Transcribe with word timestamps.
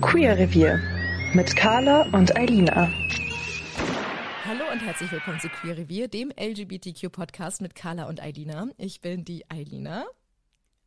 Queer 0.00 0.36
Revier 0.36 0.80
mit 1.34 1.54
Carla 1.54 2.02
und 2.12 2.36
Eilina. 2.36 2.90
Hallo 4.44 4.64
und 4.72 4.80
herzlich 4.80 5.12
willkommen 5.12 5.38
zu 5.40 5.48
Queer 5.48 5.76
Revier, 5.76 6.08
dem 6.08 6.30
LGBTQ-Podcast 6.30 7.60
mit 7.60 7.74
Carla 7.74 8.08
und 8.08 8.20
Eilina. 8.20 8.68
Ich 8.76 9.00
bin 9.00 9.24
die 9.24 9.48
Eilina. 9.50 10.06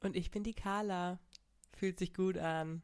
Und 0.02 0.16
ich 0.16 0.32
bin 0.32 0.44
die 0.44 0.54
Carla. 0.54 1.20
Fühlt 1.78 2.00
sich 2.00 2.14
gut 2.14 2.38
an. 2.38 2.82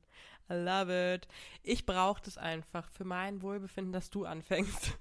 I 0.50 0.54
love 0.54 1.14
it. 1.16 1.28
Ich 1.62 1.86
brauche 1.86 2.22
das 2.24 2.38
einfach 2.38 2.90
für 2.90 3.04
mein 3.04 3.42
Wohlbefinden, 3.42 3.94
dass 3.94 4.10
du 4.10 4.26
anfängst. 4.26 4.98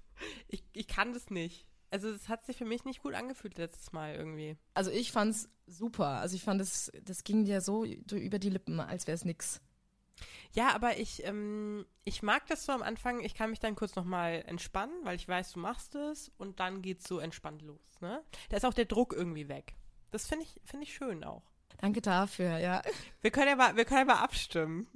Ich, 0.49 0.65
ich 0.73 0.89
kann 0.89 1.13
das 1.13 1.31
nicht. 1.31 1.69
Also 1.91 2.09
es 2.11 2.29
hat 2.29 2.45
sich 2.45 2.57
für 2.57 2.65
mich 2.65 2.85
nicht 2.85 3.03
gut 3.03 3.15
angefühlt 3.15 3.57
letztes 3.59 3.93
Mal 3.93 4.15
irgendwie. 4.15 4.57
Also 4.75 4.91
ich 4.91 5.13
fand's 5.13 5.49
super. 5.67 6.07
Also 6.07 6.37
ich 6.37 6.43
fand, 6.43 6.61
das, 6.61 6.93
das 7.03 7.25
ging 7.25 7.45
dir 7.45 7.61
so 7.61 7.85
über 7.85 8.39
die 8.39 8.51
Lippen, 8.51 8.81
als 8.81 9.07
wäre 9.07 9.15
es 9.15 9.25
nix. 9.25 9.61
Ja, 10.53 10.75
aber 10.75 10.99
ich, 10.99 11.25
ähm, 11.25 11.87
ich 12.05 12.23
mag 12.23 12.47
das 12.47 12.65
so 12.65 12.73
am 12.73 12.83
Anfang. 12.83 13.21
Ich 13.21 13.35
kann 13.35 13.51
mich 13.51 13.61
dann 13.61 13.77
kurz 13.77 13.95
nochmal 13.95 14.43
entspannen, 14.47 14.95
weil 15.05 15.17
ich 15.17 15.29
weiß, 15.29 15.53
du 15.53 15.61
machst 15.61 15.95
es 15.95 16.31
und 16.39 16.61
dann 16.61 16.83
geht's 16.83 17.07
so 17.07 17.19
entspannt 17.19 17.63
los. 17.63 18.01
Ne? 18.01 18.23
Da 18.49 18.57
ist 18.57 18.67
auch 18.67 18.75
der 18.75 18.87
Druck 18.87 19.13
irgendwie 19.13 19.49
weg. 19.49 19.75
Das 20.11 20.27
finde 20.27 20.45
ich, 20.45 20.61
finde 20.65 20.85
ich 20.85 20.95
schön 20.95 21.23
auch. 21.25 21.43
Danke 21.79 22.01
dafür, 22.01 22.59
ja. 22.59 22.83
Wir 23.21 23.31
können 23.31 23.49
ja 23.49 23.57
mal, 23.57 23.77
wir 23.77 23.85
können 23.85 24.01
ja 24.01 24.15
mal 24.15 24.23
abstimmen. 24.23 24.89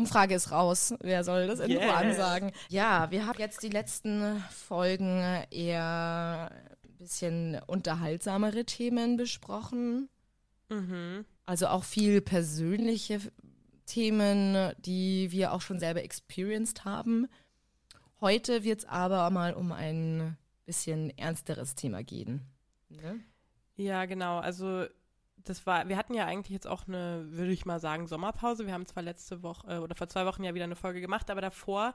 Umfrage 0.00 0.34
ist 0.34 0.50
raus. 0.50 0.94
Wer 1.00 1.24
soll 1.24 1.46
das 1.46 1.60
irgendwo 1.60 1.82
Yeah. 1.82 1.96
ansagen? 1.96 2.52
Ja, 2.68 3.10
wir 3.10 3.26
haben 3.26 3.38
jetzt 3.38 3.62
die 3.62 3.68
letzten 3.68 4.42
Folgen 4.50 5.44
eher 5.50 6.50
ein 6.84 6.96
bisschen 6.98 7.60
unterhaltsamere 7.66 8.64
Themen 8.64 9.16
besprochen. 9.16 10.08
Mhm. 10.68 11.24
Also 11.46 11.66
auch 11.68 11.84
viel 11.84 12.20
persönliche 12.20 13.20
Themen, 13.86 14.72
die 14.78 15.32
wir 15.32 15.52
auch 15.52 15.60
schon 15.60 15.80
selber 15.80 16.02
experienced 16.02 16.84
haben. 16.84 17.26
Heute 18.20 18.64
wird 18.64 18.80
es 18.80 18.84
aber 18.84 19.28
mal 19.30 19.54
um 19.54 19.72
ein 19.72 20.36
bisschen 20.64 21.10
ernsteres 21.18 21.74
Thema 21.74 22.04
gehen. 22.04 22.42
Ne? 22.88 23.20
Ja, 23.76 24.04
genau. 24.04 24.38
Also 24.38 24.86
das 25.44 25.66
war, 25.66 25.88
wir 25.88 25.96
hatten 25.96 26.14
ja 26.14 26.26
eigentlich 26.26 26.54
jetzt 26.54 26.66
auch 26.66 26.86
eine, 26.86 27.26
würde 27.30 27.52
ich 27.52 27.66
mal 27.66 27.80
sagen, 27.80 28.06
Sommerpause. 28.06 28.66
Wir 28.66 28.74
haben 28.74 28.86
zwar 28.86 29.02
letzte 29.02 29.42
Woche 29.42 29.66
äh, 29.68 29.78
oder 29.78 29.94
vor 29.94 30.08
zwei 30.08 30.26
Wochen 30.26 30.44
ja 30.44 30.54
wieder 30.54 30.64
eine 30.64 30.76
Folge 30.76 31.00
gemacht, 31.00 31.30
aber 31.30 31.40
davor 31.40 31.94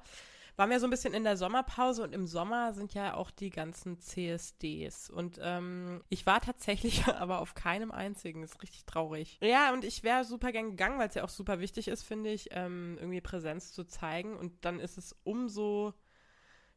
waren 0.57 0.69
wir 0.69 0.79
so 0.79 0.87
ein 0.87 0.89
bisschen 0.89 1.13
in 1.13 1.23
der 1.23 1.35
Sommerpause 1.35 2.03
und 2.03 2.13
im 2.13 2.27
Sommer 2.27 2.73
sind 2.73 2.93
ja 2.93 3.15
auch 3.15 3.29
die 3.29 3.49
ganzen 3.49 3.99
CSDs. 3.99 5.09
Und 5.09 5.39
ähm, 5.41 6.01
ich 6.09 6.25
war 6.25 6.39
tatsächlich 6.39 7.05
aber 7.07 7.39
auf 7.39 7.55
keinem 7.55 7.91
einzigen. 7.91 8.41
Das 8.41 8.51
ist 8.51 8.63
richtig 8.63 8.85
traurig. 8.85 9.37
Ja, 9.41 9.73
und 9.73 9.83
ich 9.83 10.03
wäre 10.03 10.23
super 10.23 10.51
gern 10.51 10.71
gegangen, 10.71 10.97
weil 10.97 11.09
es 11.09 11.15
ja 11.15 11.23
auch 11.23 11.29
super 11.29 11.59
wichtig 11.59 11.87
ist, 11.87 12.03
finde 12.03 12.31
ich, 12.31 12.49
ähm, 12.51 12.97
irgendwie 12.99 13.21
Präsenz 13.21 13.73
zu 13.73 13.83
zeigen. 13.83 14.37
Und 14.37 14.63
dann 14.63 14.79
ist 14.79 14.97
es 14.97 15.15
umso 15.23 15.93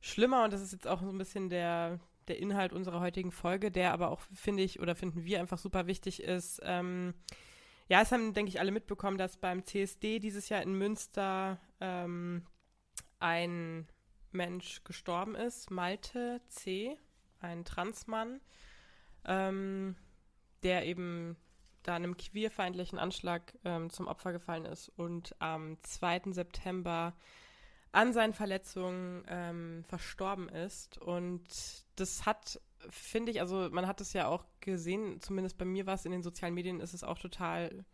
schlimmer 0.01 0.45
und 0.45 0.53
das 0.53 0.61
ist 0.61 0.73
jetzt 0.73 0.87
auch 0.87 1.03
so 1.03 1.11
ein 1.11 1.19
bisschen 1.19 1.49
der, 1.49 1.99
der 2.29 2.39
Inhalt 2.39 2.73
unserer 2.73 3.01
heutigen 3.01 3.33
Folge, 3.33 3.71
der 3.71 3.93
aber 3.93 4.11
auch, 4.11 4.21
finde 4.35 4.63
ich, 4.63 4.81
oder 4.81 4.95
finden 4.95 5.25
wir 5.25 5.41
einfach 5.41 5.59
super 5.59 5.87
wichtig 5.87 6.23
ist. 6.23 6.61
Ähm, 6.65 7.15
ja, 7.89 8.03
es 8.03 8.13
haben, 8.13 8.35
denke 8.35 8.51
ich, 8.51 8.61
alle 8.61 8.71
mitbekommen, 8.71 9.19
dass 9.19 9.37
beim 9.37 9.65
CSD 9.65 10.19
dieses 10.19 10.49
Jahr 10.49 10.63
in 10.63 10.75
Münster 10.75 11.59
ähm, 11.81 12.45
ein 13.19 13.89
Mensch 14.31 14.85
gestorben 14.85 15.35
ist, 15.35 15.71
Malte 15.71 16.41
C., 16.49 16.99
ein 17.41 17.65
Transmann, 17.65 18.41
ähm, 19.25 19.97
der 20.63 20.87
eben 20.87 21.37
da 21.83 21.95
einem 21.95 22.17
queerfeindlichen 22.17 22.99
Anschlag 22.99 23.55
ähm, 23.65 23.91
zum 23.91 24.07
Opfer 24.07 24.33
gefallen 24.33 24.67
ist 24.67 24.91
und 24.91 25.35
am 25.39 25.79
2. 25.83 26.33
September 26.33 27.15
an 27.93 28.13
seinen 28.13 28.35
Verletzungen 28.35 29.25
ähm, 29.29 29.85
verstorben 29.87 30.49
ist. 30.49 30.99
Und 30.99 31.43
das 31.97 32.27
hat, 32.27 32.61
finde 32.91 33.33
ich, 33.33 33.41
also 33.41 33.69
man 33.71 33.87
hat 33.87 34.01
es 34.01 34.13
ja 34.13 34.29
auch 34.29 34.45
gesehen, 34.61 35.21
zumindest 35.21 35.59
bei 35.59 35.65
mir 35.65 35.87
war 35.87 35.95
es 35.95 36.05
in 36.05 36.13
den 36.13 36.23
sozialen 36.23 36.55
Medien, 36.55 36.81
ist 36.81 36.95
es 36.95 37.05
auch 37.05 37.19
total 37.19 37.85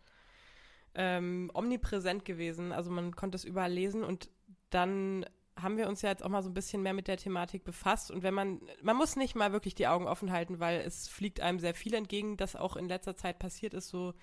ähm, 0.94 1.50
omnipräsent 1.54 2.24
gewesen. 2.24 2.72
Also 2.72 2.90
man 2.90 3.14
konnte 3.14 3.36
es 3.36 3.44
überall 3.44 3.72
lesen 3.72 4.02
und 4.02 4.30
dann 4.70 5.24
haben 5.56 5.76
wir 5.76 5.88
uns 5.88 6.02
ja 6.02 6.10
jetzt 6.10 6.24
auch 6.24 6.28
mal 6.28 6.42
so 6.42 6.50
ein 6.50 6.54
bisschen 6.54 6.82
mehr 6.82 6.94
mit 6.94 7.06
der 7.06 7.16
Thematik 7.16 7.62
befasst. 7.64 8.10
Und 8.10 8.22
wenn 8.22 8.34
man, 8.34 8.60
man 8.82 8.96
muss 8.96 9.14
nicht 9.14 9.36
mal 9.36 9.52
wirklich 9.52 9.74
die 9.74 9.86
Augen 9.86 10.08
offen 10.08 10.32
halten, 10.32 10.58
weil 10.58 10.80
es 10.80 11.08
fliegt 11.08 11.40
einem 11.40 11.60
sehr 11.60 11.74
viel 11.74 11.94
entgegen, 11.94 12.36
das 12.36 12.56
auch 12.56 12.76
in 12.76 12.88
letzter 12.88 13.14
Zeit 13.14 13.38
passiert 13.38 13.72
ist, 13.72 13.88
so 13.88 14.14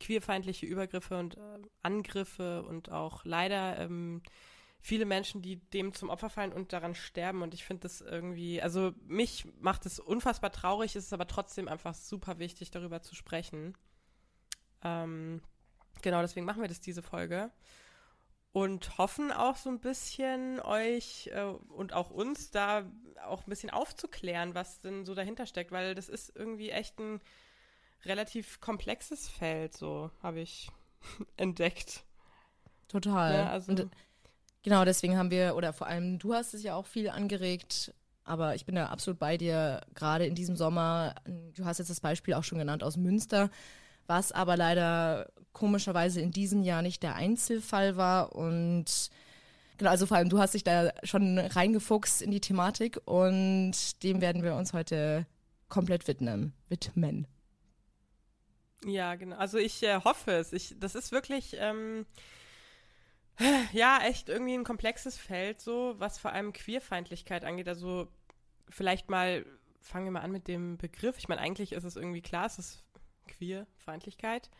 queerfeindliche 0.00 0.66
Übergriffe 0.66 1.18
und 1.18 1.36
äh, 1.36 1.58
Angriffe 1.82 2.62
und 2.62 2.90
auch 2.90 3.24
leider 3.24 3.78
ähm, 3.78 4.22
viele 4.84 5.06
Menschen, 5.06 5.40
die 5.42 5.56
dem 5.70 5.94
zum 5.94 6.10
Opfer 6.10 6.28
fallen 6.28 6.52
und 6.52 6.72
daran 6.72 6.94
sterben. 6.96 7.40
Und 7.42 7.54
ich 7.54 7.64
finde 7.64 7.82
das 7.82 8.00
irgendwie, 8.00 8.60
also 8.60 8.92
mich 9.06 9.46
macht 9.60 9.86
es 9.86 9.98
unfassbar 10.00 10.50
traurig, 10.52 10.96
es 10.96 11.04
ist 11.06 11.12
aber 11.12 11.26
trotzdem 11.28 11.68
einfach 11.68 11.94
super 11.94 12.38
wichtig, 12.40 12.70
darüber 12.72 13.00
zu 13.00 13.14
sprechen. 13.14 13.74
Ähm, 14.82 15.40
genau, 16.02 16.20
deswegen 16.20 16.44
machen 16.46 16.60
wir 16.62 16.68
das 16.68 16.80
diese 16.80 17.02
Folge. 17.02 17.50
Und 18.52 18.98
hoffen 18.98 19.32
auch 19.32 19.56
so 19.56 19.70
ein 19.70 19.80
bisschen 19.80 20.60
euch 20.60 21.30
äh, 21.32 21.42
und 21.44 21.94
auch 21.94 22.10
uns 22.10 22.50
da 22.50 22.84
auch 23.24 23.46
ein 23.46 23.48
bisschen 23.50 23.70
aufzuklären, 23.70 24.54
was 24.54 24.80
denn 24.80 25.06
so 25.06 25.14
dahinter 25.14 25.46
steckt, 25.46 25.70
weil 25.72 25.94
das 25.94 26.10
ist 26.10 26.34
irgendwie 26.36 26.68
echt 26.70 26.98
ein 26.98 27.20
relativ 28.04 28.60
komplexes 28.60 29.28
Feld, 29.28 29.74
so 29.74 30.10
habe 30.22 30.40
ich 30.40 30.68
entdeckt. 31.38 32.04
Total. 32.88 33.32
Ja, 33.34 33.50
also- 33.50 33.70
Und 33.72 33.90
genau, 34.62 34.84
deswegen 34.84 35.16
haben 35.16 35.30
wir, 35.30 35.56
oder 35.56 35.72
vor 35.72 35.86
allem 35.86 36.18
du 36.18 36.34
hast 36.34 36.54
es 36.54 36.62
ja 36.62 36.74
auch 36.74 36.86
viel 36.86 37.08
angeregt, 37.08 37.94
aber 38.24 38.54
ich 38.54 38.64
bin 38.64 38.74
da 38.74 38.86
absolut 38.86 39.18
bei 39.18 39.36
dir, 39.36 39.80
gerade 39.94 40.26
in 40.26 40.34
diesem 40.34 40.56
Sommer, 40.56 41.14
du 41.54 41.64
hast 41.64 41.78
jetzt 41.78 41.90
das 41.90 42.00
Beispiel 42.00 42.34
auch 42.34 42.44
schon 42.44 42.58
genannt 42.58 42.84
aus 42.84 42.96
Münster, 42.96 43.50
was 44.06 44.32
aber 44.32 44.56
leider 44.56 45.28
komischerweise 45.52 46.20
in 46.20 46.30
diesem 46.30 46.62
Jahr 46.62 46.82
nicht 46.82 47.02
der 47.02 47.14
Einzelfall 47.14 47.96
war 47.96 48.34
und 48.34 49.10
genau, 49.76 49.90
also 49.90 50.06
vor 50.06 50.16
allem 50.16 50.28
du 50.28 50.38
hast 50.38 50.54
dich 50.54 50.64
da 50.64 50.92
schon 51.02 51.38
reingefuchst 51.38 52.22
in 52.22 52.30
die 52.30 52.40
Thematik 52.40 53.00
und 53.04 54.02
dem 54.02 54.20
werden 54.20 54.42
wir 54.42 54.54
uns 54.54 54.72
heute 54.72 55.26
komplett 55.68 56.06
widmen. 56.06 56.52
Widmen. 56.68 57.26
Ja, 58.84 59.14
genau. 59.14 59.36
Also 59.36 59.58
ich 59.58 59.82
äh, 59.82 60.00
hoffe 60.02 60.32
es. 60.32 60.52
Ich, 60.52 60.74
das 60.78 60.94
ist 60.94 61.12
wirklich, 61.12 61.56
ähm, 61.58 62.04
ja, 63.72 63.98
echt 64.02 64.28
irgendwie 64.28 64.54
ein 64.54 64.64
komplexes 64.64 65.18
Feld, 65.18 65.60
so, 65.60 65.94
was 65.98 66.18
vor 66.18 66.32
allem 66.32 66.52
Queerfeindlichkeit 66.52 67.44
angeht. 67.44 67.68
Also 67.68 68.08
vielleicht 68.68 69.10
mal, 69.10 69.44
fangen 69.80 70.06
wir 70.06 70.12
mal 70.12 70.20
an 70.20 70.32
mit 70.32 70.48
dem 70.48 70.78
Begriff. 70.78 71.18
Ich 71.18 71.28
meine, 71.28 71.40
eigentlich 71.40 71.72
ist 71.72 71.84
es 71.84 71.96
irgendwie 71.96 72.22
klar, 72.22 72.46
es 72.46 72.58
ist 72.58 72.84
Queerfeindlichkeit. 73.28 74.50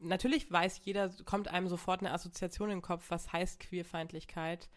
Natürlich 0.00 0.50
weiß 0.50 0.80
jeder, 0.84 1.10
kommt 1.24 1.48
einem 1.48 1.68
sofort 1.68 2.00
eine 2.00 2.12
Assoziation 2.12 2.70
in 2.70 2.78
den 2.78 2.82
Kopf, 2.82 3.10
was 3.10 3.32
heißt 3.32 3.60
Queerfeindlichkeit. 3.60 4.68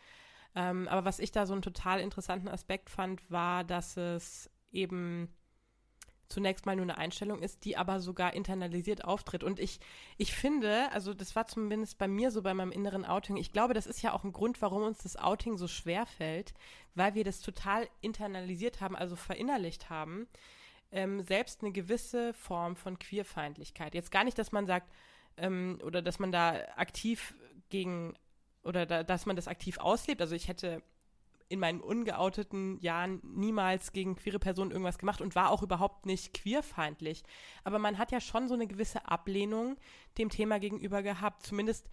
Ähm, 0.56 0.88
aber 0.88 1.06
was 1.06 1.20
ich 1.20 1.32
da 1.32 1.46
so 1.46 1.54
einen 1.54 1.62
total 1.62 2.00
interessanten 2.00 2.48
Aspekt 2.48 2.90
fand, 2.90 3.30
war, 3.32 3.64
dass 3.64 3.98
es 3.98 4.50
eben 4.72 5.34
zunächst 6.32 6.66
mal 6.66 6.76
nur 6.76 6.84
eine 6.84 6.98
Einstellung 6.98 7.42
ist, 7.42 7.66
die 7.66 7.78
aber 7.78 8.00
sogar 8.00 8.34
internalisiert 8.34 9.04
auftritt. 9.04 9.44
Und 9.44 9.60
ich, 9.60 9.80
ich 10.18 10.34
finde, 10.34 10.92
also 10.92 11.14
das 11.14 11.36
war 11.36 11.48
zumindest 11.48 11.98
bei 11.98 12.08
mir 12.08 12.32
so 12.32 12.42
bei 12.42 12.54
meinem 12.54 12.72
inneren 12.72 13.06
Outing, 13.06 13.38
ich 13.38 13.52
glaube, 13.52 13.74
das 13.74 13.86
ist 13.86 14.02
ja 14.02 14.14
auch 14.14 14.24
ein 14.24 14.32
Grund, 14.32 14.62
warum 14.62 14.84
uns 14.84 15.00
das 15.00 15.18
Outing 15.18 15.58
so 15.58 15.68
schwer 15.68 16.06
fällt, 16.06 16.54
weil 16.96 17.16
wir 17.16 17.24
das 17.24 17.42
total 17.42 17.88
internalisiert 18.02 18.82
haben, 18.82 18.96
also 18.96 19.16
verinnerlicht 19.16 19.90
haben, 19.90 20.28
ähm, 20.92 21.22
selbst 21.22 21.62
eine 21.62 21.72
gewisse 21.72 22.34
Form 22.34 22.76
von 22.76 23.00
Queerfeindlichkeit. 23.00 23.94
Jetzt 23.94 24.12
gar 24.12 24.24
nicht, 24.24 24.38
dass 24.38 24.52
man 24.52 24.66
sagt, 24.66 24.92
ähm, 25.38 25.80
oder 25.84 26.02
dass 26.02 26.20
man 26.20 26.32
da 26.32 26.54
aktiv 26.76 27.34
gegen, 27.70 28.16
oder 28.64 28.86
da, 28.86 29.04
dass 29.04 29.26
man 29.26 29.36
das 29.36 29.48
aktiv 29.48 29.78
auslebt. 29.78 30.22
Also 30.22 30.36
ich 30.36 30.48
hätte 30.48 30.82
in 31.52 31.60
meinen 31.60 31.82
ungeouteten 31.82 32.80
Jahren 32.80 33.20
niemals 33.24 33.92
gegen 33.92 34.16
queere 34.16 34.40
Personen 34.40 34.72
irgendwas 34.72 34.98
gemacht 34.98 35.22
und 35.22 35.36
war 35.36 35.52
auch 35.52 35.62
überhaupt 35.62 36.06
nicht 36.06 36.34
queerfeindlich. 36.34 37.24
Aber 37.64 37.78
man 37.78 37.98
hat 37.98 38.12
ja 38.12 38.22
schon 38.22 38.48
so 38.48 38.54
eine 38.54 38.68
gewisse 38.68 39.06
Ablehnung 39.08 39.78
dem 40.18 40.30
Thema 40.30 40.60
gegenüber 40.60 41.04
gehabt. 41.04 41.46
Zumindest 41.46 41.90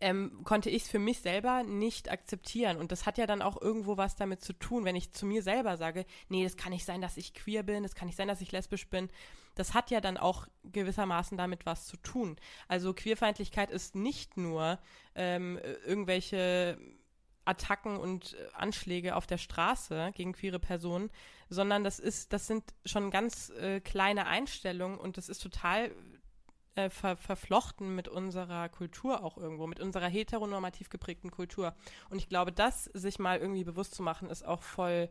ähm, 0.00 0.42
konnte 0.44 0.70
ich 0.70 0.84
es 0.84 0.88
für 0.88 1.00
mich 1.00 1.18
selber 1.18 1.64
nicht 1.64 2.10
akzeptieren. 2.10 2.76
Und 2.76 2.92
das 2.92 3.06
hat 3.06 3.18
ja 3.18 3.26
dann 3.26 3.42
auch 3.42 3.60
irgendwo 3.60 3.96
was 3.96 4.14
damit 4.14 4.40
zu 4.40 4.52
tun, 4.52 4.84
wenn 4.84 4.96
ich 4.96 5.12
zu 5.12 5.26
mir 5.26 5.42
selber 5.42 5.76
sage, 5.76 6.06
nee, 6.28 6.44
das 6.44 6.56
kann 6.56 6.70
nicht 6.70 6.84
sein, 6.84 7.00
dass 7.00 7.16
ich 7.16 7.34
queer 7.34 7.64
bin, 7.64 7.82
das 7.82 7.96
kann 7.96 8.06
nicht 8.06 8.16
sein, 8.16 8.28
dass 8.28 8.40
ich 8.40 8.52
lesbisch 8.52 8.88
bin. 8.88 9.10
Das 9.56 9.74
hat 9.74 9.90
ja 9.90 10.00
dann 10.00 10.16
auch 10.16 10.46
gewissermaßen 10.62 11.36
damit 11.36 11.66
was 11.66 11.86
zu 11.86 11.96
tun. 11.96 12.36
Also 12.68 12.94
Queerfeindlichkeit 12.94 13.70
ist 13.70 13.96
nicht 13.96 14.36
nur 14.36 14.78
ähm, 15.16 15.58
irgendwelche 15.84 16.78
Attacken 17.50 17.96
und 17.96 18.36
Anschläge 18.54 19.16
auf 19.16 19.26
der 19.26 19.38
Straße 19.38 20.12
gegen 20.14 20.32
queere 20.32 20.58
Personen, 20.58 21.10
sondern 21.48 21.84
das 21.84 21.98
ist, 21.98 22.32
das 22.32 22.46
sind 22.46 22.64
schon 22.84 23.10
ganz 23.10 23.50
äh, 23.50 23.80
kleine 23.80 24.26
Einstellungen 24.26 24.98
und 24.98 25.16
das 25.16 25.28
ist 25.28 25.42
total 25.42 25.90
äh, 26.76 26.88
ver 26.88 27.16
verflochten 27.16 27.94
mit 27.94 28.08
unserer 28.08 28.68
Kultur 28.68 29.24
auch 29.24 29.36
irgendwo, 29.36 29.66
mit 29.66 29.80
unserer 29.80 30.08
heteronormativ 30.08 30.88
geprägten 30.88 31.30
Kultur. 31.30 31.74
Und 32.08 32.18
ich 32.18 32.28
glaube, 32.28 32.52
das 32.52 32.84
sich 32.84 33.18
mal 33.18 33.38
irgendwie 33.38 33.64
bewusst 33.64 33.94
zu 33.94 34.02
machen, 34.02 34.30
ist 34.30 34.46
auch 34.46 34.62
voll 34.62 35.10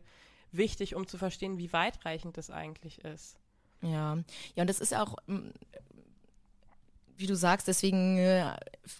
wichtig, 0.52 0.94
um 0.94 1.06
zu 1.06 1.18
verstehen, 1.18 1.58
wie 1.58 1.72
weitreichend 1.72 2.38
das 2.38 2.50
eigentlich 2.50 3.04
ist. 3.04 3.38
Ja, 3.82 4.18
ja, 4.54 4.62
und 4.62 4.70
das 4.70 4.80
ist 4.80 4.94
auch, 4.94 5.16
wie 7.20 7.26
du 7.26 7.36
sagst, 7.36 7.68
deswegen 7.68 8.18
äh, 8.18 8.56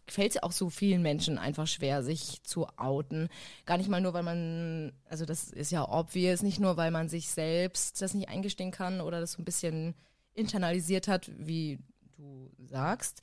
fällt 0.06 0.37
es 0.37 0.43
auch 0.43 0.52
so 0.52 0.70
vielen 0.70 1.02
Menschen 1.02 1.38
einfach 1.38 1.67
schwer, 1.67 2.02
sich 2.02 2.43
zu 2.43 2.67
outen. 2.76 3.28
Gar 3.67 3.78
nicht 3.78 3.88
mal 3.88 4.00
nur, 4.00 4.12
weil 4.12 4.22
man, 4.22 4.93
also 5.08 5.25
das 5.25 5.50
ist 5.50 5.72
ja 5.72 5.88
obvious, 5.88 6.43
nicht 6.43 6.61
nur, 6.61 6.76
weil 6.76 6.90
man 6.90 7.08
sich 7.08 7.31
selbst 7.31 8.00
das 8.02 8.14
nicht 8.14 8.28
eingestehen 8.28 8.70
kann 8.70 9.00
oder 9.00 9.20
das 9.20 9.32
so 9.32 9.43
ein 9.43 9.44
bisschen 9.44 9.94
internalisiert 10.34 11.08
hat, 11.08 11.31
wie 11.37 11.78
du 12.17 12.50
sagst, 12.58 13.22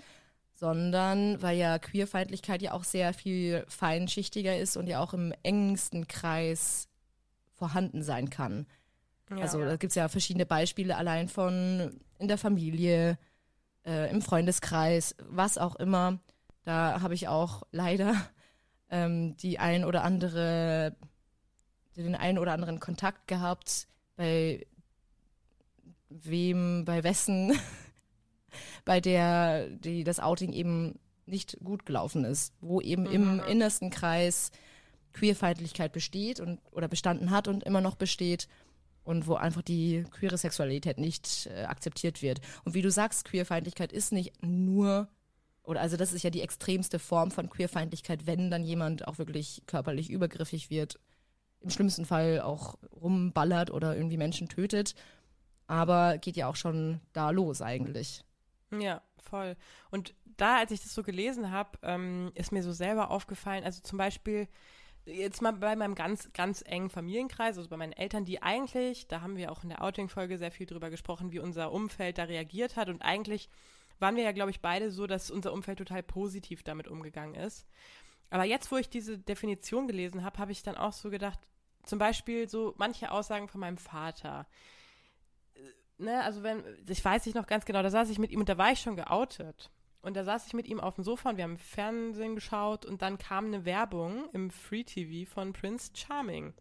sondern 0.53 1.41
weil 1.41 1.57
ja 1.57 1.77
Queerfeindlichkeit 1.77 2.61
ja 2.61 2.73
auch 2.73 2.83
sehr 2.83 3.13
viel 3.13 3.65
feinschichtiger 3.67 4.57
ist 4.57 4.75
und 4.77 4.87
ja 4.87 4.99
auch 4.99 5.13
im 5.13 5.33
engsten 5.43 6.07
Kreis 6.07 6.87
vorhanden 7.53 8.03
sein 8.03 8.29
kann. 8.29 8.65
Ja, 9.29 9.37
also 9.37 9.59
da 9.59 9.75
gibt 9.75 9.91
es 9.91 9.95
ja 9.95 10.07
verschiedene 10.07 10.45
Beispiele 10.45 10.95
allein 10.95 11.27
von 11.27 11.99
in 12.17 12.27
der 12.27 12.37
Familie, 12.37 13.17
äh, 13.87 14.11
im 14.11 14.21
Freundeskreis, 14.21 15.15
was 15.27 15.57
auch 15.57 15.75
immer. 15.77 16.19
Da 16.63 17.01
habe 17.01 17.13
ich 17.13 17.27
auch 17.27 17.63
leider 17.71 18.13
ähm, 18.91 19.35
die 19.37 19.57
ein 19.57 19.85
oder 19.85 20.03
andere, 20.03 20.95
den 21.95 22.15
einen 22.15 22.37
oder 22.37 22.53
anderen 22.53 22.79
Kontakt 22.79 23.27
gehabt, 23.27 23.87
bei 24.17 24.67
wem, 26.09 26.85
bei 26.85 27.03
wessen 27.03 27.57
bei 28.85 28.99
der 28.99 29.69
die, 29.69 30.03
das 30.03 30.19
Outing 30.19 30.53
eben 30.53 30.99
nicht 31.25 31.57
gut 31.63 31.85
gelaufen 31.85 32.23
ist, 32.23 32.53
wo 32.61 32.81
eben 32.81 33.03
mhm. 33.03 33.11
im 33.11 33.39
innersten 33.41 33.89
Kreis 33.89 34.51
Queerfeindlichkeit 35.13 35.91
besteht 35.91 36.39
und 36.39 36.59
oder 36.71 36.87
bestanden 36.87 37.31
hat 37.31 37.47
und 37.47 37.63
immer 37.63 37.81
noch 37.81 37.95
besteht 37.95 38.47
und 39.07 39.25
wo 39.25 39.35
einfach 39.35 39.61
die 39.61 40.03
queere 40.11 40.37
Sexualität 40.37 40.97
nicht 40.97 41.47
äh, 41.47 41.63
akzeptiert 41.63 42.21
wird. 42.21 42.41
Und 42.65 42.73
wie 42.73 42.81
du 42.81 42.91
sagst, 42.91 43.23
Queerfeindlichkeit 43.23 43.93
ist 43.93 44.11
nicht 44.11 44.43
nur 44.43 45.07
oder 45.63 45.81
also 45.81 45.97
das 45.97 46.13
ist 46.13 46.23
ja 46.23 46.29
die 46.29 46.41
extremste 46.41 46.99
Form 46.99 47.31
von 47.31 47.49
Queerfeindlichkeit, 47.49 48.25
wenn 48.25 48.51
dann 48.51 48.63
jemand 48.63 49.07
auch 49.07 49.17
wirklich 49.17 49.63
körperlich 49.65 50.09
übergriffig 50.09 50.69
wird, 50.69 50.99
im 51.59 51.69
schlimmsten 51.69 52.05
Fall 52.05 52.41
auch 52.41 52.75
rumballert 53.01 53.71
oder 53.71 53.95
irgendwie 53.95 54.17
Menschen 54.17 54.47
tötet. 54.47 54.95
Aber 55.67 56.17
geht 56.17 56.37
ja 56.37 56.47
auch 56.47 56.55
schon 56.55 57.01
da 57.11 57.31
los 57.31 57.61
eigentlich. 57.61 58.23
Ja, 58.71 59.01
voll. 59.17 59.57
Und 59.89 60.13
da, 60.37 60.57
als 60.59 60.71
ich 60.71 60.81
das 60.81 60.93
so 60.93 61.03
gelesen 61.03 61.51
habe, 61.51 61.77
ähm, 61.81 62.31
ist 62.35 62.53
mir 62.53 62.63
so 62.63 62.71
selber 62.71 63.11
aufgefallen, 63.11 63.65
also 63.65 63.81
zum 63.81 63.97
Beispiel 63.97 64.47
jetzt 65.07 65.41
mal 65.41 65.53
bei 65.53 65.75
meinem 65.75 65.95
ganz, 65.95 66.31
ganz 66.33 66.63
engen 66.65 66.89
Familienkreis, 66.89 67.57
also 67.57 67.69
bei 67.69 67.77
meinen 67.77 67.93
Eltern, 67.93 68.25
die 68.25 68.41
eigentlich, 68.41 69.07
da 69.07 69.21
haben 69.21 69.37
wir 69.37 69.51
auch 69.51 69.63
in 69.63 69.69
der 69.69 69.83
Outing-Folge 69.83 70.37
sehr 70.37 70.51
viel 70.51 70.65
drüber 70.65 70.89
gesprochen, 70.89 71.31
wie 71.31 71.39
unser 71.39 71.71
Umfeld 71.71 72.17
da 72.17 72.23
reagiert 72.23 72.75
hat. 72.75 72.89
Und 72.89 73.01
eigentlich 73.01 73.49
waren 73.99 74.15
wir 74.15 74.23
ja, 74.23 74.31
glaube 74.31 74.51
ich, 74.51 74.61
beide 74.61 74.91
so, 74.91 75.07
dass 75.07 75.31
unser 75.31 75.53
Umfeld 75.53 75.79
total 75.79 76.03
positiv 76.03 76.63
damit 76.63 76.87
umgegangen 76.87 77.35
ist. 77.35 77.65
Aber 78.29 78.43
jetzt, 78.43 78.71
wo 78.71 78.77
ich 78.77 78.89
diese 78.89 79.17
Definition 79.17 79.87
gelesen 79.87 80.23
habe, 80.23 80.37
habe 80.37 80.51
ich 80.51 80.61
dann 80.61 80.75
auch 80.75 80.93
so 80.93 81.09
gedacht, 81.09 81.39
zum 81.83 81.97
Beispiel 81.97 82.49
so 82.49 82.75
manche 82.77 83.11
Aussagen 83.11 83.47
von 83.47 83.61
meinem 83.61 83.77
Vater 83.77 84.45
ne, 85.97 86.23
also 86.23 86.43
wenn, 86.43 86.63
ich 86.87 87.03
weiß 87.03 87.25
nicht 87.25 87.35
noch 87.35 87.47
ganz 87.47 87.65
genau, 87.65 87.81
da 87.83 87.89
saß 87.89 88.09
ich 88.09 88.19
mit 88.19 88.31
ihm 88.31 88.39
und 88.39 88.49
da 88.49 88.57
war 88.57 88.71
ich 88.71 88.79
schon 88.79 88.95
geoutet. 88.95 89.69
Und 90.01 90.15
da 90.15 90.23
saß 90.23 90.47
ich 90.47 90.53
mit 90.53 90.67
ihm 90.67 90.79
auf 90.79 90.95
dem 90.95 91.03
Sofa 91.03 91.31
und 91.31 91.37
wir 91.37 91.43
haben 91.43 91.57
Fernsehen 91.57 92.35
geschaut 92.35 92.85
und 92.85 93.01
dann 93.01 93.17
kam 93.17 93.45
eine 93.45 93.65
Werbung 93.65 94.29
im 94.31 94.49
Free 94.49 94.83
TV 94.83 95.29
von 95.29 95.53
Prince 95.53 95.91
Charming. 95.93 96.53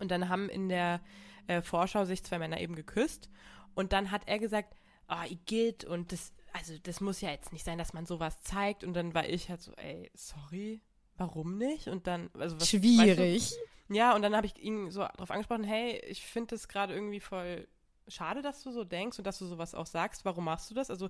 Und 0.00 0.10
dann 0.10 0.28
haben 0.28 0.48
in 0.48 0.68
der 0.68 1.00
äh, 1.46 1.62
Vorschau 1.62 2.04
sich 2.04 2.22
zwei 2.24 2.38
Männer 2.38 2.60
eben 2.60 2.74
geküsst 2.74 3.30
und 3.74 3.92
dann 3.92 4.10
hat 4.10 4.22
er 4.26 4.38
gesagt, 4.38 4.74
ah, 5.08 5.22
oh, 5.22 5.32
Igitt 5.32 5.84
und 5.84 6.12
das, 6.12 6.32
also 6.52 6.74
das 6.82 7.00
muss 7.00 7.20
ja 7.20 7.30
jetzt 7.30 7.52
nicht 7.52 7.64
sein, 7.64 7.78
dass 7.78 7.92
man 7.92 8.06
sowas 8.06 8.40
zeigt. 8.42 8.84
Und 8.84 8.94
dann 8.94 9.14
war 9.14 9.28
ich 9.28 9.48
halt 9.48 9.60
so, 9.60 9.72
ey, 9.72 10.10
sorry, 10.14 10.82
warum 11.16 11.58
nicht? 11.58 11.88
Und 11.88 12.06
dann, 12.06 12.30
also 12.38 12.60
was, 12.60 12.68
Schwierig. 12.68 13.42
Weißt 13.42 13.58
du? 13.88 13.94
Ja, 13.94 14.14
und 14.14 14.22
dann 14.22 14.36
habe 14.36 14.46
ich 14.46 14.58
ihn 14.62 14.90
so 14.90 15.00
darauf 15.00 15.30
angesprochen, 15.30 15.64
hey, 15.64 15.98
ich 16.06 16.24
finde 16.24 16.54
das 16.54 16.68
gerade 16.68 16.94
irgendwie 16.94 17.20
voll 17.20 17.66
schade, 18.06 18.42
dass 18.42 18.62
du 18.62 18.70
so 18.70 18.84
denkst 18.84 19.18
und 19.18 19.26
dass 19.26 19.38
du 19.38 19.46
sowas 19.46 19.74
auch 19.74 19.86
sagst. 19.86 20.24
Warum 20.24 20.44
machst 20.44 20.70
du 20.70 20.74
das? 20.74 20.90
Also, 20.90 21.08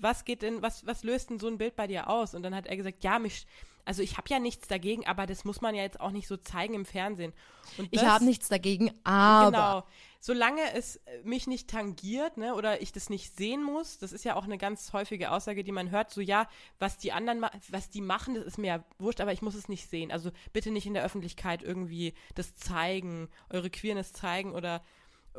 was 0.00 0.24
geht 0.24 0.42
denn, 0.42 0.62
was, 0.62 0.86
was 0.86 1.04
löst 1.04 1.30
denn 1.30 1.38
so 1.38 1.48
ein 1.48 1.58
Bild 1.58 1.76
bei 1.76 1.86
dir 1.86 2.08
aus? 2.08 2.34
Und 2.34 2.42
dann 2.42 2.54
hat 2.54 2.66
er 2.66 2.76
gesagt, 2.76 3.04
ja, 3.04 3.18
mich, 3.18 3.46
also 3.84 4.02
ich 4.02 4.18
habe 4.18 4.28
ja 4.28 4.38
nichts 4.38 4.68
dagegen, 4.68 5.06
aber 5.06 5.26
das 5.26 5.44
muss 5.44 5.60
man 5.60 5.74
ja 5.74 5.82
jetzt 5.82 6.00
auch 6.00 6.10
nicht 6.10 6.26
so 6.26 6.36
zeigen 6.36 6.74
im 6.74 6.84
Fernsehen. 6.84 7.32
Das, 7.76 7.86
ich 7.90 8.04
habe 8.04 8.24
nichts 8.24 8.48
dagegen, 8.48 8.92
aber. 9.04 9.50
Genau. 9.50 9.84
Solange 10.18 10.72
es 10.74 11.00
mich 11.22 11.46
nicht 11.46 11.70
tangiert, 11.70 12.36
ne, 12.36 12.56
oder 12.56 12.82
ich 12.82 12.90
das 12.90 13.10
nicht 13.10 13.36
sehen 13.36 13.62
muss, 13.62 13.98
das 13.98 14.10
ist 14.10 14.24
ja 14.24 14.34
auch 14.34 14.42
eine 14.42 14.58
ganz 14.58 14.92
häufige 14.92 15.30
Aussage, 15.30 15.62
die 15.62 15.70
man 15.70 15.92
hört, 15.92 16.10
so 16.10 16.20
ja, 16.20 16.48
was 16.80 16.98
die 16.98 17.12
anderen, 17.12 17.46
was 17.68 17.90
die 17.90 18.00
machen, 18.00 18.34
das 18.34 18.44
ist 18.44 18.58
mir 18.58 18.66
ja 18.66 18.84
wurscht, 18.98 19.20
aber 19.20 19.32
ich 19.32 19.40
muss 19.40 19.54
es 19.54 19.68
nicht 19.68 19.88
sehen. 19.88 20.10
Also 20.10 20.32
bitte 20.52 20.72
nicht 20.72 20.84
in 20.84 20.94
der 20.94 21.04
Öffentlichkeit 21.04 21.62
irgendwie 21.62 22.12
das 22.34 22.56
zeigen, 22.56 23.28
eure 23.50 23.70
Queerness 23.70 24.12
zeigen 24.14 24.52
oder 24.52 24.82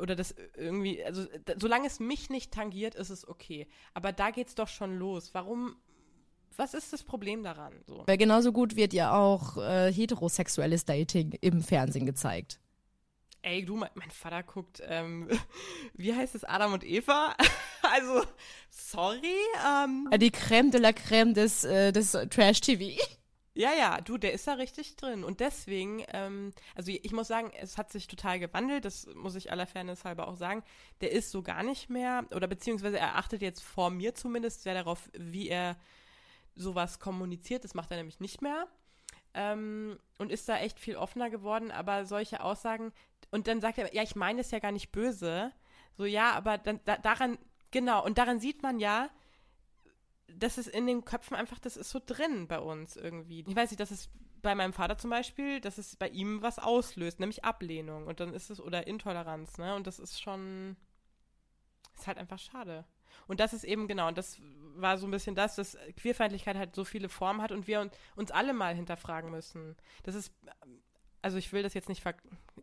oder 0.00 0.16
das 0.16 0.34
irgendwie, 0.56 1.04
also 1.04 1.26
solange 1.56 1.86
es 1.86 2.00
mich 2.00 2.30
nicht 2.30 2.52
tangiert, 2.52 2.94
ist 2.94 3.10
es 3.10 3.26
okay. 3.26 3.66
Aber 3.94 4.12
da 4.12 4.30
geht's 4.30 4.54
doch 4.54 4.68
schon 4.68 4.98
los. 4.98 5.34
Warum, 5.34 5.76
was 6.56 6.74
ist 6.74 6.92
das 6.92 7.02
Problem 7.02 7.42
daran? 7.42 7.72
So? 7.86 8.04
Weil 8.06 8.18
genauso 8.18 8.52
gut 8.52 8.76
wird 8.76 8.92
ja 8.92 9.12
auch 9.12 9.56
äh, 9.56 9.92
heterosexuelles 9.92 10.84
Dating 10.84 11.32
im 11.40 11.62
Fernsehen 11.62 12.06
gezeigt. 12.06 12.60
Ey, 13.42 13.64
du, 13.64 13.76
mein, 13.76 13.90
mein 13.94 14.10
Vater 14.10 14.42
guckt, 14.42 14.82
ähm, 14.84 15.28
wie 15.94 16.14
heißt 16.14 16.34
es, 16.34 16.44
Adam 16.44 16.72
und 16.72 16.84
Eva? 16.84 17.34
also, 17.82 18.24
sorry. 18.70 19.22
Ähm. 19.66 20.08
Die 20.16 20.30
Crème 20.30 20.70
de 20.70 20.80
la 20.80 20.90
Crème 20.90 21.34
des, 21.34 21.64
äh, 21.64 21.92
des 21.92 22.12
Trash-TV. 22.12 22.98
Ja, 23.54 23.72
ja, 23.74 24.00
du, 24.00 24.18
der 24.18 24.32
ist 24.32 24.46
da 24.46 24.54
richtig 24.54 24.96
drin. 24.96 25.24
Und 25.24 25.40
deswegen, 25.40 26.04
ähm, 26.12 26.52
also 26.76 26.92
ich 26.92 27.12
muss 27.12 27.28
sagen, 27.28 27.50
es 27.58 27.76
hat 27.76 27.90
sich 27.90 28.06
total 28.06 28.38
gewandelt, 28.38 28.84
das 28.84 29.06
muss 29.14 29.34
ich 29.34 29.50
aller 29.50 29.66
Fairness 29.66 30.04
halber 30.04 30.28
auch 30.28 30.36
sagen. 30.36 30.62
Der 31.00 31.10
ist 31.10 31.30
so 31.30 31.42
gar 31.42 31.62
nicht 31.62 31.90
mehr, 31.90 32.24
oder 32.34 32.46
beziehungsweise 32.46 32.98
er 32.98 33.16
achtet 33.16 33.42
jetzt 33.42 33.62
vor 33.62 33.90
mir 33.90 34.14
zumindest 34.14 34.62
sehr 34.62 34.74
darauf, 34.74 35.10
wie 35.12 35.48
er 35.48 35.76
sowas 36.54 37.00
kommuniziert. 37.00 37.64
Das 37.64 37.74
macht 37.74 37.90
er 37.90 37.96
nämlich 37.96 38.20
nicht 38.20 38.42
mehr. 38.42 38.68
Ähm, 39.34 39.98
und 40.18 40.30
ist 40.30 40.48
da 40.48 40.58
echt 40.58 40.78
viel 40.78 40.96
offener 40.96 41.30
geworden, 41.30 41.70
aber 41.70 42.06
solche 42.06 42.42
Aussagen, 42.42 42.92
und 43.30 43.46
dann 43.46 43.60
sagt 43.60 43.78
er, 43.78 43.94
ja, 43.94 44.02
ich 44.02 44.16
meine 44.16 44.40
es 44.40 44.50
ja 44.50 44.58
gar 44.58 44.72
nicht 44.72 44.90
böse. 44.92 45.52
So, 45.96 46.04
ja, 46.04 46.32
aber 46.32 46.58
dann, 46.58 46.80
da, 46.84 46.96
daran, 46.96 47.38
genau, 47.70 48.04
und 48.04 48.18
daran 48.18 48.40
sieht 48.40 48.62
man 48.62 48.78
ja, 48.80 49.10
das 50.28 50.58
ist 50.58 50.68
in 50.68 50.86
den 50.86 51.04
Köpfen 51.04 51.36
einfach, 51.36 51.58
das 51.58 51.76
ist 51.76 51.90
so 51.90 52.00
drin 52.04 52.46
bei 52.48 52.58
uns 52.60 52.96
irgendwie. 52.96 53.44
Ich 53.46 53.56
weiß 53.56 53.70
nicht, 53.70 53.80
das 53.80 53.90
ist 53.90 54.10
bei 54.42 54.54
meinem 54.54 54.72
Vater 54.72 54.98
zum 54.98 55.10
Beispiel, 55.10 55.60
dass 55.60 55.78
es 55.78 55.96
bei 55.96 56.08
ihm 56.08 56.42
was 56.42 56.58
auslöst, 56.58 57.20
nämlich 57.20 57.44
Ablehnung. 57.44 58.06
Und 58.06 58.20
dann 58.20 58.34
ist 58.34 58.50
es, 58.50 58.60
oder 58.60 58.86
Intoleranz, 58.86 59.58
ne? 59.58 59.74
Und 59.74 59.86
das 59.86 59.98
ist 59.98 60.20
schon, 60.20 60.76
ist 61.96 62.06
halt 62.06 62.18
einfach 62.18 62.38
schade. 62.38 62.84
Und 63.26 63.40
das 63.40 63.52
ist 63.52 63.64
eben 63.64 63.88
genau, 63.88 64.08
und 64.08 64.18
das 64.18 64.38
war 64.76 64.96
so 64.98 65.06
ein 65.06 65.10
bisschen 65.10 65.34
das, 65.34 65.56
dass 65.56 65.76
Queerfeindlichkeit 65.96 66.56
halt 66.56 66.74
so 66.74 66.84
viele 66.84 67.08
Formen 67.08 67.42
hat 67.42 67.52
und 67.52 67.66
wir 67.66 67.90
uns 68.16 68.30
alle 68.30 68.52
mal 68.52 68.74
hinterfragen 68.74 69.30
müssen. 69.30 69.76
Das 70.04 70.14
ist, 70.14 70.32
also 71.20 71.36
ich 71.36 71.52
will 71.52 71.62
das 71.62 71.74
jetzt 71.74 71.88
nicht 71.88 72.04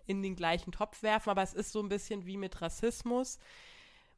in 0.06 0.24
den 0.24 0.36
gleichen 0.36 0.72
Topf 0.72 1.04
werfen, 1.04 1.30
aber 1.30 1.44
es 1.44 1.54
ist 1.54 1.72
so 1.72 1.82
ein 1.82 1.90
bisschen 1.90 2.26
wie 2.26 2.38
mit 2.38 2.62
Rassismus. 2.62 3.38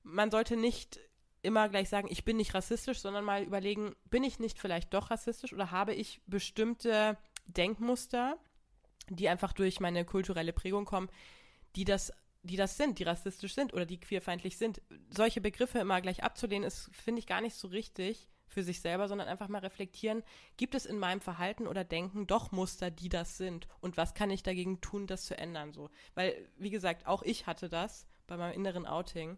Man 0.04 0.32
sollte 0.32 0.56
nicht 0.58 1.00
immer 1.42 1.70
gleich 1.70 1.90
sagen, 1.90 2.08
ich 2.10 2.26
bin 2.26 2.38
nicht 2.38 2.54
rassistisch, 2.54 3.00
sondern 3.00 3.24
mal 3.24 3.44
überlegen, 3.44 3.96
bin 4.10 4.24
ich 4.24 4.40
nicht 4.40 4.60
vielleicht 4.60 4.94
doch 4.94 5.12
rassistisch 5.12 5.54
oder 5.54 5.72
habe 5.72 5.94
ich 5.94 6.22
bestimmte 6.26 7.18
Denkmuster 7.46 8.38
die 9.10 9.30
einfach 9.30 9.54
durch 9.54 9.80
meine 9.80 10.06
kulturelle 10.06 10.54
Prägung 10.54 10.86
kommen, 10.86 11.10
die 11.76 11.86
das 11.86 12.12
die 12.44 12.56
das 12.56 12.78
sind, 12.78 13.00
die 13.00 13.04
rassistisch 13.04 13.56
sind 13.56 13.74
oder 13.74 13.86
die 13.86 14.00
queerfeindlich 14.00 14.58
sind. 14.58 14.82
Solche 15.10 15.42
Begriffe 15.42 15.80
immer 15.80 16.00
gleich 16.00 16.24
abzulehnen, 16.24 16.66
ist, 16.66 16.90
finde 16.94 17.20
ich, 17.20 17.28
gar 17.28 17.42
nicht 17.42 17.56
so 17.56 17.68
richtig 17.68 18.30
für 18.48 18.64
sich 18.64 18.80
selber, 18.80 19.10
sondern 19.10 19.28
einfach 19.28 19.50
mal 19.50 19.60
reflektieren, 19.60 20.24
gibt 20.56 20.74
es 20.74 20.86
in 20.86 20.98
meinem 20.98 21.20
Verhalten 21.20 21.68
oder 21.68 21.84
Denken 21.84 22.26
doch 22.26 22.54
Muster, 22.54 22.90
die 22.90 23.10
das 23.10 23.38
sind? 23.38 23.68
Und 23.82 23.98
was 23.98 24.14
kann 24.14 24.30
ich 24.30 24.44
dagegen 24.44 24.80
tun, 24.80 25.08
das 25.08 25.26
zu 25.26 25.38
ändern? 25.38 25.74
So. 25.74 25.90
Weil, 26.14 26.48
wie 26.56 26.70
gesagt, 26.70 27.06
auch 27.06 27.22
ich 27.24 27.48
hatte 27.48 27.68
das 27.68 28.08
bei 28.28 28.38
meinem 28.38 28.54
inneren 28.54 28.86
Outing, 28.86 29.38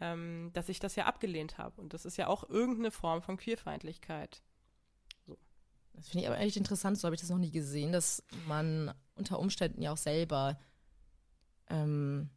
ähm, 0.00 0.50
dass 0.52 0.68
ich 0.68 0.78
das 0.78 0.96
ja 0.96 1.06
abgelehnt 1.06 1.58
habe. 1.58 1.80
Und 1.80 1.94
das 1.94 2.04
ist 2.04 2.16
ja 2.16 2.26
auch 2.28 2.48
irgendeine 2.48 2.90
Form 2.90 3.22
von 3.22 3.36
Queerfeindlichkeit. 3.36 4.42
Das 5.94 6.08
finde 6.08 6.22
ich 6.22 6.28
aber 6.28 6.38
echt 6.38 6.56
interessant, 6.56 6.98
so 6.98 7.06
habe 7.06 7.16
ich 7.16 7.20
das 7.20 7.30
noch 7.30 7.38
nie 7.38 7.50
gesehen, 7.50 7.92
dass 7.92 8.22
man 8.46 8.94
unter 9.16 9.38
Umständen 9.40 9.82
ja 9.82 9.92
auch 9.92 9.96
selber, 9.96 10.58
ähm, 11.68 12.30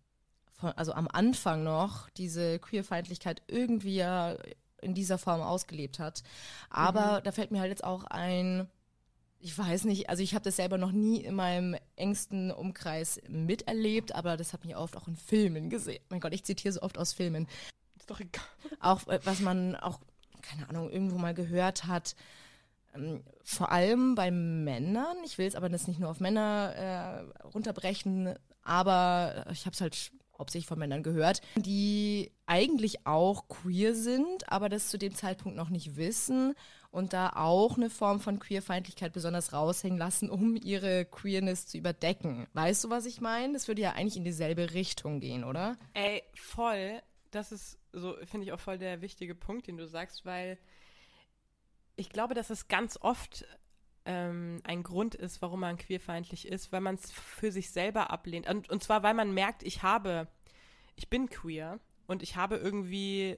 von, 0.54 0.72
also 0.72 0.94
am 0.94 1.08
Anfang 1.08 1.64
noch, 1.64 2.10
diese 2.12 2.58
Queerfeindlichkeit 2.60 3.44
irgendwie 3.48 3.96
ja 3.96 4.36
in 4.82 4.96
dieser 4.96 5.20
Form 5.20 5.42
ausgelebt 5.42 6.00
hat. 6.00 6.24
Aber 6.72 7.20
mhm. 7.20 7.24
da 7.24 7.32
fällt 7.32 7.52
mir 7.52 7.60
halt 7.60 7.70
jetzt 7.70 7.84
auch 7.84 8.04
ein, 8.06 8.68
ich 9.42 9.58
weiß 9.58 9.86
nicht, 9.86 10.10
also 10.10 10.22
ich 10.22 10.34
habe 10.34 10.44
das 10.44 10.56
selber 10.56 10.78
noch 10.78 10.92
nie 10.92 11.18
in 11.18 11.36
meinem 11.36 11.76
engsten 11.96 12.52
Umkreis 12.52 13.22
miterlebt, 13.28 14.14
aber 14.16 14.38
das 14.38 14.54
hat 14.54 14.64
mich 14.66 14.76
oft 14.76 14.96
auch 14.96 15.08
in 15.08 15.16
Filmen 15.16 15.70
gesehen. 15.70 16.04
Mein 16.10 16.20
Gott, 16.20 16.34
ich 16.34 16.44
zitiere 16.44 16.74
so 16.74 16.82
oft 16.82 16.98
aus 16.98 17.14
Filmen. 17.14 17.48
Ist 17.98 18.10
doch 18.10 18.20
egal. 18.20 18.44
Auch 18.80 19.08
äh, 19.08 19.20
was 19.24 19.40
man 19.40 19.76
auch, 19.76 20.00
keine 20.42 20.70
Ahnung, 20.70 20.90
irgendwo 20.90 21.18
mal 21.18 21.34
gehört 21.34 21.86
hat, 21.86 22.16
ähm, 22.96 23.24
vor 23.44 23.72
allem 23.72 24.16
bei 24.16 24.32
Männern, 24.32 25.18
ich 25.26 25.38
will 25.38 25.48
es 25.48 25.56
aber 25.56 25.70
das 25.70 25.88
nicht 25.88 26.00
nur 26.00 26.10
auf 26.10 26.20
Männer 26.20 26.74
äh, 27.44 27.48
runterbrechen, 27.48 28.36
aber 28.64 29.46
ich 29.52 29.66
habe 29.66 29.74
es 29.74 29.82
halt 29.82 30.12
hauptsächlich 30.38 30.68
von 30.68 30.80
Männern 30.80 31.04
gehört, 31.04 31.42
die 31.56 32.32
eigentlich 32.46 33.06
auch 33.06 33.48
queer 33.48 33.96
sind, 33.96 34.50
aber 34.50 34.70
das 34.70 34.90
zu 34.90 34.98
dem 34.98 35.16
Zeitpunkt 35.16 35.58
noch 35.58 35.70
nicht 35.70 35.96
wissen 35.96 36.56
und 36.92 37.14
da 37.14 37.30
auch 37.30 37.78
eine 37.78 37.90
Form 37.90 38.20
von 38.20 38.40
Queerfeindlichkeit 38.40 39.14
besonders 39.14 39.54
raushängen 39.54 39.98
lassen, 39.98 40.30
um 40.30 40.58
ihre 40.58 41.06
Queerness 41.06 41.66
zu 41.68 41.78
überdecken. 41.78 42.48
Weißt 42.54 42.84
du, 42.84 42.90
was 42.90 43.06
ich 43.06 43.22
meine? 43.22 43.54
Das 43.54 43.68
würde 43.68 43.82
ja 43.82 43.94
eigentlich 43.94 44.18
in 44.18 44.26
dieselbe 44.26 44.74
Richtung 44.74 45.22
gehen, 45.22 45.44
oder? 45.44 45.78
Ey, 45.94 46.22
voll. 46.36 47.02
Das 47.32 47.54
ist 47.54 47.80
so, 47.94 48.16
finde 48.26 48.46
ich 48.46 48.52
auch 48.52 48.60
voll 48.60 48.78
der 48.78 49.02
wichtige 49.02 49.36
Punkt, 49.36 49.68
den 49.68 49.78
du 49.78 49.88
sagst, 49.88 50.26
weil 50.26 50.58
ich 51.96 52.10
glaube, 52.10 52.34
dass 52.34 52.50
es 52.50 52.68
ganz 52.68 52.98
oft 53.00 53.46
ähm, 54.06 54.60
ein 54.66 54.84
Grund 54.84 55.16
ist, 55.16 55.42
warum 55.42 55.62
man 55.62 55.78
queerfeindlich 55.78 56.48
ist, 56.48 56.74
weil 56.74 56.82
man 56.82 56.96
es 56.96 57.12
für 57.12 57.54
sich 57.54 57.72
selber 57.72 58.12
ablehnt. 58.12 58.50
Und, 58.50 58.70
und 58.70 58.84
zwar, 58.84 59.02
weil 59.02 59.14
man 59.14 59.34
merkt, 59.34 59.64
ich 59.64 59.82
habe, 59.82 60.28
ich 60.96 61.10
bin 61.10 61.30
queer 61.30 61.80
und 62.08 62.22
ich 62.22 62.36
habe 62.36 62.58
irgendwie 62.58 63.38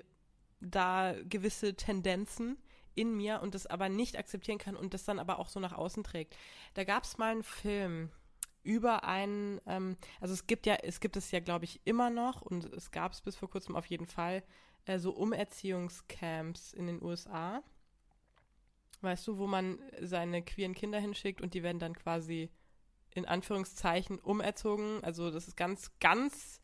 da 0.60 1.14
gewisse 1.24 1.76
Tendenzen 1.76 2.58
in 2.96 3.16
mir 3.16 3.42
und 3.42 3.56
das 3.56 3.68
aber 3.68 3.90
nicht 3.90 4.18
akzeptieren 4.18 4.58
kann 4.58 4.76
und 4.76 4.94
das 4.94 5.06
dann 5.06 5.20
aber 5.20 5.40
auch 5.40 5.50
so 5.50 5.60
nach 5.60 5.74
außen 5.74 6.04
trägt. 6.04 6.36
Da 6.74 6.84
gab 6.84 7.04
es 7.04 7.18
mal 7.18 7.32
einen 7.32 7.44
Film 7.44 8.10
über 8.64 9.04
einen, 9.04 9.60
ähm, 9.68 9.98
also 10.22 10.34
es 10.34 10.48
gibt 10.48 10.66
ja, 10.66 10.76
es 10.76 11.00
gibt 11.00 11.18
es 11.18 11.32
ja, 11.32 11.40
glaube 11.40 11.66
ich, 11.66 11.82
immer 11.86 12.10
noch 12.10 12.42
und 12.42 12.66
es 12.74 12.92
gab 12.92 13.12
es 13.12 13.22
bis 13.22 13.36
vor 13.36 13.50
kurzem 13.50 13.76
auf 13.76 13.86
jeden 13.88 14.08
Fall, 14.08 14.44
äh, 14.86 15.00
so 15.00 15.12
Umerziehungscamps 15.12 16.74
in 16.74 16.88
den 16.88 17.02
USA 17.04 17.64
Weißt 19.04 19.28
du, 19.28 19.38
wo 19.38 19.48
man 19.48 19.80
seine 20.00 20.42
queeren 20.42 20.74
Kinder 20.74 20.98
hinschickt 20.98 21.42
und 21.42 21.54
die 21.54 21.62
werden 21.62 21.78
dann 21.78 21.94
quasi 21.94 22.50
in 23.14 23.26
Anführungszeichen 23.26 24.18
umerzogen. 24.18 25.04
Also 25.04 25.30
das 25.30 25.50
ist 25.50 25.58
ganz, 25.58 25.92
ganz 26.00 26.62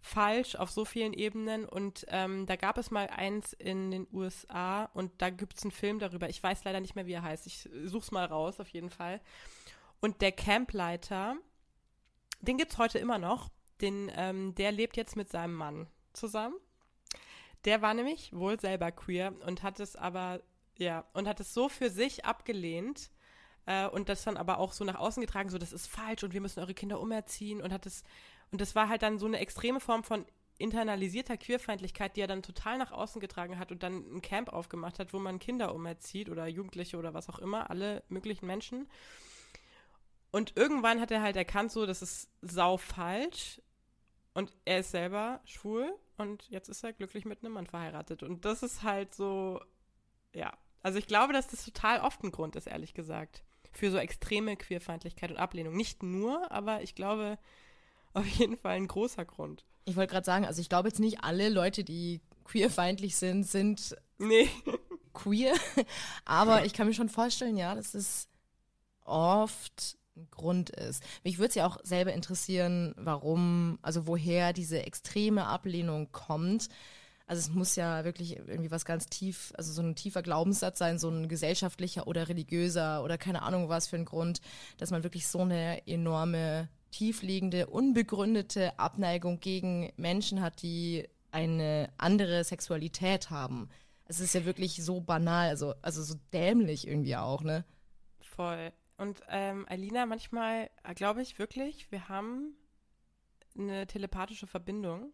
falsch 0.00 0.56
auf 0.56 0.70
so 0.70 0.84
vielen 0.84 1.12
Ebenen. 1.12 1.64
Und 1.64 2.06
ähm, 2.08 2.46
da 2.46 2.56
gab 2.56 2.78
es 2.78 2.90
mal 2.90 3.08
eins 3.08 3.52
in 3.52 3.90
den 3.90 4.06
USA 4.12 4.84
und 4.94 5.12
da 5.18 5.30
gibt 5.30 5.56
es 5.56 5.62
einen 5.62 5.72
Film 5.72 5.98
darüber. 5.98 6.28
Ich 6.28 6.42
weiß 6.42 6.64
leider 6.64 6.80
nicht 6.80 6.94
mehr, 6.94 7.06
wie 7.06 7.12
er 7.12 7.22
heißt. 7.22 7.46
Ich 7.46 7.68
such's 7.84 8.10
mal 8.10 8.24
raus, 8.24 8.60
auf 8.60 8.68
jeden 8.68 8.90
Fall. 8.90 9.20
Und 10.00 10.22
der 10.22 10.32
Campleiter, 10.32 11.36
den 12.40 12.56
gibt 12.56 12.72
es 12.72 12.78
heute 12.78 12.98
immer 12.98 13.18
noch. 13.18 13.48
Den, 13.80 14.10
ähm, 14.14 14.54
der 14.54 14.72
lebt 14.72 14.96
jetzt 14.96 15.16
mit 15.16 15.30
seinem 15.30 15.54
Mann 15.54 15.86
zusammen. 16.12 16.56
Der 17.64 17.82
war 17.82 17.94
nämlich 17.94 18.32
wohl 18.32 18.58
selber 18.58 18.90
queer 18.90 19.34
und 19.46 19.62
hat 19.62 19.80
es 19.80 19.96
aber 19.96 20.40
ja, 20.80 21.04
und 21.12 21.28
hat 21.28 21.40
es 21.40 21.52
so 21.52 21.68
für 21.68 21.90
sich 21.90 22.24
abgelehnt 22.24 23.10
äh, 23.66 23.86
und 23.86 24.08
das 24.08 24.24
dann 24.24 24.36
aber 24.36 24.58
auch 24.58 24.72
so 24.72 24.84
nach 24.84 24.94
außen 24.94 25.20
getragen, 25.20 25.50
so 25.50 25.58
das 25.58 25.72
ist 25.72 25.86
falsch 25.86 26.24
und 26.24 26.32
wir 26.32 26.40
müssen 26.40 26.60
eure 26.60 26.74
Kinder 26.74 27.00
umerziehen 27.00 27.60
und 27.60 27.72
hat 27.72 27.86
es, 27.86 28.02
und 28.52 28.60
das 28.60 28.74
war 28.74 28.88
halt 28.88 29.02
dann 29.02 29.18
so 29.18 29.26
eine 29.26 29.38
extreme 29.38 29.80
Form 29.80 30.04
von 30.04 30.24
internalisierter 30.58 31.36
Queerfeindlichkeit, 31.36 32.16
die 32.16 32.20
er 32.20 32.26
dann 32.26 32.42
total 32.42 32.78
nach 32.78 32.92
außen 32.92 33.20
getragen 33.20 33.58
hat 33.58 33.72
und 33.72 33.82
dann 33.82 34.04
ein 34.16 34.22
Camp 34.22 34.52
aufgemacht 34.52 34.98
hat, 34.98 35.12
wo 35.12 35.18
man 35.18 35.38
Kinder 35.38 35.74
umerzieht 35.74 36.28
oder 36.28 36.46
Jugendliche 36.46 36.98
oder 36.98 37.14
was 37.14 37.28
auch 37.28 37.38
immer, 37.38 37.70
alle 37.70 38.02
möglichen 38.08 38.46
Menschen. 38.46 38.88
Und 40.30 40.56
irgendwann 40.56 41.00
hat 41.00 41.10
er 41.10 41.22
halt 41.22 41.36
erkannt, 41.36 41.72
so, 41.72 41.86
das 41.86 42.02
ist 42.02 42.28
sau 42.42 42.76
falsch. 42.76 43.60
Und 44.32 44.56
er 44.64 44.80
ist 44.80 44.92
selber 44.92 45.40
schwul 45.44 45.92
und 46.16 46.48
jetzt 46.50 46.68
ist 46.68 46.84
er 46.84 46.92
glücklich 46.92 47.24
mit 47.24 47.42
einem 47.42 47.54
Mann 47.54 47.66
verheiratet. 47.66 48.22
Und 48.22 48.44
das 48.44 48.62
ist 48.62 48.84
halt 48.84 49.12
so, 49.12 49.60
ja, 50.32 50.52
also 50.82 50.98
ich 50.98 51.08
glaube, 51.08 51.32
dass 51.32 51.48
das 51.48 51.64
total 51.64 52.00
oft 52.00 52.22
ein 52.22 52.30
Grund 52.30 52.54
ist, 52.54 52.68
ehrlich 52.68 52.94
gesagt, 52.94 53.42
für 53.72 53.90
so 53.90 53.98
extreme 53.98 54.56
Queerfeindlichkeit 54.56 55.32
und 55.32 55.38
Ablehnung. 55.38 55.74
Nicht 55.74 56.02
nur, 56.04 56.52
aber 56.52 56.82
ich 56.82 56.94
glaube 56.94 57.38
auf 58.14 58.26
jeden 58.26 58.56
Fall 58.56 58.76
ein 58.76 58.88
großer 58.88 59.24
Grund. 59.24 59.64
Ich 59.84 59.96
wollte 59.96 60.12
gerade 60.12 60.26
sagen, 60.26 60.44
also 60.44 60.60
ich 60.60 60.68
glaube 60.68 60.88
jetzt 60.88 61.00
nicht 61.00 61.24
alle 61.24 61.48
Leute, 61.48 61.84
die 61.84 62.20
queerfeindlich 62.44 63.16
sind, 63.16 63.44
sind 63.44 63.96
nee. 64.18 64.48
queer. 65.12 65.54
Aber 66.24 66.64
ich 66.64 66.72
kann 66.72 66.86
mir 66.86 66.94
schon 66.94 67.08
vorstellen, 67.08 67.56
ja, 67.56 67.74
dass 67.74 67.94
es 67.94 68.28
oft 69.04 69.98
ein 70.16 70.28
Grund 70.30 70.70
ist. 70.70 71.02
Mich 71.24 71.38
würde 71.38 71.48
es 71.50 71.54
ja 71.54 71.66
auch 71.66 71.78
selber 71.82 72.12
interessieren, 72.12 72.94
warum, 72.96 73.78
also 73.82 74.06
woher 74.06 74.52
diese 74.52 74.84
extreme 74.84 75.46
Ablehnung 75.46 76.12
kommt. 76.12 76.68
Also 77.26 77.40
es 77.40 77.54
muss 77.54 77.76
ja 77.76 78.04
wirklich 78.04 78.36
irgendwie 78.36 78.72
was 78.72 78.84
ganz 78.84 79.06
tief, 79.06 79.52
also 79.56 79.72
so 79.72 79.82
ein 79.82 79.94
tiefer 79.94 80.20
Glaubenssatz 80.20 80.78
sein, 80.78 80.98
so 80.98 81.08
ein 81.08 81.28
gesellschaftlicher 81.28 82.08
oder 82.08 82.28
religiöser 82.28 83.04
oder 83.04 83.18
keine 83.18 83.42
Ahnung 83.42 83.68
was 83.68 83.86
für 83.86 83.94
ein 83.94 84.04
Grund, 84.04 84.40
dass 84.78 84.90
man 84.90 85.04
wirklich 85.04 85.28
so 85.28 85.38
eine 85.42 85.86
enorme, 85.86 86.68
tiefliegende, 86.90 87.66
unbegründete 87.66 88.78
Abneigung 88.78 89.40
gegen 89.40 89.92
Menschen 89.96 90.40
hat, 90.40 90.62
die 90.62 91.08
eine 91.32 91.92
andere 91.98 92.44
Sexualität 92.44 93.30
haben. 93.30 93.68
Es 94.06 94.20
ist 94.20 94.34
ja 94.34 94.44
wirklich 94.44 94.82
so 94.82 95.00
banal, 95.00 95.48
also, 95.48 95.74
also 95.82 96.02
so 96.02 96.14
dämlich 96.32 96.86
irgendwie 96.86 97.16
auch, 97.16 97.42
ne? 97.42 97.64
Voll. 98.20 98.72
Und 98.96 99.22
ähm, 99.28 99.66
Alina, 99.68 100.04
manchmal 100.04 100.68
äh, 100.82 100.94
glaube 100.94 101.22
ich 101.22 101.38
wirklich, 101.38 101.90
wir 101.90 102.08
haben 102.08 102.54
eine 103.56 103.86
telepathische 103.86 104.46
Verbindung, 104.46 105.12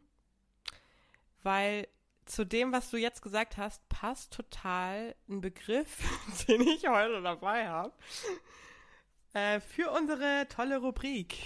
weil 1.42 1.86
zu 2.24 2.44
dem, 2.44 2.72
was 2.72 2.90
du 2.90 2.96
jetzt 2.96 3.22
gesagt 3.22 3.56
hast, 3.56 3.88
passt 3.88 4.32
total 4.32 5.14
ein 5.28 5.40
Begriff, 5.40 5.98
den 6.48 6.62
ich 6.62 6.88
heute 6.88 7.22
dabei 7.22 7.68
habe, 7.68 7.92
äh, 9.32 9.60
für 9.60 9.90
unsere 9.90 10.46
tolle 10.48 10.78
Rubrik. 10.78 11.36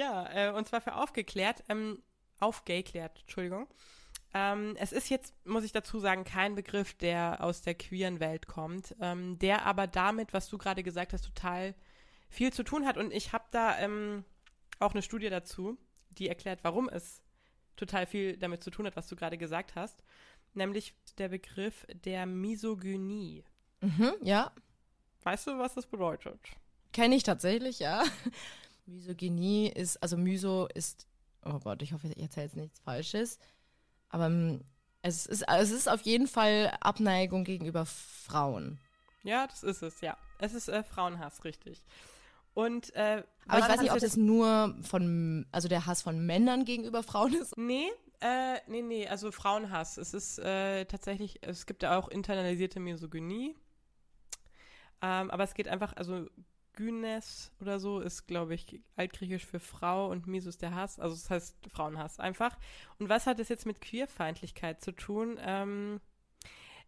Ja, 0.00 0.30
äh, 0.32 0.50
und 0.52 0.66
zwar 0.66 0.80
für 0.80 0.94
aufgeklärt, 0.94 1.62
ähm, 1.68 2.02
aufgeklärt, 2.38 3.20
Entschuldigung. 3.20 3.66
Ähm, 4.32 4.74
es 4.78 4.92
ist 4.92 5.10
jetzt, 5.10 5.34
muss 5.44 5.62
ich 5.62 5.72
dazu 5.72 6.00
sagen, 6.00 6.24
kein 6.24 6.54
Begriff, 6.54 6.94
der 6.94 7.44
aus 7.44 7.60
der 7.60 7.74
queeren 7.74 8.18
Welt 8.18 8.46
kommt, 8.46 8.96
ähm, 9.02 9.38
der 9.38 9.66
aber 9.66 9.86
damit, 9.86 10.32
was 10.32 10.48
du 10.48 10.56
gerade 10.56 10.82
gesagt 10.82 11.12
hast, 11.12 11.26
total 11.26 11.74
viel 12.30 12.50
zu 12.50 12.62
tun 12.62 12.86
hat. 12.86 12.96
Und 12.96 13.12
ich 13.12 13.34
habe 13.34 13.44
da 13.50 13.78
ähm, 13.78 14.24
auch 14.78 14.92
eine 14.92 15.02
Studie 15.02 15.28
dazu, 15.28 15.76
die 16.08 16.28
erklärt, 16.28 16.60
warum 16.62 16.88
es 16.88 17.22
total 17.76 18.06
viel 18.06 18.38
damit 18.38 18.64
zu 18.64 18.70
tun 18.70 18.86
hat, 18.86 18.96
was 18.96 19.06
du 19.06 19.16
gerade 19.16 19.36
gesagt 19.36 19.74
hast, 19.74 20.02
nämlich 20.54 20.94
der 21.18 21.28
Begriff 21.28 21.86
der 21.92 22.24
Misogynie. 22.24 23.44
Mhm, 23.82 24.14
ja. 24.22 24.50
Weißt 25.24 25.46
du, 25.46 25.58
was 25.58 25.74
das 25.74 25.86
bedeutet? 25.86 26.40
Kenne 26.94 27.16
ich 27.16 27.22
tatsächlich, 27.22 27.80
ja. 27.80 28.02
Misogynie 28.90 29.68
ist, 29.68 30.02
also 30.02 30.16
Miso 30.16 30.68
ist, 30.74 31.06
oh 31.44 31.58
Gott, 31.58 31.82
ich 31.82 31.92
hoffe, 31.92 32.08
ich 32.08 32.22
erzähle 32.22 32.46
jetzt 32.46 32.56
nichts 32.56 32.80
Falsches, 32.80 33.38
aber 34.08 34.26
ähm, 34.26 34.64
es 35.02 35.26
ist, 35.26 35.44
es 35.48 35.70
ist 35.70 35.88
auf 35.88 36.02
jeden 36.02 36.26
Fall 36.26 36.76
Abneigung 36.80 37.44
gegenüber 37.44 37.86
Frauen. 37.86 38.78
Ja, 39.22 39.46
das 39.46 39.62
ist 39.62 39.82
es, 39.82 40.00
ja. 40.00 40.16
Es 40.38 40.54
ist 40.54 40.68
äh, 40.68 40.82
Frauenhass, 40.82 41.44
richtig. 41.44 41.82
Und, 42.54 42.94
äh, 42.94 43.22
Aber 43.46 43.58
ich 43.60 43.68
weiß 43.68 43.80
nicht, 43.80 43.92
ob 43.92 43.98
das 43.98 44.16
nur 44.16 44.76
von, 44.82 45.46
also 45.52 45.68
der 45.68 45.86
Hass 45.86 46.02
von 46.02 46.24
Männern 46.26 46.64
gegenüber 46.64 47.02
Frauen 47.02 47.34
ist. 47.34 47.56
Nee, 47.56 47.88
äh, 48.20 48.58
nee, 48.66 48.82
nee, 48.82 49.08
also 49.08 49.30
Frauenhass. 49.30 49.96
Es 49.96 50.12
ist 50.14 50.38
äh, 50.38 50.84
tatsächlich, 50.84 51.38
es 51.42 51.66
gibt 51.66 51.82
ja 51.82 51.98
auch 51.98 52.08
internalisierte 52.08 52.80
Misogynie. 52.80 53.56
Ähm, 55.02 55.30
aber 55.30 55.44
es 55.44 55.54
geht 55.54 55.68
einfach, 55.68 55.94
also 55.96 56.26
Gynes 56.80 57.52
oder 57.60 57.78
so 57.78 58.00
ist, 58.00 58.26
glaube 58.26 58.54
ich, 58.54 58.80
altgriechisch 58.96 59.44
für 59.44 59.60
Frau 59.60 60.10
und 60.10 60.26
Misus 60.26 60.56
der 60.56 60.74
Hass. 60.74 60.98
Also 60.98 61.14
das 61.14 61.28
heißt 61.28 61.56
Frauenhass 61.68 62.18
einfach. 62.18 62.56
Und 62.98 63.10
was 63.10 63.26
hat 63.26 63.38
das 63.38 63.50
jetzt 63.50 63.66
mit 63.66 63.82
Queerfeindlichkeit 63.82 64.80
zu 64.80 64.92
tun? 64.92 65.38
Ähm, 65.42 66.00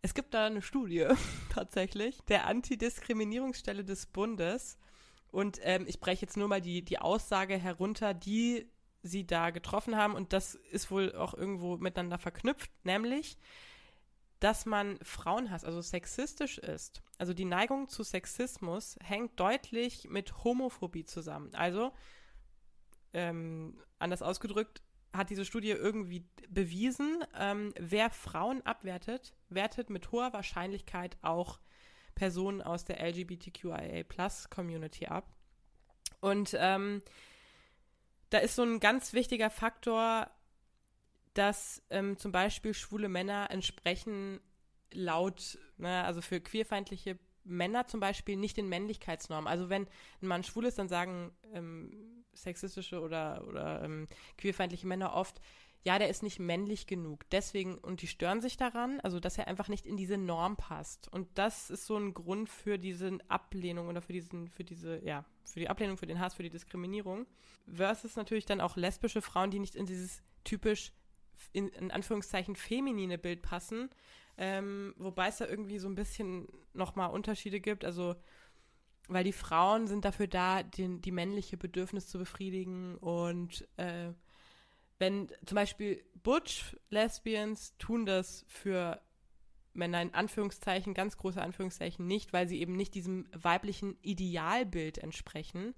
es 0.01 0.15
gibt 0.15 0.33
da 0.33 0.47
eine 0.47 0.63
Studie 0.63 1.07
tatsächlich 1.53 2.23
der 2.23 2.47
Antidiskriminierungsstelle 2.47 3.85
des 3.85 4.07
Bundes. 4.07 4.79
Und 5.31 5.61
ähm, 5.63 5.85
ich 5.87 6.01
breche 6.01 6.23
jetzt 6.23 6.39
nur 6.39 6.49
mal 6.49 6.63
die, 6.63 6.83
die 6.83 6.99
Aussage 6.99 7.59
herunter, 7.59 8.15
die 8.15 8.67
sie 9.03 9.27
da 9.27 9.51
getroffen 9.51 9.97
haben. 9.97 10.15
Und 10.15 10.33
das 10.33 10.55
ist 10.55 10.91
wohl 10.91 11.15
auch 11.15 11.35
irgendwo 11.35 11.77
miteinander 11.77 12.19
verknüpft, 12.19 12.71
nämlich 12.85 13.37
dass 14.43 14.67
man 14.67 14.99
Frauenhass, 15.03 15.65
also 15.65 15.81
sexistisch 15.81 16.59
ist. 16.59 17.01
Also 17.17 17.33
die 17.33 17.45
Neigung 17.45 17.89
zu 17.89 18.03
Sexismus 18.03 18.97
hängt 19.01 19.39
deutlich 19.39 20.09
mit 20.11 20.43
Homophobie 20.43 21.05
zusammen. 21.05 21.55
Also, 21.55 21.93
ähm, 23.13 23.81
anders 24.01 24.21
ausgedrückt, 24.21 24.83
hat 25.13 25.31
diese 25.31 25.45
Studie 25.45 25.71
irgendwie 25.71 26.27
bewiesen, 26.49 27.23
ähm, 27.39 27.73
wer 27.79 28.11
Frauen 28.11 28.63
abwertet, 28.63 29.33
wertet 29.49 29.91
mit 29.91 30.11
hoher 30.11 30.33
Wahrscheinlichkeit 30.33 31.17
auch 31.23 31.61
Personen 32.17 32.63
aus 32.63 32.85
der 32.85 33.01
LGBTQIA-Plus-Community 33.01 35.07
ab. 35.07 35.33
Und 36.21 36.57
ähm, 36.59 37.01
da 38.31 38.39
ist 38.39 38.57
so 38.57 38.65
ein 38.65 38.81
ganz 38.81 39.13
wichtiger 39.13 39.51
Faktor, 39.51 40.33
dass 41.35 41.83
ähm, 41.91 42.17
zum 42.17 42.33
Beispiel 42.33 42.75
schwule 42.75 43.09
Männer 43.09 43.51
entsprechen 43.51 44.41
laut, 44.93 45.59
ne, 45.79 46.05
also 46.05 46.21
für 46.21 46.41
queerfeindliche 46.41 47.19
Männer 47.45 47.87
zum 47.87 48.01
Beispiel 48.01 48.37
nicht 48.37 48.57
den 48.57 48.69
Männlichkeitsnormen. 48.69 49.49
Also 49.49 49.69
wenn 49.69 49.87
ein 50.21 50.27
Mann 50.27 50.45
schwul 50.45 50.67
ist, 50.67 50.79
dann 50.79 50.89
sagen 50.89 51.33
ähm, 51.53 52.25
sexistische 52.35 53.01
oder, 53.01 53.45
oder 53.49 53.83
ähm, 53.83 54.09
queerfeindliche 54.39 54.87
Männer 54.87 55.15
oft, 55.15 55.41
ja, 55.85 55.99
der 55.99 56.09
ist 56.09 56.23
nicht 56.23 56.39
männlich 56.39 56.87
genug. 56.87 57.29
Deswegen, 57.31 57.77
und 57.77 58.03
die 58.03 58.07
stören 58.07 58.41
sich 58.41 58.57
daran, 58.57 59.01
also 59.01 59.19
dass 59.19 59.37
er 59.37 59.49
einfach 59.49 59.69
nicht 59.69 59.85
in 59.85 59.97
diese 59.97 60.17
Norm 60.17 60.57
passt. 60.57 61.09
Und 61.09 61.27
das 61.35 61.71
ist 61.71 61.87
so 61.87 61.97
ein 61.97 62.15
Grund 62.15 62.49
für 62.49 62.79
diese 62.79 63.19
Ablehnung 63.27 63.89
oder 63.89 64.01
für 64.01 64.13
diesen, 64.13 64.49
für 64.49 64.63
diese, 64.63 65.05
ja, 65.05 65.25
für 65.45 65.59
die 65.59 65.69
Ablehnung, 65.69 65.97
für 65.97 66.07
den 66.07 66.21
Hass, 66.21 66.35
für 66.35 66.45
die 66.45 66.51
Diskriminierung. 66.51 67.27
Versus 67.67 68.15
natürlich 68.15 68.47
dann 68.47 68.61
auch 68.61 68.77
lesbische 68.77 69.23
Frauen, 69.23 69.51
die 69.51 69.59
nicht 69.59 69.75
in 69.75 69.87
dieses 69.87 70.23
typisch 70.45 70.93
in, 71.53 71.69
in 71.69 71.91
Anführungszeichen 71.91 72.57
feminine 72.57 73.19
Bild 73.19 73.43
passen, 73.43 73.91
ähm, 74.37 74.95
wobei 74.97 75.29
es 75.29 75.39
da 75.39 75.47
irgendwie 75.47 75.79
so 75.79 75.89
ein 75.89 75.95
bisschen 75.95 76.49
nochmal 76.73 77.11
Unterschiede 77.11 77.61
gibt. 77.61 77.85
Also, 77.85 78.17
weil 79.09 79.25
die 79.25 79.33
Frauen 79.33 79.87
sind 79.87 80.05
dafür 80.05 80.27
da, 80.27 80.63
den, 80.63 81.03
die 81.03 81.13
männliche 81.13 81.57
Bedürfnis 81.57 82.09
zu 82.09 82.19
befriedigen 82.19 82.97
und 82.97 83.67
äh, 83.77 84.13
wenn 84.99 85.29
zum 85.47 85.57
Beispiel 85.57 86.05
Butch 86.23 86.77
Lesbians 86.91 87.77
tun 87.79 88.07
das 88.07 88.45
für 88.47 89.03
Männer 89.75 90.01
in 90.03 90.15
Anführungszeichen, 90.15 90.95
ganz 90.95 91.17
große 91.17 91.43
Anführungszeichen 91.43 92.07
nicht, 92.07 92.33
weil 92.33 92.49
sie 92.49 92.61
eben 92.61 92.77
nicht 92.77 92.95
diesem 92.95 93.27
weiblichen 93.33 93.97
Idealbild 94.03 94.99
entsprechen. 94.99 95.75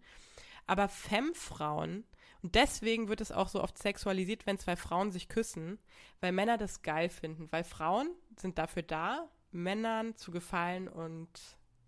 Aber 0.66 0.88
Femme-Frauen 0.88 2.04
und 2.45 2.55
deswegen 2.57 3.09
wird 3.09 3.23
es 3.23 3.33
auch 3.33 3.49
so 3.49 3.63
oft 3.63 3.79
sexualisiert, 3.79 4.45
wenn 4.45 4.59
zwei 4.59 4.77
Frauen 4.77 5.11
sich 5.11 5.31
küssen, 5.31 5.79
weil 6.21 6.31
Männer 6.31 6.59
das 6.59 6.83
geil 6.83 7.09
finden. 7.09 7.51
Weil 7.51 7.65
Frauen 7.65 8.11
sind 8.37 8.59
dafür 8.59 8.83
da, 8.83 9.31
Männern 9.51 10.15
zu 10.15 10.31
gefallen 10.31 10.87
und, 10.87 11.31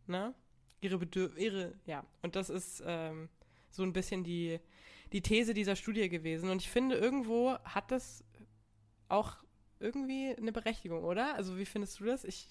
ne, 0.07 0.35
ihre 0.81 0.97
Bedürfnisse, 0.97 1.79
ja. 1.85 2.07
Und 2.23 2.37
das 2.37 2.49
ist 2.49 2.83
ähm, 2.87 3.29
so 3.71 3.83
ein 3.83 3.93
bisschen 3.93 4.25
die, 4.25 4.59
die 5.13 5.21
These 5.21 5.53
dieser 5.53 5.77
Studie 5.77 6.09
gewesen. 6.09 6.49
Und 6.49 6.63
ich 6.63 6.71
finde, 6.71 6.97
irgendwo 6.97 7.59
hat 7.63 7.91
das 7.91 8.25
auch 9.09 9.37
irgendwie 9.79 10.35
eine 10.39 10.53
Berechtigung, 10.53 11.05
oder? 11.05 11.35
Also, 11.35 11.59
wie 11.59 11.67
findest 11.67 12.01
du 12.01 12.07
das? 12.07 12.25
Ich, 12.25 12.49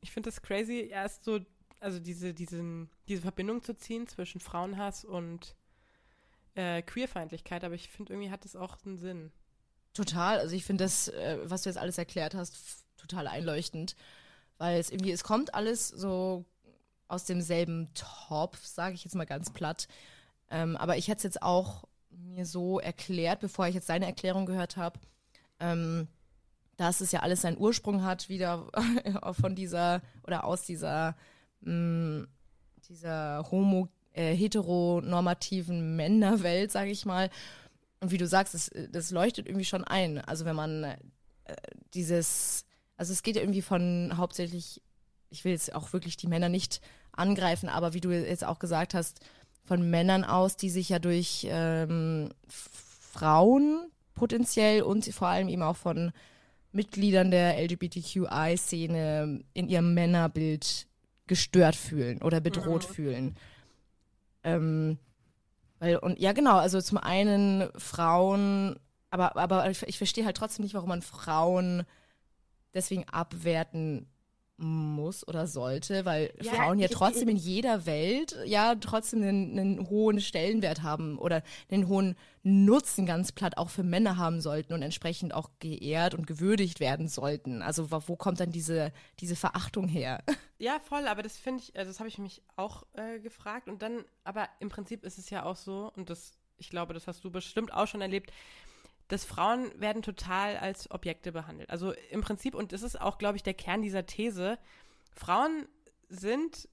ich 0.00 0.10
finde 0.10 0.28
das 0.28 0.42
crazy, 0.42 0.88
erst 0.90 1.22
so, 1.22 1.38
also 1.78 2.00
diese, 2.00 2.34
diesen, 2.34 2.90
diese 3.06 3.22
Verbindung 3.22 3.62
zu 3.62 3.76
ziehen 3.76 4.08
zwischen 4.08 4.40
Frauenhass 4.40 5.04
und 5.04 5.54
äh, 6.54 6.82
Queerfeindlichkeit, 6.82 7.64
aber 7.64 7.74
ich 7.74 7.88
finde, 7.88 8.12
irgendwie 8.12 8.30
hat 8.30 8.44
das 8.44 8.56
auch 8.56 8.76
einen 8.84 8.98
Sinn. 8.98 9.32
Total. 9.94 10.38
Also 10.38 10.54
ich 10.54 10.64
finde 10.64 10.84
das, 10.84 11.08
äh, 11.08 11.38
was 11.44 11.62
du 11.62 11.68
jetzt 11.68 11.78
alles 11.78 11.98
erklärt 11.98 12.34
hast, 12.34 12.84
total 12.96 13.26
einleuchtend. 13.26 13.96
Weil 14.58 14.78
es 14.78 14.90
irgendwie, 14.90 15.12
es 15.12 15.24
kommt 15.24 15.54
alles 15.54 15.88
so 15.88 16.44
aus 17.08 17.24
demselben 17.24 17.92
Topf, 17.94 18.64
sage 18.64 18.94
ich 18.94 19.04
jetzt 19.04 19.14
mal 19.14 19.26
ganz 19.26 19.52
platt. 19.52 19.88
Ähm, 20.50 20.76
aber 20.76 20.96
ich 20.96 21.08
hätte 21.08 21.18
es 21.18 21.24
jetzt 21.24 21.42
auch 21.42 21.84
mir 22.10 22.46
so 22.46 22.78
erklärt, 22.78 23.40
bevor 23.40 23.66
ich 23.66 23.74
jetzt 23.74 23.88
deine 23.88 24.06
Erklärung 24.06 24.46
gehört 24.46 24.76
habe, 24.76 25.00
ähm, 25.60 26.08
dass 26.76 27.00
es 27.00 27.12
ja 27.12 27.20
alles 27.20 27.42
seinen 27.42 27.58
Ursprung 27.58 28.02
hat, 28.02 28.28
wieder 28.28 28.70
von 29.40 29.54
dieser 29.54 30.00
oder 30.24 30.44
aus 30.44 30.62
dieser, 30.62 31.16
mh, 31.60 31.72
mm, 31.72 32.28
dieser 32.88 33.50
Homo 33.50 33.88
äh, 34.12 34.34
heteronormativen 34.34 35.96
Männerwelt, 35.96 36.70
sage 36.70 36.90
ich 36.90 37.06
mal. 37.06 37.30
Und 38.00 38.10
wie 38.10 38.18
du 38.18 38.26
sagst, 38.26 38.54
das, 38.54 38.70
das 38.90 39.10
leuchtet 39.10 39.46
irgendwie 39.46 39.64
schon 39.64 39.84
ein. 39.84 40.18
Also 40.18 40.44
wenn 40.44 40.56
man 40.56 40.84
äh, 40.84 40.96
dieses, 41.94 42.64
also 42.96 43.12
es 43.12 43.22
geht 43.22 43.36
ja 43.36 43.42
irgendwie 43.42 43.62
von 43.62 44.14
hauptsächlich, 44.16 44.82
ich 45.30 45.44
will 45.44 45.52
jetzt 45.52 45.74
auch 45.74 45.92
wirklich 45.92 46.16
die 46.16 46.26
Männer 46.26 46.48
nicht 46.48 46.80
angreifen, 47.12 47.68
aber 47.68 47.94
wie 47.94 48.00
du 48.00 48.10
jetzt 48.10 48.44
auch 48.44 48.58
gesagt 48.58 48.94
hast, 48.94 49.20
von 49.64 49.88
Männern 49.88 50.24
aus, 50.24 50.56
die 50.56 50.70
sich 50.70 50.88
ja 50.88 50.98
durch 50.98 51.46
ähm, 51.48 52.30
Frauen 52.48 53.88
potenziell 54.14 54.82
und 54.82 55.06
vor 55.14 55.28
allem 55.28 55.48
eben 55.48 55.62
auch 55.62 55.76
von 55.76 56.12
Mitgliedern 56.72 57.30
der 57.30 57.62
LGBTQI-Szene 57.62 59.44
in 59.52 59.68
ihrem 59.68 59.94
Männerbild 59.94 60.86
gestört 61.26 61.76
fühlen 61.76 62.20
oder 62.22 62.40
bedroht 62.40 62.88
mhm. 62.88 62.94
fühlen. 62.94 63.36
Ähm, 64.44 64.98
weil, 65.78 65.96
und 65.96 66.18
ja, 66.18 66.32
genau, 66.32 66.58
also 66.58 66.80
zum 66.80 66.98
einen 66.98 67.68
Frauen, 67.76 68.78
aber, 69.10 69.36
aber 69.36 69.70
ich, 69.70 69.82
ich 69.82 69.98
verstehe 69.98 70.24
halt 70.24 70.36
trotzdem 70.36 70.62
nicht, 70.62 70.74
warum 70.74 70.88
man 70.88 71.02
Frauen 71.02 71.84
deswegen 72.74 73.08
abwerten 73.08 74.06
muss 74.62 75.26
oder 75.26 75.46
sollte, 75.46 76.04
weil 76.04 76.32
ja, 76.40 76.52
Frauen 76.52 76.78
ja 76.78 76.88
trotzdem 76.88 77.28
in 77.28 77.36
jeder 77.36 77.84
Welt 77.84 78.36
ja 78.46 78.74
trotzdem 78.76 79.22
einen, 79.22 79.58
einen, 79.58 79.90
hohen 79.90 80.20
Stellenwert 80.20 80.82
haben 80.82 81.18
oder 81.18 81.42
einen 81.70 81.88
hohen 81.88 82.16
Nutzen 82.44 83.04
ganz 83.04 83.32
platt 83.32 83.58
auch 83.58 83.70
für 83.70 83.82
Männer 83.82 84.16
haben 84.16 84.40
sollten 84.40 84.72
und 84.72 84.82
entsprechend 84.82 85.34
auch 85.34 85.50
geehrt 85.58 86.14
und 86.14 86.26
gewürdigt 86.26 86.80
werden 86.80 87.08
sollten. 87.08 87.62
Also 87.62 87.90
wo 87.90 88.16
kommt 88.16 88.40
dann 88.40 88.52
diese, 88.52 88.92
diese 89.20 89.36
Verachtung 89.36 89.88
her? 89.88 90.22
Ja, 90.58 90.78
voll, 90.78 91.08
aber 91.08 91.24
das 91.24 91.38
finde 91.38 91.60
ich, 91.60 91.76
also 91.76 91.90
das 91.90 91.98
habe 91.98 92.08
ich 92.08 92.18
mich 92.18 92.40
auch 92.54 92.84
äh, 92.92 93.18
gefragt 93.18 93.68
und 93.68 93.82
dann, 93.82 94.04
aber 94.22 94.48
im 94.60 94.68
Prinzip 94.68 95.02
ist 95.02 95.18
es 95.18 95.28
ja 95.28 95.42
auch 95.42 95.56
so 95.56 95.90
und 95.96 96.08
das, 96.08 96.38
ich 96.56 96.70
glaube, 96.70 96.94
das 96.94 97.08
hast 97.08 97.24
du 97.24 97.32
bestimmt 97.32 97.72
auch 97.72 97.88
schon 97.88 98.00
erlebt, 98.00 98.32
dass 99.12 99.26
Frauen 99.26 99.78
werden 99.78 100.00
total 100.00 100.56
als 100.56 100.90
Objekte 100.90 101.32
behandelt. 101.32 101.68
Also 101.68 101.92
im 102.10 102.22
Prinzip, 102.22 102.54
und 102.54 102.72
das 102.72 102.80
ist 102.80 102.98
auch, 102.98 103.18
glaube 103.18 103.36
ich, 103.36 103.42
der 103.42 103.52
Kern 103.52 103.82
dieser 103.82 104.06
These, 104.06 104.58
Frauen 105.14 105.68
sind 106.08 106.66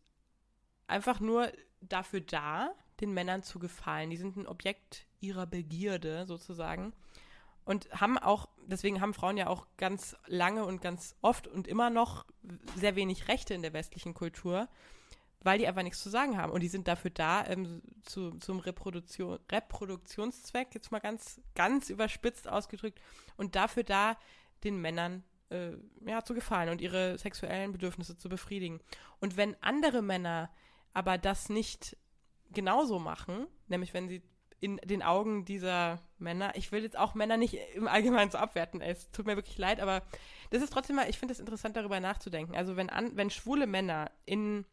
einfach 0.87 1.19
nur 1.19 1.51
dafür 1.81 2.21
da, 2.21 2.71
den 3.01 3.13
Männern 3.13 3.43
zu 3.43 3.59
gefallen. 3.59 4.09
Die 4.09 4.15
sind 4.15 4.37
ein 4.37 4.47
Objekt 4.47 5.05
ihrer 5.19 5.47
Begierde 5.47 6.25
sozusagen. 6.25 6.93
Und 7.65 7.91
haben 7.91 8.17
auch, 8.17 8.47
deswegen 8.67 9.01
haben 9.01 9.13
Frauen 9.13 9.35
ja 9.35 9.47
auch 9.47 9.67
ganz 9.75 10.15
lange 10.25 10.65
und 10.65 10.81
ganz 10.81 11.17
oft 11.21 11.45
und 11.45 11.67
immer 11.67 11.89
noch 11.89 12.25
sehr 12.77 12.95
wenig 12.95 13.27
Rechte 13.27 13.53
in 13.53 13.63
der 13.63 13.73
westlichen 13.73 14.13
Kultur 14.13 14.69
weil 15.41 15.57
die 15.57 15.67
einfach 15.67 15.83
nichts 15.83 16.01
zu 16.01 16.09
sagen 16.09 16.37
haben. 16.37 16.51
Und 16.51 16.61
die 16.61 16.67
sind 16.67 16.87
dafür 16.87 17.11
da, 17.11 17.45
ähm, 17.47 17.81
zu, 18.03 18.31
zum 18.39 18.59
Reproduktion, 18.59 19.39
Reproduktionszweck, 19.51 20.73
jetzt 20.73 20.91
mal 20.91 20.99
ganz, 20.99 21.41
ganz 21.55 21.89
überspitzt 21.89 22.47
ausgedrückt, 22.47 22.99
und 23.37 23.55
dafür 23.55 23.83
da, 23.83 24.17
den 24.63 24.81
Männern 24.81 25.23
äh, 25.49 25.71
ja, 26.05 26.23
zu 26.23 26.33
gefallen 26.33 26.69
und 26.69 26.81
ihre 26.81 27.17
sexuellen 27.17 27.71
Bedürfnisse 27.71 28.17
zu 28.17 28.29
befriedigen. 28.29 28.79
Und 29.19 29.37
wenn 29.37 29.55
andere 29.61 30.01
Männer 30.01 30.49
aber 30.93 31.17
das 31.17 31.49
nicht 31.49 31.95
genauso 32.51 32.99
machen, 32.99 33.47
nämlich 33.67 33.93
wenn 33.93 34.09
sie 34.09 34.21
in 34.59 34.77
den 34.83 35.01
Augen 35.01 35.45
dieser 35.45 36.01
Männer, 36.17 36.53
ich 36.55 36.71
will 36.71 36.83
jetzt 36.83 36.97
auch 36.97 37.13
Männer 37.13 37.37
nicht 37.37 37.57
im 37.75 37.87
Allgemeinen 37.87 38.31
so 38.31 38.37
abwerten, 38.37 38.81
es 38.81 39.09
tut 39.11 39.25
mir 39.25 39.37
wirklich 39.37 39.57
leid, 39.57 39.79
aber 39.79 40.03
das 40.49 40.61
ist 40.61 40.73
trotzdem 40.73 40.97
mal, 40.97 41.09
ich 41.09 41.17
finde 41.17 41.31
es 41.31 41.39
interessant, 41.39 41.77
darüber 41.77 41.99
nachzudenken. 41.99 42.55
Also 42.55 42.75
wenn, 42.75 42.89
an, 42.89 43.15
wenn 43.15 43.29
schwule 43.29 43.67
Männer 43.67 44.11
in 44.25 44.65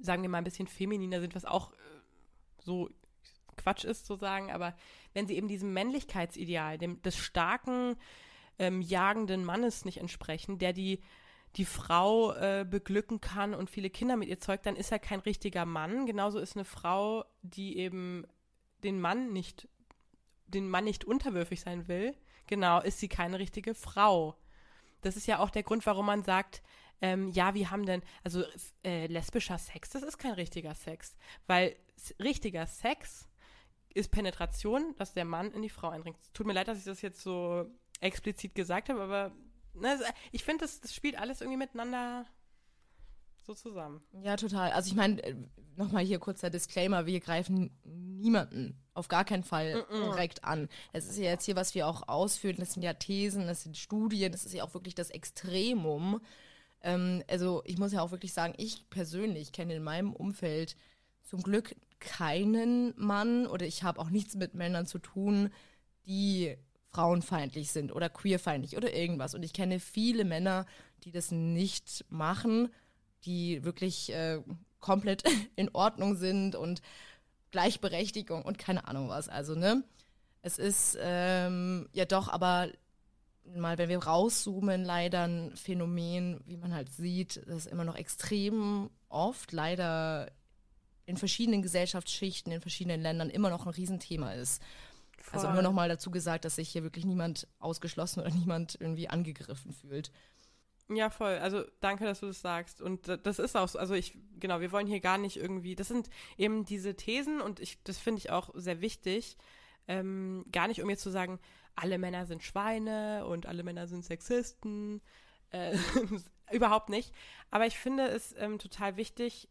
sagen 0.00 0.22
wir 0.22 0.28
mal, 0.28 0.38
ein 0.38 0.44
bisschen 0.44 0.68
femininer 0.68 1.20
sind, 1.20 1.34
was 1.34 1.44
auch 1.44 1.72
äh, 1.72 1.76
so 2.58 2.90
Quatsch 3.56 3.84
ist 3.84 4.06
zu 4.06 4.16
sagen, 4.16 4.50
aber 4.50 4.74
wenn 5.14 5.26
sie 5.26 5.36
eben 5.36 5.48
diesem 5.48 5.72
Männlichkeitsideal, 5.72 6.78
dem 6.78 7.02
des 7.02 7.16
starken, 7.16 7.96
ähm, 8.58 8.80
jagenden 8.80 9.44
Mannes 9.44 9.84
nicht 9.84 9.98
entsprechen, 9.98 10.58
der 10.58 10.72
die 10.72 11.00
die 11.56 11.64
Frau 11.64 12.32
äh, 12.34 12.66
beglücken 12.68 13.20
kann 13.20 13.54
und 13.54 13.70
viele 13.70 13.90
Kinder 13.90 14.16
mit 14.16 14.28
ihr 14.28 14.38
zeugt, 14.38 14.66
dann 14.66 14.76
ist 14.76 14.92
er 14.92 14.98
kein 14.98 15.20
richtiger 15.20 15.64
Mann. 15.64 16.06
Genauso 16.06 16.38
ist 16.38 16.56
eine 16.56 16.64
Frau, 16.64 17.24
die 17.42 17.78
eben 17.78 18.26
den 18.84 19.00
Mann 19.00 19.32
nicht, 19.32 19.68
den 20.46 20.68
Mann 20.68 20.84
nicht 20.84 21.04
unterwürfig 21.04 21.60
sein 21.60 21.88
will, 21.88 22.14
genau, 22.46 22.80
ist 22.80 23.00
sie 23.00 23.08
keine 23.08 23.38
richtige 23.38 23.74
Frau. 23.74 24.36
Das 25.00 25.16
ist 25.16 25.26
ja 25.26 25.38
auch 25.38 25.50
der 25.50 25.62
Grund, 25.62 25.86
warum 25.86 26.06
man 26.06 26.22
sagt, 26.22 26.62
ähm, 27.00 27.28
ja, 27.30 27.54
wir 27.54 27.70
haben 27.70 27.86
denn, 27.86 28.02
also 28.24 28.44
äh, 28.84 29.06
lesbischer 29.06 29.58
Sex, 29.58 29.90
das 29.90 30.02
ist 30.02 30.18
kein 30.18 30.32
richtiger 30.32 30.74
Sex, 30.74 31.16
weil 31.46 31.76
richtiger 32.20 32.66
Sex 32.66 33.28
ist 33.94 34.10
Penetration, 34.10 34.94
dass 34.96 35.14
der 35.14 35.24
Mann 35.24 35.52
in 35.52 35.62
die 35.62 35.68
Frau 35.68 35.88
eindringt. 35.88 36.18
Tut 36.34 36.46
mir 36.46 36.52
leid, 36.52 36.68
dass 36.68 36.78
ich 36.78 36.84
das 36.84 37.02
jetzt 37.02 37.20
so 37.20 37.66
explizit 38.00 38.54
gesagt 38.54 38.88
habe, 38.88 39.02
aber 39.02 39.32
ne, 39.74 39.98
ich 40.32 40.44
finde, 40.44 40.64
das, 40.64 40.80
das 40.80 40.94
spielt 40.94 41.18
alles 41.18 41.40
irgendwie 41.40 41.58
miteinander 41.58 42.26
so 43.48 43.54
zusammen. 43.54 44.02
Ja, 44.22 44.36
total. 44.36 44.72
Also 44.72 44.90
ich 44.90 44.96
meine, 44.96 45.22
äh, 45.22 45.34
nochmal 45.76 46.04
hier 46.04 46.18
kurzer 46.18 46.50
Disclaimer, 46.50 47.06
wir 47.06 47.18
greifen 47.20 47.70
niemanden 47.84 48.78
auf 48.94 49.08
gar 49.08 49.24
keinen 49.24 49.44
Fall 49.44 49.76
mm 49.76 49.92
-mm. 49.92 50.04
direkt 50.04 50.44
an. 50.44 50.68
Es 50.92 51.06
ist 51.06 51.16
ja 51.16 51.24
jetzt 51.24 51.44
hier, 51.44 51.56
was 51.56 51.74
wir 51.74 51.86
auch 51.86 52.08
ausführen, 52.08 52.56
das 52.58 52.74
sind 52.74 52.82
ja 52.82 52.92
Thesen, 52.92 53.46
das 53.46 53.62
sind 53.62 53.76
Studien, 53.76 54.32
das 54.32 54.44
ist 54.44 54.52
ja 54.52 54.64
auch 54.64 54.74
wirklich 54.74 54.94
das 54.94 55.10
Extremum. 55.10 56.20
Ähm, 56.82 57.22
also 57.28 57.62
ich 57.64 57.78
muss 57.78 57.92
ja 57.92 58.02
auch 58.02 58.10
wirklich 58.10 58.32
sagen, 58.32 58.54
ich 58.56 58.88
persönlich 58.90 59.52
kenne 59.52 59.74
in 59.74 59.82
meinem 59.82 60.12
Umfeld 60.12 60.76
zum 61.22 61.42
Glück 61.42 61.74
keinen 62.00 62.94
Mann 62.96 63.46
oder 63.46 63.66
ich 63.66 63.82
habe 63.82 64.00
auch 64.00 64.10
nichts 64.10 64.34
mit 64.36 64.54
Männern 64.54 64.86
zu 64.86 64.98
tun, 64.98 65.50
die 66.06 66.56
frauenfeindlich 66.90 67.70
sind 67.70 67.92
oder 67.92 68.08
queerfeindlich 68.08 68.76
oder 68.76 68.94
irgendwas. 68.94 69.34
Und 69.34 69.42
ich 69.42 69.52
kenne 69.52 69.80
viele 69.80 70.24
Männer, 70.24 70.66
die 71.04 71.12
das 71.12 71.30
nicht 71.30 72.04
machen, 72.08 72.68
die 73.24 73.64
wirklich 73.64 74.12
äh, 74.12 74.40
komplett 74.80 75.24
in 75.56 75.68
Ordnung 75.74 76.16
sind 76.16 76.54
und 76.54 76.82
Gleichberechtigung 77.50 78.42
und 78.42 78.58
keine 78.58 78.88
Ahnung 78.88 79.08
was. 79.08 79.28
Also, 79.28 79.54
ne? 79.54 79.84
Es 80.40 80.58
ist 80.58 80.96
ähm, 81.00 81.88
ja 81.92 82.04
doch 82.04 82.28
aber 82.28 82.68
mal, 83.56 83.78
wenn 83.78 83.88
wir 83.88 83.98
rauszoomen, 83.98 84.84
leider 84.84 85.26
ein 85.26 85.56
Phänomen, 85.56 86.40
wie 86.46 86.56
man 86.56 86.74
halt 86.74 86.92
sieht, 86.92 87.42
das 87.46 87.66
immer 87.66 87.84
noch 87.84 87.96
extrem 87.96 88.90
oft 89.08 89.52
leider 89.52 90.30
in 91.06 91.16
verschiedenen 91.16 91.62
Gesellschaftsschichten, 91.62 92.52
in 92.52 92.60
verschiedenen 92.60 93.00
Ländern 93.00 93.30
immer 93.30 93.50
noch 93.50 93.66
ein 93.66 93.72
Riesenthema 93.72 94.32
ist. 94.32 94.62
Voll. 95.22 95.40
Also 95.40 95.52
nur 95.52 95.62
noch 95.62 95.72
mal 95.72 95.88
dazu 95.88 96.10
gesagt, 96.10 96.44
dass 96.44 96.56
sich 96.56 96.68
hier 96.68 96.82
wirklich 96.82 97.04
niemand 97.04 97.48
ausgeschlossen 97.58 98.20
oder 98.20 98.30
niemand 98.34 98.76
irgendwie 98.80 99.08
angegriffen 99.08 99.72
fühlt. 99.72 100.10
Ja, 100.90 101.10
voll. 101.10 101.36
Also 101.38 101.64
danke, 101.80 102.04
dass 102.04 102.20
du 102.20 102.26
das 102.26 102.40
sagst. 102.40 102.80
Und 102.80 103.08
das 103.08 103.38
ist 103.38 103.56
auch 103.56 103.68
so. 103.68 103.78
Also 103.78 103.94
ich, 103.94 104.16
genau, 104.38 104.60
wir 104.60 104.72
wollen 104.72 104.86
hier 104.86 105.00
gar 105.00 105.18
nicht 105.18 105.36
irgendwie, 105.36 105.74
das 105.74 105.88
sind 105.88 106.08
eben 106.38 106.64
diese 106.64 106.94
Thesen 106.94 107.40
und 107.40 107.60
ich, 107.60 107.82
das 107.84 107.98
finde 107.98 108.20
ich 108.20 108.30
auch 108.30 108.50
sehr 108.54 108.80
wichtig. 108.80 109.36
Ähm, 109.86 110.44
gar 110.50 110.68
nicht, 110.68 110.82
um 110.82 110.88
jetzt 110.88 111.02
zu 111.02 111.10
sagen, 111.10 111.40
alle 111.78 111.98
Männer 111.98 112.26
sind 112.26 112.42
Schweine 112.42 113.26
und 113.26 113.46
alle 113.46 113.62
Männer 113.62 113.86
sind 113.86 114.04
Sexisten. 114.04 115.00
Äh, 115.50 115.76
überhaupt 116.52 116.88
nicht. 116.88 117.12
Aber 117.50 117.66
ich 117.66 117.78
finde 117.78 118.08
es 118.08 118.34
ähm, 118.38 118.58
total 118.58 118.96
wichtig, 118.96 119.48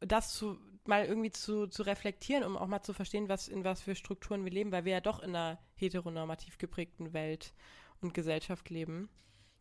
das 0.00 0.32
zu 0.32 0.58
mal 0.86 1.04
irgendwie 1.04 1.30
zu, 1.30 1.66
zu 1.66 1.82
reflektieren, 1.82 2.42
um 2.42 2.56
auch 2.56 2.66
mal 2.66 2.82
zu 2.82 2.94
verstehen, 2.94 3.28
was 3.28 3.48
in 3.48 3.64
was 3.64 3.82
für 3.82 3.94
Strukturen 3.94 4.44
wir 4.44 4.50
leben, 4.50 4.72
weil 4.72 4.84
wir 4.84 4.92
ja 4.92 5.00
doch 5.00 5.20
in 5.20 5.36
einer 5.36 5.58
heteronormativ 5.76 6.58
geprägten 6.58 7.12
Welt 7.12 7.52
und 8.00 8.14
Gesellschaft 8.14 8.70
leben. 8.70 9.10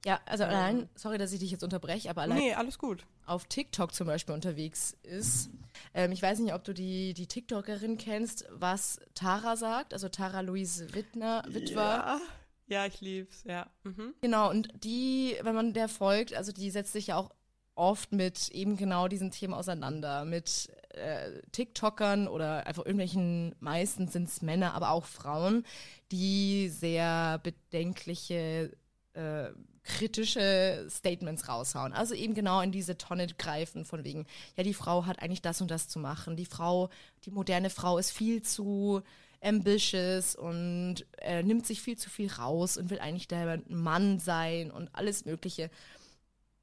Ja, 0.06 0.20
also 0.26 0.46
allein, 0.46 0.88
sorry, 0.96 1.18
dass 1.18 1.34
ich 1.34 1.40
dich 1.40 1.52
jetzt 1.52 1.64
unterbreche, 1.64 2.10
aber 2.10 2.22
allein 2.22 2.38
nee, 2.38 2.54
alles 2.54 2.78
gut. 2.80 3.06
auf 3.26 3.46
TikTok 3.46 3.94
zum 3.94 4.08
Beispiel 4.08 4.34
unterwegs 4.34 4.96
ist. 5.04 5.50
Ähm, 5.94 6.12
ich 6.14 6.22
weiß 6.22 6.40
nicht, 6.40 6.54
ob 6.54 6.64
du 6.64 6.74
die, 6.74 7.14
die 7.14 7.28
TikTokerin 7.28 7.98
kennst, 7.98 8.46
was 8.50 9.00
Tara 9.14 9.58
sagt, 9.58 9.94
also 9.94 10.08
Tara 10.08 10.40
Louise 10.42 10.94
Wittner, 10.94 11.44
Witwer. 11.48 11.82
Ja. 11.82 12.22
Ja, 12.68 12.86
ich 12.86 13.02
lieb's, 13.02 13.44
ja. 13.46 13.68
Mhm. 13.84 14.14
Genau, 14.22 14.50
und 14.52 14.70
die, 14.84 15.36
wenn 15.42 15.56
man 15.56 15.74
der 15.74 15.90
folgt, 15.90 16.36
also 16.36 16.52
die 16.52 16.70
setzt 16.70 16.94
sich 16.94 17.08
ja 17.08 17.18
auch 17.18 17.32
oft 17.74 18.12
mit 18.12 18.50
eben 18.50 18.78
genau 18.78 19.08
diesen 19.08 19.32
Themen 19.32 19.56
auseinander, 19.56 20.24
mit 20.24 20.70
äh, 20.90 21.42
TikTokern 21.52 22.28
oder 22.28 22.68
einfach 22.68 22.86
irgendwelchen, 22.86 23.56
meistens 23.60 24.14
sind 24.14 24.30
es 24.30 24.44
Männer, 24.44 24.76
aber 24.76 24.92
auch 24.92 25.06
Frauen, 25.06 25.66
die 26.12 26.70
sehr 26.70 27.40
bedenkliche 27.42 28.78
äh, 29.14 29.50
kritische 29.90 30.88
Statements 30.90 31.50
raushauen. 31.50 31.92
Also 31.92 32.14
eben 32.14 32.36
genau 32.36 32.62
in 32.62 32.72
diese 32.72 32.98
Tonne 32.98 33.28
greifen 33.28 33.84
von 33.84 34.06
wegen, 34.06 34.26
ja, 34.56 34.64
die 34.64 34.74
Frau 34.74 35.06
hat 35.06 35.22
eigentlich 35.22 35.42
das 35.42 35.60
und 35.60 35.70
das 35.70 35.90
zu 35.90 36.00
machen. 36.00 36.38
Die 36.38 36.46
Frau, 36.46 36.90
die 37.26 37.32
moderne 37.32 37.70
Frau 37.70 37.98
ist 37.98 38.12
viel 38.12 38.42
zu 38.42 39.02
ambitious 39.42 40.36
und 40.36 41.06
äh, 41.18 41.44
nimmt 41.44 41.66
sich 41.66 41.82
viel 41.82 41.98
zu 41.98 42.10
viel 42.10 42.32
raus 42.32 42.78
und 42.78 42.90
will 42.90 43.00
eigentlich 43.00 43.28
der 43.28 43.62
Mann 43.68 44.20
sein 44.20 44.72
und 44.72 44.90
alles 44.94 45.26
Mögliche. 45.26 45.70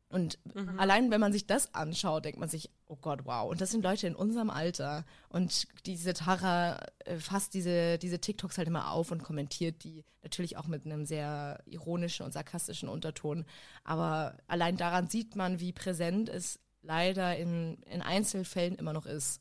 Und 0.09 0.39
mhm. 0.55 0.79
allein, 0.79 1.11
wenn 1.11 1.21
man 1.21 1.33
sich 1.33 1.47
das 1.47 1.75
anschaut, 1.75 2.25
denkt 2.25 2.39
man 2.39 2.49
sich, 2.49 2.71
oh 2.89 2.97
Gott, 2.97 3.25
wow. 3.25 3.51
Und 3.51 3.61
das 3.61 3.71
sind 3.71 3.83
Leute 3.83 4.07
in 4.07 4.15
unserem 4.15 4.51
Alter. 4.51 5.05
Und 5.29 5.67
diese 5.87 6.15
Tara 6.15 6.79
äh, 7.05 7.17
fasst 7.17 7.55
diese, 7.55 7.99
diese 7.99 8.21
TikToks 8.21 8.59
halt 8.59 8.69
immer 8.69 8.91
auf 8.91 9.11
und 9.11 9.23
kommentiert 9.23 9.85
die 9.85 10.05
natürlich 10.23 10.57
auch 10.57 10.67
mit 10.67 10.85
einem 10.85 11.05
sehr 11.05 11.63
ironischen 11.67 12.25
und 12.25 12.33
sarkastischen 12.33 12.89
Unterton. 12.89 13.45
Aber 13.85 14.37
allein 14.47 14.77
daran 14.77 15.09
sieht 15.09 15.37
man, 15.37 15.61
wie 15.61 15.73
präsent 15.73 16.29
es 16.29 16.61
leider 16.83 17.37
in, 17.37 17.83
in 17.83 18.03
Einzelfällen 18.03 18.77
immer 18.77 18.93
noch 18.93 19.07
ist. 19.07 19.41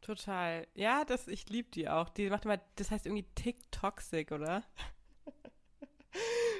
Total. 0.00 0.66
Ja, 0.74 1.04
das, 1.04 1.28
ich 1.28 1.48
liebe 1.48 1.70
die 1.70 1.88
auch. 1.88 2.08
Die 2.08 2.28
macht 2.28 2.44
immer, 2.44 2.58
das 2.76 2.90
heißt 2.90 3.06
irgendwie 3.06 3.26
TikToxic, 3.34 4.32
oder? 4.32 4.62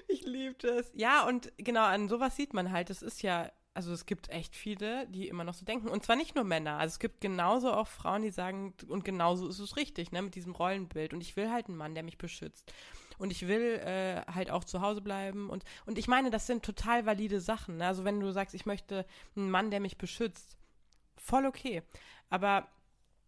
Ich 0.08 0.24
liebe 0.24 0.54
das. 0.54 0.90
Ja, 0.94 1.26
und 1.26 1.52
genau, 1.58 1.84
an 1.84 2.08
sowas 2.08 2.36
sieht 2.36 2.54
man 2.54 2.72
halt, 2.72 2.90
es 2.90 3.02
ist 3.02 3.22
ja, 3.22 3.50
also 3.74 3.92
es 3.92 4.04
gibt 4.06 4.28
echt 4.28 4.54
viele, 4.54 5.06
die 5.08 5.28
immer 5.28 5.44
noch 5.44 5.54
so 5.54 5.64
denken. 5.64 5.88
Und 5.88 6.04
zwar 6.04 6.16
nicht 6.16 6.34
nur 6.34 6.44
Männer. 6.44 6.78
Also 6.78 6.94
es 6.94 6.98
gibt 6.98 7.20
genauso 7.20 7.72
auch 7.72 7.88
Frauen, 7.88 8.22
die 8.22 8.30
sagen, 8.30 8.74
und 8.88 9.04
genauso 9.04 9.48
ist 9.48 9.58
es 9.58 9.76
richtig, 9.76 10.12
ne, 10.12 10.20
mit 10.22 10.34
diesem 10.34 10.52
Rollenbild. 10.52 11.14
Und 11.14 11.22
ich 11.22 11.36
will 11.36 11.50
halt 11.50 11.68
einen 11.68 11.78
Mann, 11.78 11.94
der 11.94 12.02
mich 12.02 12.18
beschützt. 12.18 12.72
Und 13.18 13.30
ich 13.30 13.46
will 13.48 13.80
äh, 13.84 14.22
halt 14.32 14.50
auch 14.50 14.64
zu 14.64 14.80
Hause 14.80 15.00
bleiben. 15.00 15.48
Und, 15.48 15.64
und 15.86 15.96
ich 15.96 16.08
meine, 16.08 16.30
das 16.30 16.46
sind 16.46 16.64
total 16.64 17.06
valide 17.06 17.40
Sachen. 17.40 17.78
Ne? 17.78 17.86
Also 17.86 18.04
wenn 18.04 18.20
du 18.20 18.30
sagst, 18.30 18.54
ich 18.54 18.66
möchte 18.66 19.06
einen 19.36 19.50
Mann, 19.50 19.70
der 19.70 19.80
mich 19.80 19.96
beschützt, 19.96 20.56
voll 21.16 21.46
okay. 21.46 21.82
Aber 22.28 22.68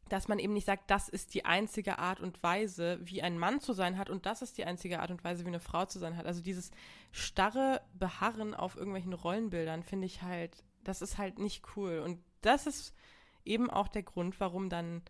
dass 0.09 0.29
man 0.29 0.39
eben 0.39 0.53
nicht 0.53 0.67
sagt, 0.67 0.91
das 0.91 1.09
ist 1.09 1.35
die 1.35 1.45
einzige 1.45 1.99
Art 1.99 2.21
und 2.21 2.43
Weise, 2.43 2.99
wie 3.03 3.23
ein 3.23 3.39
Mann 3.39 3.61
zu 3.61 3.73
sein 3.73 3.99
hat 3.99 4.11
und 4.11 4.27
das 4.27 4.43
ist 4.43 4.59
die 4.59 4.65
einzige 4.65 5.01
Art 5.01 5.11
und 5.11 5.25
Weise, 5.25 5.45
wie 5.45 5.49
eine 5.49 5.61
Frau 5.61 5.87
zu 5.87 5.99
sein 5.99 6.17
hat. 6.17 6.27
Also 6.27 6.43
dieses 6.43 6.71
starre 7.11 7.81
Beharren 7.95 8.55
auf 8.55 8.77
irgendwelchen 8.77 9.13
Rollenbildern 9.13 9.83
finde 9.83 10.07
ich 10.07 10.23
halt, 10.23 10.63
das 10.83 11.03
ist 11.03 11.19
halt 11.19 11.39
nicht 11.39 11.65
cool. 11.77 12.01
Und 12.01 12.21
das 12.43 12.67
ist 12.67 12.95
eben 13.45 13.71
auch 13.71 13.89
der 13.89 14.03
Grund, 14.03 14.39
warum 14.41 14.69
dann 14.69 15.03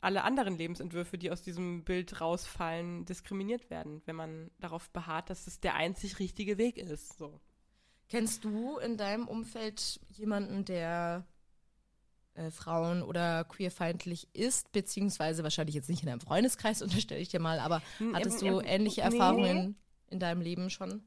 alle 0.00 0.22
anderen 0.22 0.58
Lebensentwürfe, 0.58 1.16
die 1.16 1.30
aus 1.30 1.40
diesem 1.40 1.82
Bild 1.82 2.20
rausfallen, 2.20 3.06
diskriminiert 3.06 3.70
werden, 3.70 4.02
wenn 4.04 4.16
man 4.16 4.50
darauf 4.60 4.90
beharrt, 4.90 5.30
dass 5.30 5.46
es 5.46 5.60
der 5.60 5.76
einzig 5.76 6.18
richtige 6.18 6.58
Weg 6.58 6.76
ist. 6.76 7.16
So. 7.16 7.40
Kennst 8.10 8.44
du 8.44 8.76
in 8.78 8.98
deinem 8.98 9.26
Umfeld 9.26 10.00
jemanden, 10.10 10.66
der 10.66 11.26
äh, 12.34 12.50
Frauen 12.50 13.02
oder 13.02 13.44
queerfeindlich 13.44 14.28
ist, 14.32 14.72
beziehungsweise 14.72 15.42
wahrscheinlich 15.42 15.74
jetzt 15.74 15.88
nicht 15.88 16.02
in 16.02 16.08
deinem 16.08 16.20
Freundeskreis, 16.20 16.82
unterstelle 16.82 17.20
ich 17.20 17.28
dir 17.28 17.40
mal, 17.40 17.58
aber 17.58 17.82
hattest 18.12 18.42
du 18.42 18.60
ähnliche 18.60 19.02
Erfahrungen 19.02 19.68
nee. 19.68 19.74
in 20.10 20.20
deinem 20.20 20.40
Leben 20.40 20.70
schon? 20.70 21.02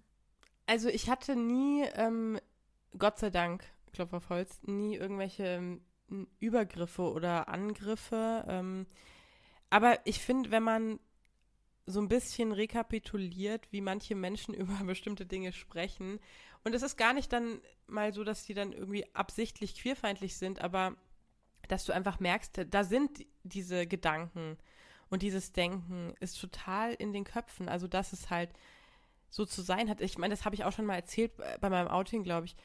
Also 0.66 0.90
ich 0.90 1.10
hatte 1.10 1.36
nie, 1.36 1.84
ähm, 1.96 2.40
Gott 2.98 3.20
sei 3.20 3.30
Dank, 3.30 3.64
Klopf 3.94 4.14
auf 4.14 4.30
Holz, 4.30 4.62
nie 4.64 4.96
irgendwelche 4.96 5.44
ähm, 6.10 6.28
Übergriffe 6.40 7.12
oder 7.12 7.48
Angriffe. 7.48 8.46
Ähm, 8.48 8.86
aber 9.70 10.00
ich 10.06 10.20
finde, 10.20 10.52
wenn 10.52 10.64
man 10.64 11.00
so 11.86 12.02
ein 12.02 12.10
bisschen 12.10 12.52
rekapituliert, 12.52 13.72
wie 13.72 13.82
manche 13.82 14.14
Menschen 14.14 14.54
über 14.54 14.74
bestimmte 14.86 15.26
Dinge 15.26 15.54
sprechen. 15.54 16.20
Und 16.64 16.76
es 16.76 16.84
ist 16.84 16.98
gar 16.98 17.14
nicht 17.14 17.32
dann 17.32 17.62
mal 17.88 18.14
so, 18.14 18.24
dass 18.24 18.44
die 18.44 18.54
dann 18.54 18.74
irgendwie 18.74 19.06
absichtlich 19.16 19.76
queerfeindlich 19.76 20.36
sind, 20.36 20.60
aber 20.62 20.96
dass 21.68 21.86
du 21.86 21.94
einfach 21.94 22.20
merkst, 22.20 22.66
da 22.70 22.84
sind 22.84 23.26
diese 23.44 23.88
Gedanken 23.88 24.58
und 25.10 25.22
dieses 25.22 25.54
Denken 25.54 26.14
ist 26.20 26.40
total 26.40 26.94
in 26.94 27.14
den 27.14 27.24
Köpfen. 27.24 27.70
Also, 27.70 27.88
dass 27.88 28.14
es 28.14 28.30
halt 28.30 28.50
so 29.30 29.46
zu 29.46 29.62
sein 29.62 29.90
hat. 29.90 30.02
Ich 30.02 30.18
meine, 30.18 30.34
das 30.34 30.46
habe 30.46 30.56
ich 30.56 30.64
auch 30.64 30.72
schon 30.72 30.86
mal 30.86 30.96
erzählt 30.96 31.34
bei 31.60 31.70
meinem 31.70 31.88
Outing, 31.88 32.24
glaube 32.24 32.46
ich. 32.46 32.56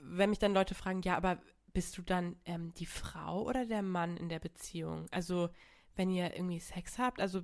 Wenn 0.00 0.30
mich 0.30 0.38
dann 0.38 0.54
Leute 0.54 0.74
fragen, 0.74 1.02
ja, 1.02 1.16
aber 1.16 1.38
bist 1.72 1.96
du 1.96 2.02
dann 2.02 2.36
ähm, 2.44 2.74
die 2.74 2.86
Frau 2.86 3.42
oder 3.42 3.66
der 3.66 3.82
Mann 3.82 4.16
in 4.16 4.28
der 4.28 4.38
Beziehung? 4.38 5.06
Also, 5.10 5.48
wenn 5.96 6.10
ihr 6.10 6.34
irgendwie 6.34 6.60
Sex 6.60 6.98
habt, 6.98 7.20
also, 7.20 7.42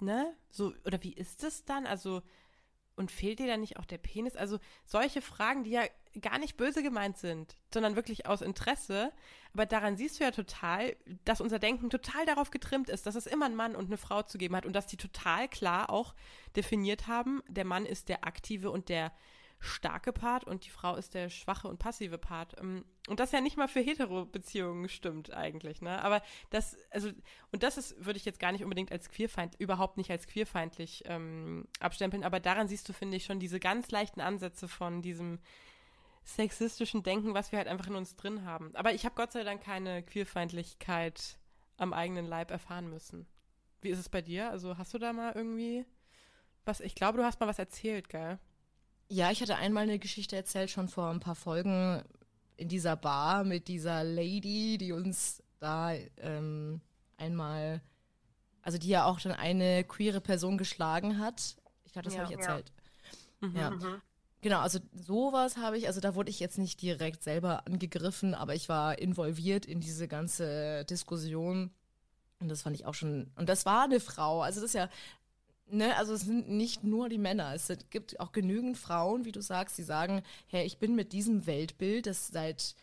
ne? 0.00 0.34
So, 0.50 0.72
oder 0.84 1.02
wie 1.02 1.12
ist 1.12 1.42
es 1.44 1.64
dann? 1.64 1.86
Also, 1.86 2.22
und 2.96 3.10
fehlt 3.10 3.38
dir 3.38 3.46
da 3.46 3.56
nicht 3.56 3.76
auch 3.78 3.84
der 3.84 3.98
Penis? 3.98 4.36
Also 4.36 4.58
solche 4.84 5.22
Fragen, 5.22 5.64
die 5.64 5.70
ja 5.70 5.82
gar 6.20 6.38
nicht 6.38 6.56
böse 6.56 6.82
gemeint 6.82 7.18
sind, 7.18 7.56
sondern 7.72 7.96
wirklich 7.96 8.26
aus 8.26 8.40
Interesse. 8.40 9.12
Aber 9.52 9.66
daran 9.66 9.96
siehst 9.96 10.18
du 10.18 10.24
ja 10.24 10.30
total, 10.30 10.96
dass 11.24 11.40
unser 11.40 11.58
Denken 11.58 11.90
total 11.90 12.24
darauf 12.26 12.50
getrimmt 12.50 12.88
ist, 12.88 13.06
dass 13.06 13.16
es 13.16 13.26
immer 13.26 13.46
einen 13.46 13.56
Mann 13.56 13.74
und 13.74 13.86
eine 13.86 13.96
Frau 13.96 14.22
zu 14.22 14.38
geben 14.38 14.54
hat 14.54 14.66
und 14.66 14.74
dass 14.74 14.86
die 14.86 14.96
total 14.96 15.48
klar 15.48 15.90
auch 15.90 16.14
definiert 16.56 17.06
haben, 17.06 17.42
der 17.48 17.64
Mann 17.64 17.86
ist 17.86 18.08
der 18.08 18.24
aktive 18.24 18.70
und 18.70 18.88
der 18.88 19.12
starke 19.64 20.12
Part 20.12 20.44
und 20.44 20.64
die 20.64 20.70
Frau 20.70 20.96
ist 20.96 21.14
der 21.14 21.30
schwache 21.30 21.68
und 21.68 21.78
passive 21.78 22.18
Part. 22.18 22.60
Ähm, 22.60 22.84
und 23.08 23.20
das 23.20 23.32
ja 23.32 23.40
nicht 23.40 23.56
mal 23.56 23.68
für 23.68 23.80
Hetero-Beziehungen 23.80 24.88
stimmt 24.88 25.32
eigentlich, 25.32 25.82
ne? 25.82 26.02
Aber 26.02 26.22
das, 26.50 26.76
also, 26.90 27.10
und 27.52 27.62
das 27.62 27.76
ist, 27.76 28.04
würde 28.04 28.16
ich 28.16 28.24
jetzt 28.24 28.40
gar 28.40 28.52
nicht 28.52 28.62
unbedingt 28.62 28.92
als 28.92 29.10
queerfeind, 29.10 29.54
überhaupt 29.58 29.96
nicht 29.96 30.10
als 30.10 30.26
queerfeindlich 30.26 31.02
ähm, 31.06 31.66
abstempeln, 31.80 32.24
aber 32.24 32.40
daran 32.40 32.68
siehst 32.68 32.88
du, 32.88 32.92
finde 32.92 33.16
ich, 33.16 33.24
schon 33.24 33.40
diese 33.40 33.60
ganz 33.60 33.90
leichten 33.90 34.20
Ansätze 34.20 34.68
von 34.68 35.02
diesem 35.02 35.38
sexistischen 36.24 37.02
Denken, 37.02 37.34
was 37.34 37.52
wir 37.52 37.58
halt 37.58 37.68
einfach 37.68 37.86
in 37.88 37.96
uns 37.96 38.16
drin 38.16 38.44
haben. 38.44 38.74
Aber 38.74 38.94
ich 38.94 39.04
habe 39.04 39.14
Gott 39.14 39.32
sei 39.32 39.44
Dank 39.44 39.62
keine 39.62 40.02
Queerfeindlichkeit 40.02 41.38
am 41.76 41.92
eigenen 41.92 42.26
Leib 42.26 42.50
erfahren 42.50 42.88
müssen. 42.88 43.26
Wie 43.82 43.90
ist 43.90 43.98
es 43.98 44.08
bei 44.08 44.22
dir? 44.22 44.50
Also 44.50 44.78
hast 44.78 44.94
du 44.94 44.98
da 44.98 45.12
mal 45.12 45.32
irgendwie 45.34 45.84
was? 46.64 46.80
Ich 46.80 46.94
glaube, 46.94 47.18
du 47.18 47.24
hast 47.24 47.40
mal 47.40 47.46
was 47.46 47.58
erzählt, 47.58 48.08
gell? 48.08 48.38
Ja, 49.08 49.30
ich 49.30 49.40
hatte 49.40 49.56
einmal 49.56 49.84
eine 49.84 49.98
Geschichte 49.98 50.36
erzählt, 50.36 50.70
schon 50.70 50.88
vor 50.88 51.10
ein 51.10 51.20
paar 51.20 51.34
Folgen 51.34 52.02
in 52.56 52.68
dieser 52.68 52.96
Bar 52.96 53.44
mit 53.44 53.68
dieser 53.68 54.04
Lady, 54.04 54.78
die 54.78 54.92
uns 54.92 55.42
da 55.60 55.92
ähm, 56.18 56.80
einmal, 57.16 57.82
also 58.62 58.78
die 58.78 58.88
ja 58.88 59.04
auch 59.04 59.20
dann 59.20 59.32
eine 59.32 59.84
queere 59.84 60.20
Person 60.20 60.58
geschlagen 60.58 61.18
hat. 61.18 61.56
Ich 61.84 61.92
glaube, 61.92 62.04
das 62.04 62.14
ja, 62.14 62.22
habe 62.22 62.32
ich 62.32 62.38
erzählt. 62.38 62.72
Ja. 63.40 63.48
Mhm, 63.48 63.56
ja. 63.56 63.70
Mhm. 63.70 64.02
Genau, 64.40 64.60
also 64.60 64.78
sowas 64.92 65.56
habe 65.56 65.78
ich, 65.78 65.86
also 65.86 66.00
da 66.00 66.14
wurde 66.14 66.28
ich 66.28 66.38
jetzt 66.38 66.58
nicht 66.58 66.82
direkt 66.82 67.22
selber 67.22 67.66
angegriffen, 67.66 68.34
aber 68.34 68.54
ich 68.54 68.68
war 68.68 68.98
involviert 68.98 69.64
in 69.64 69.80
diese 69.80 70.06
ganze 70.06 70.84
Diskussion. 70.84 71.70
Und 72.40 72.48
das 72.48 72.60
fand 72.60 72.76
ich 72.76 72.84
auch 72.84 72.92
schon, 72.92 73.30
und 73.36 73.48
das 73.48 73.64
war 73.64 73.84
eine 73.84 74.00
Frau, 74.00 74.42
also 74.42 74.60
das 74.60 74.70
ist 74.70 74.74
ja 74.74 74.90
Ne, 75.66 75.96
also 75.96 76.12
es 76.12 76.22
sind 76.22 76.50
nicht 76.50 76.84
nur 76.84 77.08
die 77.08 77.18
Männer. 77.18 77.54
Es 77.54 77.72
gibt 77.90 78.20
auch 78.20 78.32
genügend 78.32 78.76
Frauen, 78.76 79.24
wie 79.24 79.32
du 79.32 79.40
sagst, 79.40 79.78
die 79.78 79.82
sagen, 79.82 80.22
hey, 80.46 80.66
ich 80.66 80.78
bin 80.78 80.94
mit 80.94 81.12
diesem 81.12 81.46
Weltbild, 81.46 82.06
das 82.06 82.28
seit 82.28 82.74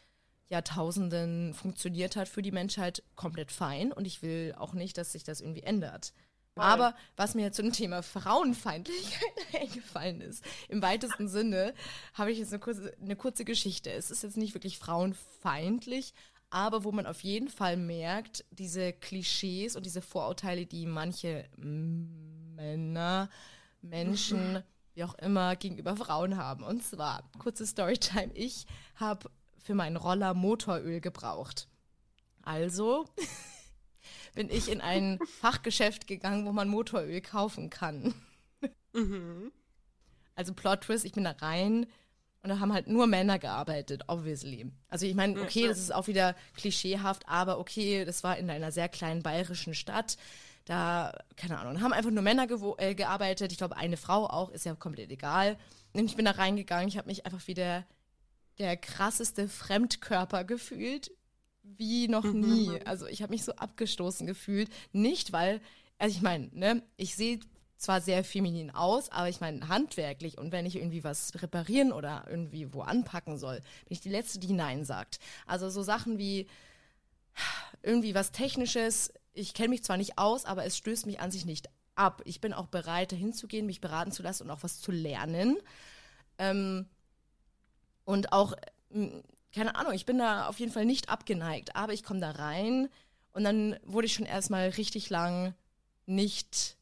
Jahrtausenden 0.49 1.53
funktioniert 1.53 2.15
hat 2.15 2.27
für 2.27 2.41
die 2.41 2.51
Menschheit, 2.51 3.03
komplett 3.15 3.51
fein 3.51 3.93
und 3.93 4.05
ich 4.05 4.21
will 4.21 4.53
auch 4.57 4.73
nicht, 4.73 4.97
dass 4.97 5.13
sich 5.13 5.23
das 5.23 5.41
irgendwie 5.41 5.63
ändert. 5.63 6.13
Voll. 6.53 6.65
Aber 6.65 6.95
was 7.15 7.35
mir 7.35 7.53
zum 7.53 7.71
Thema 7.71 8.03
Frauenfeindlichkeit 8.03 9.31
eingefallen 9.61 10.19
ist, 10.19 10.43
im 10.67 10.81
weitesten 10.81 11.29
Sinne, 11.29 11.73
habe 12.13 12.31
ich 12.31 12.39
jetzt 12.39 12.51
eine 12.51 12.59
kurze, 12.59 12.93
eine 13.01 13.15
kurze 13.15 13.45
Geschichte. 13.45 13.89
Es 13.91 14.11
ist 14.11 14.23
jetzt 14.23 14.35
nicht 14.35 14.53
wirklich 14.53 14.77
frauenfeindlich, 14.77 16.13
aber 16.49 16.83
wo 16.83 16.91
man 16.91 17.05
auf 17.05 17.21
jeden 17.21 17.47
Fall 17.47 17.77
merkt, 17.77 18.43
diese 18.51 18.91
Klischees 18.91 19.77
und 19.77 19.85
diese 19.85 20.01
Vorurteile, 20.01 20.65
die 20.65 20.85
manche 20.85 21.45
Männer, 22.61 23.29
Menschen, 23.81 24.63
wie 24.93 25.03
auch 25.03 25.15
immer, 25.15 25.55
gegenüber 25.55 25.95
Frauen 25.95 26.37
haben. 26.37 26.63
Und 26.63 26.83
zwar, 26.83 27.23
kurze 27.39 27.65
Storytime, 27.65 28.31
ich 28.35 28.67
habe 28.95 29.31
für 29.57 29.73
meinen 29.73 29.97
Roller 29.97 30.33
Motoröl 30.33 31.01
gebraucht. 31.01 31.67
Also 32.43 33.05
bin 34.35 34.49
ich 34.49 34.71
in 34.71 34.79
ein 34.79 35.19
Fachgeschäft 35.39 36.05
gegangen, 36.07 36.45
wo 36.45 36.51
man 36.51 36.67
Motoröl 36.67 37.21
kaufen 37.21 37.69
kann. 37.69 38.13
Mhm. 38.93 39.51
Also 40.35 40.53
Plot 40.53 40.81
Twist, 40.81 41.05
ich 41.05 41.13
bin 41.13 41.23
da 41.23 41.31
rein 41.31 41.87
und 42.43 42.49
da 42.49 42.59
haben 42.59 42.73
halt 42.73 42.87
nur 42.87 43.07
Männer 43.07 43.39
gearbeitet, 43.39 44.03
obviously. 44.07 44.71
Also 44.87 45.05
ich 45.05 45.15
meine, 45.15 45.39
okay, 45.41 45.67
das 45.67 45.79
ist 45.79 45.93
auch 45.93 46.07
wieder 46.07 46.35
klischeehaft, 46.55 47.27
aber 47.27 47.59
okay, 47.59 48.05
das 48.05 48.23
war 48.23 48.37
in 48.37 48.49
einer 48.49 48.71
sehr 48.71 48.89
kleinen 48.89 49.23
bayerischen 49.23 49.73
Stadt 49.73 50.17
da, 50.65 51.13
keine 51.35 51.59
Ahnung, 51.59 51.81
haben 51.81 51.93
einfach 51.93 52.11
nur 52.11 52.23
Männer 52.23 52.47
äh, 52.77 52.95
gearbeitet. 52.95 53.51
Ich 53.51 53.57
glaube, 53.57 53.77
eine 53.77 53.97
Frau 53.97 54.27
auch, 54.27 54.49
ist 54.49 54.65
ja 54.65 54.75
komplett 54.75 55.11
egal. 55.11 55.57
Und 55.93 56.05
ich 56.05 56.15
bin 56.15 56.25
da 56.25 56.31
reingegangen, 56.31 56.87
ich 56.87 56.97
habe 56.97 57.07
mich 57.07 57.25
einfach 57.25 57.45
wie 57.47 57.53
der, 57.53 57.85
der 58.59 58.77
krasseste 58.77 59.47
Fremdkörper 59.47 60.43
gefühlt, 60.43 61.11
wie 61.63 62.07
noch 62.07 62.23
mhm. 62.23 62.39
nie. 62.39 62.81
Also 62.85 63.07
ich 63.07 63.21
habe 63.21 63.31
mich 63.31 63.43
so 63.43 63.53
abgestoßen 63.53 64.27
gefühlt. 64.27 64.69
Nicht, 64.91 65.31
weil, 65.31 65.61
also 65.97 66.15
ich 66.15 66.21
meine, 66.21 66.49
ne, 66.53 66.83
ich 66.97 67.15
sehe 67.15 67.39
zwar 67.77 67.99
sehr 67.99 68.23
feminin 68.23 68.69
aus, 68.69 69.09
aber 69.09 69.27
ich 69.27 69.41
meine 69.41 69.67
handwerklich 69.67 70.37
und 70.37 70.51
wenn 70.51 70.67
ich 70.67 70.75
irgendwie 70.75 71.03
was 71.03 71.33
reparieren 71.41 71.91
oder 71.91 72.25
irgendwie 72.29 72.71
wo 72.73 72.81
anpacken 72.81 73.39
soll, 73.39 73.55
bin 73.55 73.89
ich 73.89 74.01
die 74.01 74.09
Letzte, 74.09 74.37
die 74.37 74.53
Nein 74.53 74.85
sagt. 74.85 75.19
Also 75.47 75.69
so 75.69 75.81
Sachen 75.81 76.19
wie 76.19 76.47
irgendwie 77.81 78.13
was 78.13 78.31
Technisches 78.31 79.11
ich 79.33 79.53
kenne 79.53 79.69
mich 79.69 79.83
zwar 79.83 79.97
nicht 79.97 80.17
aus, 80.17 80.45
aber 80.45 80.65
es 80.65 80.77
stößt 80.77 81.05
mich 81.05 81.19
an 81.19 81.31
sich 81.31 81.45
nicht 81.45 81.69
ab. 81.95 82.21
Ich 82.25 82.41
bin 82.41 82.53
auch 82.53 82.67
bereit, 82.67 83.11
dahin 83.11 83.33
zu 83.33 83.47
gehen, 83.47 83.65
mich 83.65 83.81
beraten 83.81 84.11
zu 84.11 84.23
lassen 84.23 84.43
und 84.43 84.51
auch 84.51 84.63
was 84.63 84.79
zu 84.79 84.91
lernen. 84.91 85.57
Ähm, 86.37 86.87
und 88.03 88.33
auch, 88.33 88.53
keine 89.53 89.75
Ahnung, 89.75 89.93
ich 89.93 90.05
bin 90.05 90.17
da 90.17 90.47
auf 90.47 90.59
jeden 90.59 90.71
Fall 90.71 90.85
nicht 90.85 91.09
abgeneigt, 91.09 91.75
aber 91.75 91.93
ich 91.93 92.03
komme 92.03 92.19
da 92.19 92.31
rein 92.31 92.89
und 93.33 93.43
dann 93.43 93.77
wurde 93.83 94.07
ich 94.07 94.13
schon 94.13 94.25
erstmal 94.25 94.69
richtig 94.69 95.09
lang 95.09 95.53
nicht 96.05 96.77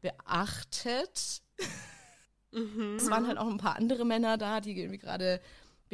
beachtet. 0.00 1.42
Mhm. 2.54 2.94
Es 2.94 3.10
waren 3.10 3.26
halt 3.26 3.36
auch 3.36 3.48
ein 3.48 3.58
paar 3.58 3.74
andere 3.74 4.04
Männer 4.04 4.38
da, 4.38 4.60
die 4.60 4.78
irgendwie 4.78 4.98
gerade 4.98 5.40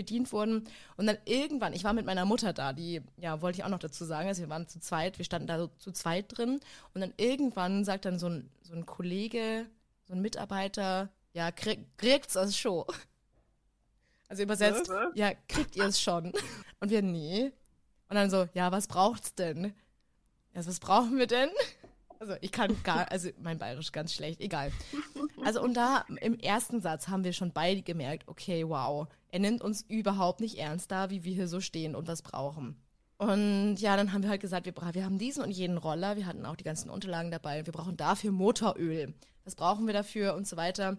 bedient 0.01 0.33
wurden. 0.33 0.67
Und 0.97 1.07
dann 1.07 1.19
irgendwann, 1.27 1.75
ich 1.75 1.85
war 1.85 1.93
mit 1.93 2.07
meiner 2.07 2.25
Mutter 2.25 2.55
da, 2.55 2.73
die, 2.73 3.03
ja, 3.19 3.43
wollte 3.43 3.59
ich 3.59 3.65
auch 3.65 3.69
noch 3.69 3.79
dazu 3.79 4.07
sagen, 4.07 4.29
also 4.29 4.41
wir 4.41 4.49
waren 4.49 4.67
zu 4.67 4.81
zweit, 4.81 5.19
wir 5.19 5.27
standen 5.27 5.47
da 5.47 5.59
so 5.59 5.69
zu 5.79 5.93
zweit 5.93 6.37
drin. 6.37 6.61
Und 6.95 7.03
dann 7.03 7.13
irgendwann 7.19 7.85
sagt 7.85 8.07
dann 8.07 8.19
so 8.19 8.29
ein, 8.29 8.51
so 8.63 8.73
ein 8.73 8.87
Kollege, 8.87 9.67
so 10.07 10.15
ein 10.15 10.23
Mitarbeiter, 10.23 11.11
ja, 11.35 11.51
krieg, 11.53 11.87
kriegt's 11.99 12.33
das 12.33 12.57
schon. 12.57 12.85
Also 14.29 14.45
übersetzt, 14.45 14.89
was? 14.89 15.11
ja, 15.17 15.33
kriegt 15.49 15.75
ihr 15.75 15.87
es 15.87 16.01
schon? 16.01 16.33
Und 16.79 16.91
wir, 16.91 17.03
nee. 17.03 17.51
Und 18.09 18.15
dann 18.15 18.31
so, 18.31 18.49
ja, 18.55 18.71
was 18.71 18.87
braucht's 18.87 19.35
denn? 19.35 19.75
Ja, 20.55 20.65
was 20.65 20.79
brauchen 20.79 21.19
wir 21.19 21.27
denn? 21.27 21.51
Also 22.21 22.35
ich 22.43 22.53
kann 22.53 22.77
gar, 22.83 23.11
also 23.11 23.31
mein 23.41 23.59
Bayerisch 23.59 23.93
ganz 23.93 24.13
schlecht, 24.13 24.43
egal. 24.43 24.71
Also 25.43 25.63
und 25.63 25.73
da 25.73 26.05
im 26.21 26.39
ersten 26.39 26.83
Satz 26.83 27.09
haben 27.09 27.25
wir 27.25 27.33
schon 27.33 27.53
beide 27.53 27.81
gemerkt, 27.81 28.29
okay, 28.29 28.69
wow, 28.69 29.09
er 29.31 29.39
nimmt 29.39 29.63
uns 29.63 29.87
überhaupt 29.89 30.41
nicht 30.41 30.59
ernst 30.59 30.91
da, 30.91 31.09
wie 31.09 31.25
wir 31.25 31.33
hier 31.33 31.49
so 31.49 31.63
stehen 31.63 31.95
und 31.95 32.09
was 32.09 32.21
brauchen. 32.21 32.77
Und 33.17 33.77
ja, 33.77 33.97
dann 33.97 34.13
haben 34.13 34.23
wir 34.23 34.29
halt 34.29 34.43
gesagt, 34.43 34.67
wir, 34.67 34.75
wir 34.77 35.05
haben 35.05 35.19
diesen 35.19 35.43
und 35.43 35.51
jeden 35.51 35.79
Roller, 35.79 36.17
wir 36.17 36.27
hatten 36.27 36.45
auch 36.45 36.57
die 36.57 36.65
ganzen 36.65 36.91
Unterlagen 36.91 37.31
dabei, 37.31 37.65
wir 37.65 37.73
brauchen 37.73 37.97
dafür 37.97 38.33
Motoröl. 38.33 39.15
Was 39.45 39.55
brauchen 39.55 39.87
wir 39.87 39.95
dafür 39.95 40.35
und 40.35 40.47
so 40.47 40.59
weiter. 40.59 40.99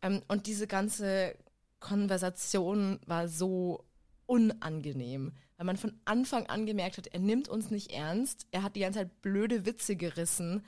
Ähm, 0.00 0.22
und 0.26 0.46
diese 0.46 0.66
ganze 0.66 1.36
Konversation 1.80 2.98
war 3.06 3.28
so 3.28 3.84
unangenehm 4.24 5.32
weil 5.56 5.66
man 5.66 5.76
von 5.76 5.98
Anfang 6.04 6.46
an 6.46 6.66
gemerkt 6.66 6.98
hat, 6.98 7.06
er 7.08 7.20
nimmt 7.20 7.48
uns 7.48 7.70
nicht 7.70 7.92
ernst, 7.92 8.46
er 8.50 8.62
hat 8.62 8.76
die 8.76 8.80
ganze 8.80 9.00
Zeit 9.00 9.22
blöde 9.22 9.64
Witze 9.66 9.96
gerissen. 9.96 10.64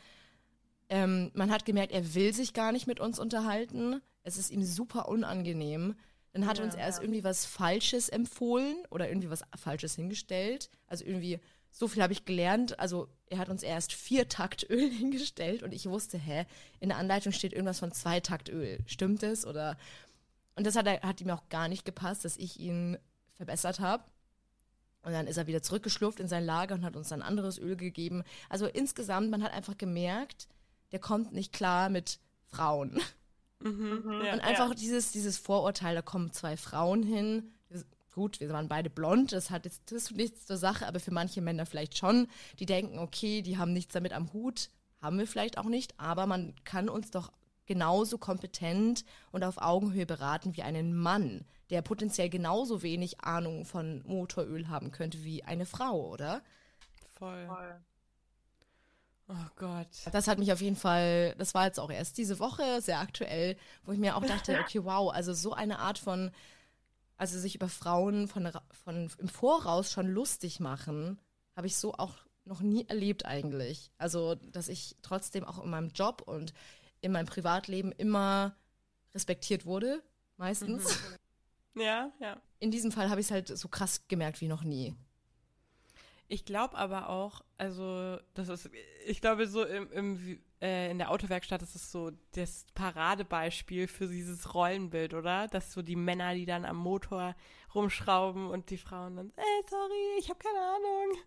Ähm, 0.89 1.31
man 1.35 1.51
hat 1.51 1.65
gemerkt, 1.65 1.93
er 1.93 2.15
will 2.15 2.33
sich 2.33 2.55
gar 2.55 2.73
nicht 2.73 2.87
mit 2.87 3.01
uns 3.01 3.19
unterhalten. 3.19 4.01
Es 4.23 4.39
ist 4.39 4.51
ihm 4.51 4.65
super 4.65 5.09
unangenehm. 5.09 5.95
Dann 6.33 6.47
hat 6.47 6.59
er 6.59 6.65
uns 6.65 6.75
erst 6.75 6.99
ja. 6.99 7.05
irgendwie 7.05 7.25
was 7.25 7.45
Falsches 7.45 8.09
empfohlen 8.09 8.77
oder 8.91 9.09
irgendwie 9.09 9.31
was 9.31 9.43
Falsches 9.57 9.95
hingestellt. 9.97 10.71
Also 10.87 11.05
irgendwie, 11.05 11.41
so 11.71 11.89
viel 11.89 12.03
habe 12.03 12.13
ich 12.13 12.25
gelernt. 12.25 12.79
Also 12.79 13.09
er 13.27 13.39
hat 13.39 13.49
uns 13.49 13.63
erst 13.63 13.93
vier 13.93 14.29
Taktöl 14.29 14.91
hingestellt 14.91 15.63
und 15.63 15.73
ich 15.73 15.87
wusste, 15.87 16.17
hä, 16.19 16.47
in 16.81 16.89
der 16.89 16.99
Anleitung 16.99 17.33
steht 17.33 17.53
irgendwas 17.53 17.81
von 17.81 17.93
zwei 17.93 18.21
Taktöl. 18.21 18.79
Stimmt 18.87 19.23
es? 19.23 19.47
Oder 19.47 19.77
und 20.57 20.67
das 20.67 20.75
hat, 20.75 20.87
hat 20.87 21.21
ihm 21.21 21.31
auch 21.31 21.49
gar 21.51 21.69
nicht 21.69 21.85
gepasst, 21.85 22.25
dass 22.25 22.37
ich 22.37 22.59
ihn 22.59 22.99
verbessert 23.35 23.79
habe. 23.79 24.03
Und 25.03 25.13
dann 25.13 25.27
ist 25.27 25.37
er 25.37 25.47
wieder 25.47 25.63
zurückgeschlurft 25.63 26.21
in 26.21 26.29
sein 26.29 26.45
Lager 26.45 26.75
und 26.75 26.85
hat 26.85 26.97
uns 26.97 27.09
dann 27.09 27.23
anderes 27.23 27.59
Öl 27.59 27.77
gegeben. 27.77 28.25
Also 28.49 28.67
insgesamt, 28.67 29.31
man 29.31 29.43
hat 29.43 29.53
einfach 29.53 29.79
gemerkt, 29.79 30.49
der 30.93 30.99
kommt 30.99 31.33
nicht 31.33 31.53
klar 31.53 31.89
mit 31.89 32.19
Frauen. 32.47 33.01
Mhm, 33.61 34.03
mhm. 34.05 34.23
ja, 34.25 34.35
und 34.35 34.41
einfach 34.41 34.69
ja. 34.69 34.75
dieses, 34.75 35.13
dieses 35.13 35.39
Vorurteil, 35.39 35.95
da 35.95 36.03
kommen 36.03 36.33
zwei 36.33 36.57
Frauen 36.57 37.03
hin. 37.03 37.53
Gut, 38.15 38.41
wir 38.41 38.49
waren 38.49 38.69
beide 38.69 38.91
blond, 38.91 39.33
das 39.33 39.51
hat 39.51 39.65
jetzt 39.65 39.93
das 39.93 40.05
ist 40.05 40.17
nichts 40.17 40.47
zur 40.47 40.57
Sache, 40.57 40.89
aber 40.89 40.99
für 40.99 41.13
manche 41.13 41.41
Männer 41.41 41.67
vielleicht 41.67 41.97
schon. 41.97 42.27
Die 42.59 42.67
denken, 42.67 42.99
okay, 42.99 43.43
die 43.43 43.59
haben 43.59 43.73
nichts 43.73 43.93
damit 43.93 44.13
am 44.13 44.33
Hut, 44.33 44.71
haben 45.01 45.19
wir 45.19 45.27
vielleicht 45.27 45.57
auch 45.57 45.67
nicht, 45.67 45.99
aber 46.01 46.27
man 46.27 46.55
kann 46.65 46.89
uns 46.89 47.13
doch 47.13 47.33
genauso 47.69 48.19
kompetent 48.19 49.05
und 49.31 49.45
auf 49.45 49.59
Augenhöhe 49.59 50.07
beraten 50.07 50.57
wie 50.57 50.63
einen 50.63 50.97
Mann 50.97 51.45
der 51.71 51.83
potenziell 51.83 52.31
genauso 52.31 52.83
wenig 52.83 53.21
Ahnung 53.21 53.65
von 53.65 54.03
Motoröl 54.07 54.69
haben 54.69 54.91
könnte 54.91 55.23
wie 55.25 55.45
eine 55.45 55.67
Frau, 55.67 56.09
oder? 56.09 56.43
Voll. 57.15 57.47
Voll. 57.47 57.81
Oh 59.29 59.51
Gott. 59.57 59.89
Das 60.13 60.27
hat 60.27 60.39
mich 60.39 60.53
auf 60.53 60.63
jeden 60.63 60.77
Fall, 60.77 61.35
das 61.37 61.53
war 61.53 61.67
jetzt 61.67 61.79
auch 61.79 61.91
erst 61.91 62.17
diese 62.17 62.39
Woche 62.39 62.81
sehr 62.81 63.01
aktuell, 63.01 63.59
wo 63.85 63.93
ich 63.93 63.99
mir 63.99 64.17
auch 64.17 64.25
dachte, 64.25 64.59
okay, 64.65 64.83
wow, 64.85 65.13
also 65.13 65.35
so 65.35 65.53
eine 65.53 65.81
Art 65.81 65.99
von, 65.99 66.31
also 67.19 67.39
sich 67.39 67.55
über 67.55 67.69
Frauen 67.69 68.29
von, 68.29 68.51
von 68.85 69.11
im 69.19 69.29
Voraus 69.29 69.93
schon 69.93 70.07
lustig 70.07 70.61
machen, 70.61 71.21
habe 71.55 71.67
ich 71.67 71.77
so 71.77 71.93
auch 71.95 72.15
noch 72.47 72.61
nie 72.61 72.89
erlebt 72.89 73.27
eigentlich. 73.27 73.91
Also, 73.99 74.37
dass 74.37 74.69
ich 74.69 74.97
trotzdem 75.03 75.45
auch 75.45 75.63
in 75.63 75.69
meinem 75.69 75.89
Job 75.89 76.23
und 76.23 76.55
in 77.01 77.13
meinem 77.13 77.27
Privatleben 77.27 77.93
immer 77.93 78.57
respektiert 79.15 79.67
wurde, 79.67 80.03
meistens. 80.37 81.01
Mhm. 81.75 81.83
Ja, 81.83 82.13
ja. 82.21 82.41
In 82.59 82.71
diesem 82.71 82.91
Fall 82.91 83.09
habe 83.11 83.21
ich 83.21 83.27
es 83.29 83.31
halt 83.31 83.49
so 83.49 83.69
krass 83.69 84.09
gemerkt 84.09 84.41
wie 84.41 84.49
noch 84.49 84.65
nie. 84.65 84.95
Ich 86.27 86.45
glaube 86.45 86.77
aber 86.77 87.09
auch, 87.09 87.43
also 87.57 88.19
das 88.35 88.49
ist, 88.49 88.71
ich 89.07 89.21
glaube 89.21 89.47
so 89.47 89.65
im, 89.65 89.91
im 89.93 90.41
äh, 90.61 90.91
in 90.91 90.99
der 90.99 91.11
Autowerkstatt 91.11 91.63
ist 91.63 91.75
es 91.75 91.91
so 91.91 92.11
das 92.33 92.67
Paradebeispiel 92.75 93.87
für 93.87 94.09
dieses 94.09 94.55
Rollenbild, 94.55 95.15
oder? 95.15 95.47
Dass 95.49 95.73
so 95.73 95.83
die 95.83 95.97
Männer, 95.97 96.35
die 96.35 96.47
dann 96.47 96.65
am 96.65 96.77
Motor 96.77 97.35
rumschrauben 97.75 98.49
und 98.49 98.71
die 98.71 98.77
Frauen 98.77 99.17
dann, 99.17 99.33
ey, 99.37 99.65
sorry, 99.71 100.19
ich 100.19 100.29
habe 100.29 100.39
keine 100.39 100.61
Ahnung. 100.61 101.19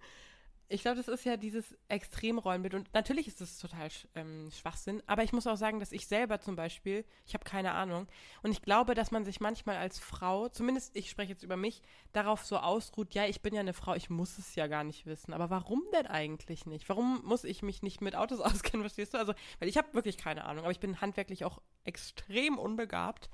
Ich 0.72 0.84
glaube, 0.84 0.96
das 0.96 1.10
ist 1.10 1.26
ja 1.26 1.36
dieses 1.36 1.76
Extremrollenbild 1.90 2.74
und 2.76 2.94
natürlich 2.94 3.28
ist 3.28 3.42
das 3.42 3.58
total 3.58 3.90
ähm, 4.16 4.50
Schwachsinn, 4.52 5.04
aber 5.06 5.22
ich 5.22 5.34
muss 5.34 5.46
auch 5.46 5.58
sagen, 5.58 5.82
dass 5.82 5.92
ich 5.92 6.08
selber 6.08 6.40
zum 6.40 6.56
Beispiel, 6.56 7.04
ich 7.26 7.34
habe 7.34 7.44
keine 7.44 7.74
Ahnung 7.74 8.08
und 8.42 8.52
ich 8.52 8.62
glaube, 8.62 8.96
dass 8.96 9.12
man 9.12 9.26
sich 9.26 9.42
manchmal 9.42 9.76
als 9.76 10.00
Frau, 10.00 10.48
zumindest 10.48 10.96
ich 10.96 11.10
spreche 11.10 11.34
jetzt 11.34 11.44
über 11.44 11.58
mich, 11.58 11.82
darauf 12.14 12.46
so 12.46 12.58
ausruht, 12.58 13.14
ja, 13.14 13.26
ich 13.26 13.42
bin 13.42 13.54
ja 13.54 13.60
eine 13.60 13.74
Frau, 13.74 13.96
ich 13.96 14.10
muss 14.10 14.38
es 14.38 14.56
ja 14.56 14.68
gar 14.68 14.86
nicht 14.86 15.06
wissen, 15.06 15.34
aber 15.34 15.50
warum 15.50 15.84
denn 15.92 16.08
eigentlich 16.08 16.66
nicht? 16.66 16.88
Warum 16.88 17.22
muss 17.26 17.44
ich 17.44 17.64
mich 17.64 17.84
nicht 17.84 18.00
mit 18.00 18.16
Autos 18.16 18.40
auskennen, 18.40 18.84
verstehst 18.84 19.14
du? 19.14 19.18
Also, 19.18 19.34
weil 19.60 19.68
ich 19.68 19.78
habe 19.78 19.94
wirklich 19.94 20.18
keine 20.18 20.46
Ahnung, 20.46 20.64
aber 20.64 20.72
ich 20.72 20.80
bin 20.80 21.02
handwerklich 21.02 21.44
auch 21.44 21.62
extrem 21.84 22.58
unbegabt. 22.58 23.30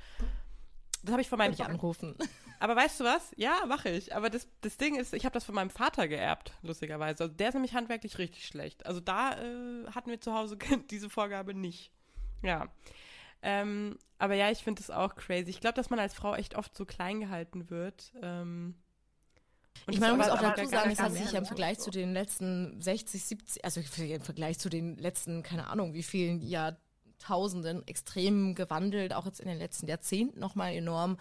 Das 1.03 1.11
habe 1.11 1.21
ich 1.21 1.29
von 1.29 1.37
meinem 1.37 1.51
nicht 1.51 1.65
anrufen. 1.65 2.15
Aber 2.59 2.75
weißt 2.75 2.99
du 2.99 3.03
was? 3.03 3.31
Ja, 3.35 3.65
mache 3.67 3.89
ich. 3.89 4.15
Aber 4.15 4.29
das, 4.29 4.47
das 4.61 4.77
Ding 4.77 4.95
ist, 4.95 5.13
ich 5.13 5.25
habe 5.25 5.33
das 5.33 5.43
von 5.43 5.53
meinem 5.53 5.69
Vater 5.69 6.07
geerbt, 6.07 6.53
lustigerweise. 6.63 7.23
Also 7.25 7.35
der 7.35 7.49
ist 7.49 7.53
nämlich 7.53 7.75
handwerklich 7.75 8.17
richtig 8.17 8.47
schlecht. 8.47 8.85
Also 8.85 8.99
da 8.99 9.33
äh, 9.33 9.87
hatten 9.91 10.09
wir 10.09 10.19
zu 10.19 10.33
Hause 10.33 10.57
diese 10.89 11.09
Vorgabe 11.09 11.53
nicht. 11.53 11.91
Ja. 12.41 12.67
Ähm, 13.43 13.97
aber 14.17 14.33
ja, 14.33 14.49
ich 14.49 14.63
finde 14.63 14.81
das 14.81 14.89
auch 14.89 15.15
crazy. 15.15 15.49
Ich 15.49 15.59
glaube, 15.59 15.75
dass 15.75 15.89
man 15.89 15.99
als 15.99 16.13
Frau 16.15 16.33
echt 16.33 16.55
oft 16.55 16.75
so 16.75 16.85
klein 16.85 17.19
gehalten 17.19 17.69
wird. 17.69 18.11
Ähm, 18.21 18.75
und 19.85 19.93
ich 19.93 19.99
meine, 19.99 20.17
man 20.17 20.27
muss 20.27 20.35
auch 20.35 20.41
dazu 20.41 20.65
sagen, 20.65 20.91
es 20.91 20.99
hat 20.99 21.13
sich 21.13 21.31
ja 21.31 21.39
im 21.39 21.45
Vergleich 21.45 21.79
zu 21.79 21.91
den 21.91 22.11
letzten 22.13 22.81
60, 22.81 23.23
70, 23.23 23.65
also 23.65 23.79
im 23.79 24.21
Vergleich 24.21 24.57
zu 24.57 24.69
den 24.69 24.97
letzten, 24.97 25.43
keine 25.43 25.67
Ahnung, 25.67 25.93
wie 25.93 26.03
vielen 26.03 26.41
Jahr, 26.41 26.77
Jahrtausenden 27.27 27.87
extrem 27.87 28.55
gewandelt, 28.55 29.13
auch 29.13 29.25
jetzt 29.25 29.39
in 29.39 29.47
den 29.47 29.57
letzten 29.57 29.87
Jahrzehnten 29.87 30.39
nochmal 30.39 30.73
enorm. 30.73 31.17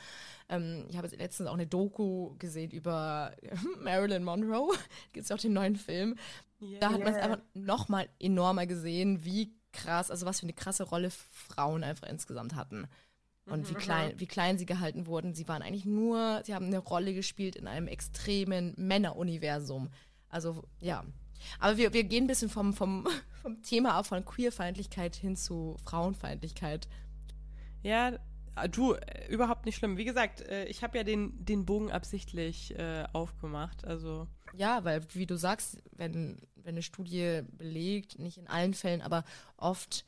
Ähm, 0.49 0.85
ich 0.89 0.97
habe 0.97 1.07
jetzt 1.07 1.19
letztens 1.19 1.49
auch 1.49 1.55
eine 1.55 1.67
Doku 1.67 2.35
gesehen 2.39 2.71
über 2.71 3.33
Marilyn 3.83 4.25
Monroe. 4.25 4.75
Gibt 5.13 5.25
es 5.25 5.33
auch 5.33 5.39
den 5.39 5.53
neuen 5.53 5.77
Film. 5.77 6.17
Yeah, 6.61 6.81
da 6.81 6.93
hat 6.93 7.01
man 7.01 7.15
es 7.15 7.23
einfach 7.23 7.41
nochmal 7.55 8.09
enormer 8.19 8.67
gesehen, 8.67 9.25
wie 9.25 9.53
krass, 9.73 10.11
also 10.11 10.25
was 10.25 10.41
für 10.41 10.45
eine 10.45 10.55
krasse 10.55 10.85
Rolle 10.85 11.11
Frauen 11.11 11.85
einfach 11.85 12.09
insgesamt 12.09 12.55
hatten. 12.55 12.87
Und 13.45 13.65
mhm, 13.65 13.69
wie 13.69 13.75
klein, 13.75 14.13
wie 14.17 14.27
klein 14.27 14.59
sie 14.59 14.67
gehalten 14.67 15.07
wurden. 15.07 15.35
Sie 15.35 15.47
waren 15.49 15.63
eigentlich 15.63 15.85
nur, 15.85 16.43
sie 16.45 16.55
haben 16.55 16.67
eine 16.67 16.79
Rolle 16.79 17.15
gespielt 17.15 17.57
in 17.57 17.67
einem 17.67 17.89
extremen 17.89 18.75
Männeruniversum. 18.77 19.91
Also 20.29 20.65
ja, 20.81 21.05
aber 21.59 21.77
wir, 21.77 21.93
wir 21.93 22.05
gehen 22.05 22.25
ein 22.25 22.29
bisschen 22.29 22.49
vom, 22.49 22.73
vom, 22.73 23.07
vom 23.43 23.63
Thema 23.63 23.95
ab, 23.95 24.07
von 24.07 24.25
Queerfeindlichkeit 24.25 25.17
hin 25.17 25.37
zu 25.37 25.77
Frauenfeindlichkeit. 25.85 26.89
Ja, 27.83 28.19
du, 28.71 28.95
äh, 28.95 29.29
überhaupt 29.29 29.67
nicht 29.67 29.77
schlimm. 29.77 29.97
Wie 29.97 30.05
gesagt, 30.05 30.41
äh, 30.41 30.65
ich 30.65 30.83
habe 30.83 30.97
ja 30.97 31.05
den, 31.05 31.45
den 31.45 31.67
Bogen 31.67 31.91
absichtlich 31.91 32.77
äh, 32.79 33.05
aufgemacht. 33.13 33.85
Also. 33.85 34.27
Ja, 34.55 34.85
weil, 34.85 35.03
wie 35.13 35.27
du 35.27 35.37
sagst, 35.37 35.83
wenn, 35.93 36.41
wenn 36.57 36.75
eine 36.75 36.83
Studie 36.83 37.43
belegt, 37.53 38.19
nicht 38.19 38.39
in 38.39 38.49
allen 38.49 38.75
Fällen, 38.75 39.03
aber 39.03 39.25
oft 39.57 40.07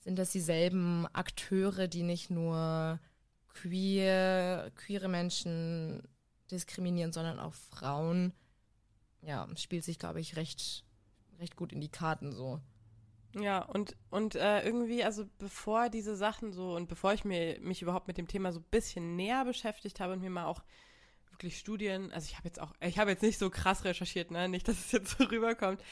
sind 0.00 0.18
das 0.18 0.30
dieselben 0.30 1.06
Akteure, 1.12 1.88
die 1.88 2.02
nicht 2.02 2.30
nur 2.30 3.00
queer, 3.48 4.70
queere 4.76 5.08
Menschen 5.08 6.02
diskriminieren, 6.50 7.12
sondern 7.12 7.40
auch 7.40 7.54
Frauen 7.54 8.32
ja, 9.26 9.48
spielt 9.56 9.84
sich, 9.84 9.98
glaube 9.98 10.20
ich, 10.20 10.36
recht, 10.36 10.84
recht 11.38 11.56
gut 11.56 11.72
in 11.72 11.80
die 11.80 11.90
Karten 11.90 12.32
so. 12.32 12.60
Ja, 13.36 13.62
und, 13.62 13.96
und 14.10 14.36
äh, 14.36 14.64
irgendwie, 14.64 15.02
also 15.02 15.24
bevor 15.38 15.88
diese 15.88 16.14
Sachen 16.14 16.52
so 16.52 16.76
und 16.76 16.88
bevor 16.88 17.14
ich 17.14 17.24
mir, 17.24 17.58
mich 17.60 17.82
überhaupt 17.82 18.06
mit 18.06 18.16
dem 18.16 18.28
Thema 18.28 18.52
so 18.52 18.60
ein 18.60 18.66
bisschen 18.70 19.16
näher 19.16 19.44
beschäftigt 19.44 19.98
habe 19.98 20.12
und 20.12 20.20
mir 20.20 20.30
mal 20.30 20.44
auch 20.44 20.62
wirklich 21.30 21.58
Studien, 21.58 22.12
also 22.12 22.26
ich 22.30 22.36
habe 22.36 22.46
jetzt 22.46 22.60
auch, 22.60 22.72
ich 22.80 22.98
habe 22.98 23.10
jetzt 23.10 23.22
nicht 23.22 23.38
so 23.38 23.50
krass 23.50 23.84
recherchiert, 23.84 24.30
ne, 24.30 24.48
nicht, 24.48 24.68
dass 24.68 24.78
es 24.78 24.92
jetzt 24.92 25.18
so 25.18 25.24
rüberkommt, 25.24 25.82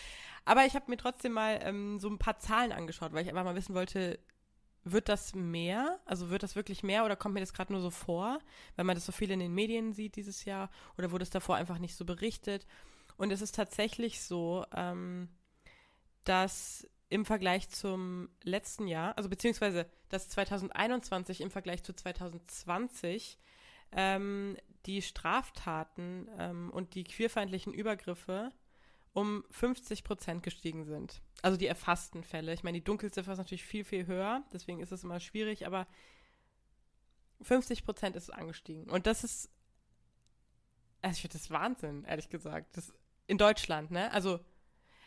aber 0.44 0.66
ich 0.66 0.74
habe 0.76 0.88
mir 0.88 0.96
trotzdem 0.96 1.32
mal 1.32 1.58
ähm, 1.62 1.98
so 1.98 2.08
ein 2.08 2.18
paar 2.18 2.38
Zahlen 2.38 2.70
angeschaut, 2.70 3.12
weil 3.12 3.24
ich 3.24 3.28
einfach 3.28 3.44
mal 3.44 3.56
wissen 3.56 3.74
wollte, 3.74 4.20
wird 4.84 5.08
das 5.08 5.34
mehr? 5.34 6.00
Also 6.04 6.30
wird 6.30 6.42
das 6.42 6.56
wirklich 6.56 6.82
mehr 6.82 7.04
oder 7.04 7.16
kommt 7.16 7.34
mir 7.34 7.40
das 7.40 7.52
gerade 7.52 7.72
nur 7.72 7.82
so 7.82 7.90
vor, 7.90 8.38
weil 8.76 8.84
man 8.84 8.96
das 8.96 9.06
so 9.06 9.12
viel 9.12 9.30
in 9.30 9.40
den 9.40 9.54
Medien 9.54 9.92
sieht 9.92 10.16
dieses 10.16 10.44
Jahr 10.44 10.70
oder 10.98 11.10
wurde 11.10 11.22
es 11.22 11.30
davor 11.30 11.56
einfach 11.56 11.78
nicht 11.78 11.96
so 11.96 12.04
berichtet? 12.04 12.66
Und 13.22 13.30
es 13.30 13.40
ist 13.40 13.54
tatsächlich 13.54 14.20
so, 14.20 14.66
ähm, 14.74 15.28
dass 16.24 16.90
im 17.08 17.24
Vergleich 17.24 17.68
zum 17.68 18.28
letzten 18.42 18.88
Jahr, 18.88 19.16
also 19.16 19.28
beziehungsweise 19.28 19.86
dass 20.08 20.28
2021 20.28 21.40
im 21.40 21.52
Vergleich 21.52 21.84
zu 21.84 21.92
2020 21.92 23.38
ähm, 23.92 24.56
die 24.86 25.02
Straftaten 25.02 26.28
ähm, 26.36 26.70
und 26.70 26.96
die 26.96 27.04
queerfeindlichen 27.04 27.72
Übergriffe 27.72 28.50
um 29.12 29.44
50 29.52 30.02
Prozent 30.02 30.42
gestiegen 30.42 30.84
sind. 30.84 31.22
Also 31.42 31.56
die 31.56 31.68
erfassten 31.68 32.24
Fälle. 32.24 32.52
Ich 32.52 32.64
meine, 32.64 32.78
die 32.78 32.84
Dunkelziffer 32.84 33.30
ist 33.30 33.38
natürlich 33.38 33.64
viel, 33.64 33.84
viel 33.84 34.08
höher, 34.08 34.42
deswegen 34.52 34.80
ist 34.80 34.90
es 34.90 35.04
immer 35.04 35.20
schwierig, 35.20 35.64
aber 35.64 35.86
50 37.40 37.84
Prozent 37.84 38.16
ist 38.16 38.30
angestiegen. 38.30 38.90
Und 38.90 39.06
das 39.06 39.22
ist, 39.22 39.48
also 41.02 41.14
ich 41.14 41.22
finde 41.22 41.38
das 41.38 41.50
Wahnsinn, 41.52 42.02
ehrlich 42.02 42.28
gesagt. 42.28 42.76
Das 42.76 42.92
in 43.26 43.38
Deutschland, 43.38 43.90
ne? 43.90 44.12
Also, 44.12 44.38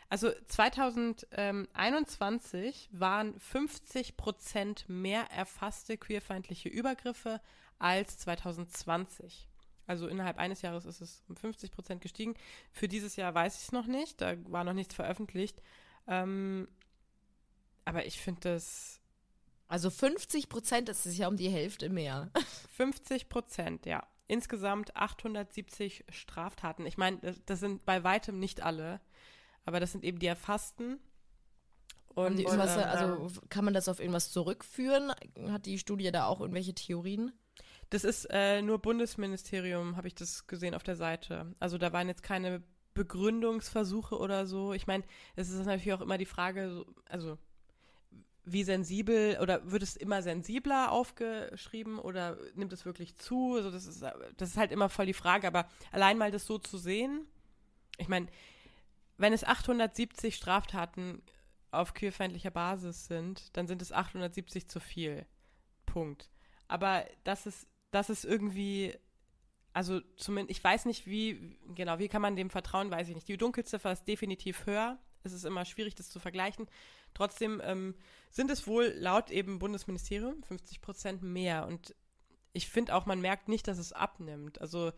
also 0.08 0.30
2021 0.46 2.88
waren 2.92 3.38
50 3.40 4.16
Prozent 4.16 4.88
mehr 4.88 5.30
erfasste 5.32 5.98
queerfeindliche 5.98 6.68
Übergriffe 6.68 7.40
als 7.78 8.18
2020. 8.18 9.48
Also 9.88 10.08
innerhalb 10.08 10.38
eines 10.38 10.62
Jahres 10.62 10.84
ist 10.84 11.00
es 11.00 11.22
um 11.28 11.36
50 11.36 11.70
Prozent 11.70 12.00
gestiegen. 12.00 12.34
Für 12.72 12.88
dieses 12.88 13.14
Jahr 13.16 13.34
weiß 13.34 13.56
ich 13.56 13.62
es 13.64 13.72
noch 13.72 13.86
nicht, 13.86 14.20
da 14.20 14.34
war 14.50 14.64
noch 14.64 14.72
nichts 14.72 14.94
veröffentlicht. 14.94 15.62
Ähm, 16.06 16.68
aber 17.84 18.06
ich 18.06 18.20
finde 18.20 18.40
das. 18.42 19.00
Also 19.68 19.90
50 19.90 20.48
Prozent, 20.48 20.88
das 20.88 21.06
ist 21.06 21.18
ja 21.18 21.26
um 21.26 21.36
die 21.36 21.48
Hälfte 21.48 21.88
mehr. 21.88 22.30
50 22.76 23.28
Prozent, 23.28 23.86
ja 23.86 24.06
insgesamt 24.28 24.96
870 24.96 26.04
Straftaten. 26.08 26.86
Ich 26.86 26.98
meine, 26.98 27.18
das, 27.46 27.60
sind 27.60 27.84
bei 27.84 28.04
weitem 28.04 28.38
nicht 28.38 28.62
alle, 28.62 29.00
aber 29.64 29.80
das 29.80 29.92
sind 29.92 30.04
eben 30.04 30.18
die 30.18 30.26
erfassten. 30.26 30.98
Und, 32.14 32.44
und 32.44 32.58
was, 32.58 32.76
ähm, 32.76 32.82
also 32.82 33.40
kann 33.50 33.64
man 33.64 33.74
das 33.74 33.88
auf 33.88 34.00
irgendwas 34.00 34.30
zurückführen? 34.30 35.12
Hat 35.48 35.66
die 35.66 35.78
Studie 35.78 36.10
da 36.10 36.26
auch 36.26 36.40
irgendwelche 36.40 36.74
Theorien? 36.74 37.32
Das 37.90 38.04
ist 38.04 38.26
äh, 38.30 38.62
nur 38.62 38.80
Bundesministerium, 38.80 39.96
habe 39.96 40.08
ich 40.08 40.14
das 40.14 40.46
gesehen 40.46 40.74
auf 40.74 40.82
der 40.82 40.96
Seite. 40.96 41.54
Also 41.60 41.78
da 41.78 41.92
waren 41.92 42.08
jetzt 42.08 42.22
keine 42.22 42.62
Begründungsversuche 42.94 44.18
oder 44.18 44.46
so. 44.46 44.72
Ich 44.72 44.86
meine, 44.86 45.04
es 45.36 45.50
ist 45.50 45.66
natürlich 45.66 45.92
auch 45.92 46.00
immer 46.00 46.18
die 46.18 46.26
Frage, 46.26 46.84
also 47.08 47.38
wie 48.46 48.62
sensibel 48.62 49.38
oder 49.42 49.70
wird 49.70 49.82
es 49.82 49.96
immer 49.96 50.22
sensibler 50.22 50.92
aufgeschrieben 50.92 51.98
oder 51.98 52.38
nimmt 52.54 52.72
es 52.72 52.86
wirklich 52.86 53.16
zu? 53.16 53.56
Also 53.56 53.70
das 53.72 53.86
ist, 53.86 54.02
das 54.36 54.50
ist 54.50 54.56
halt 54.56 54.70
immer 54.70 54.88
voll 54.88 55.06
die 55.06 55.12
Frage, 55.12 55.48
aber 55.48 55.68
allein 55.90 56.16
mal 56.16 56.30
das 56.30 56.46
so 56.46 56.56
zu 56.56 56.78
sehen, 56.78 57.26
ich 57.98 58.08
meine, 58.08 58.28
wenn 59.18 59.32
es 59.32 59.42
870 59.42 60.36
Straftaten 60.36 61.22
auf 61.72 61.92
queerfeindlicher 61.92 62.52
Basis 62.52 63.06
sind, 63.06 63.56
dann 63.56 63.66
sind 63.66 63.82
es 63.82 63.92
870 63.92 64.68
zu 64.68 64.78
viel. 64.78 65.26
Punkt. 65.84 66.30
Aber 66.68 67.04
das 67.24 67.46
ist, 67.46 67.66
das 67.90 68.10
ist 68.10 68.24
irgendwie, 68.24 68.94
also 69.72 70.00
zumindest, 70.16 70.58
ich 70.58 70.62
weiß 70.62 70.84
nicht, 70.84 71.06
wie, 71.06 71.58
genau, 71.74 71.98
wie 71.98 72.08
kann 72.08 72.22
man 72.22 72.36
dem 72.36 72.50
vertrauen, 72.50 72.90
weiß 72.90 73.08
ich 73.08 73.14
nicht. 73.14 73.28
Die 73.28 73.36
Dunkelziffer 73.36 73.92
ist 73.92 74.06
definitiv 74.06 74.66
höher. 74.66 74.98
Es 75.26 75.32
ist 75.32 75.44
immer 75.44 75.64
schwierig, 75.64 75.94
das 75.94 76.10
zu 76.10 76.18
vergleichen. 76.18 76.66
Trotzdem 77.14 77.60
ähm, 77.64 77.94
sind 78.30 78.50
es 78.50 78.66
wohl 78.66 78.94
laut 78.96 79.30
eben 79.30 79.58
Bundesministerium 79.58 80.42
50 80.42 80.80
Prozent 80.80 81.22
mehr. 81.22 81.66
Und 81.66 81.94
ich 82.52 82.68
finde 82.68 82.94
auch, 82.94 83.06
man 83.06 83.20
merkt 83.20 83.48
nicht, 83.48 83.68
dass 83.68 83.78
es 83.78 83.92
abnimmt. 83.92 84.60
Also 84.60 84.92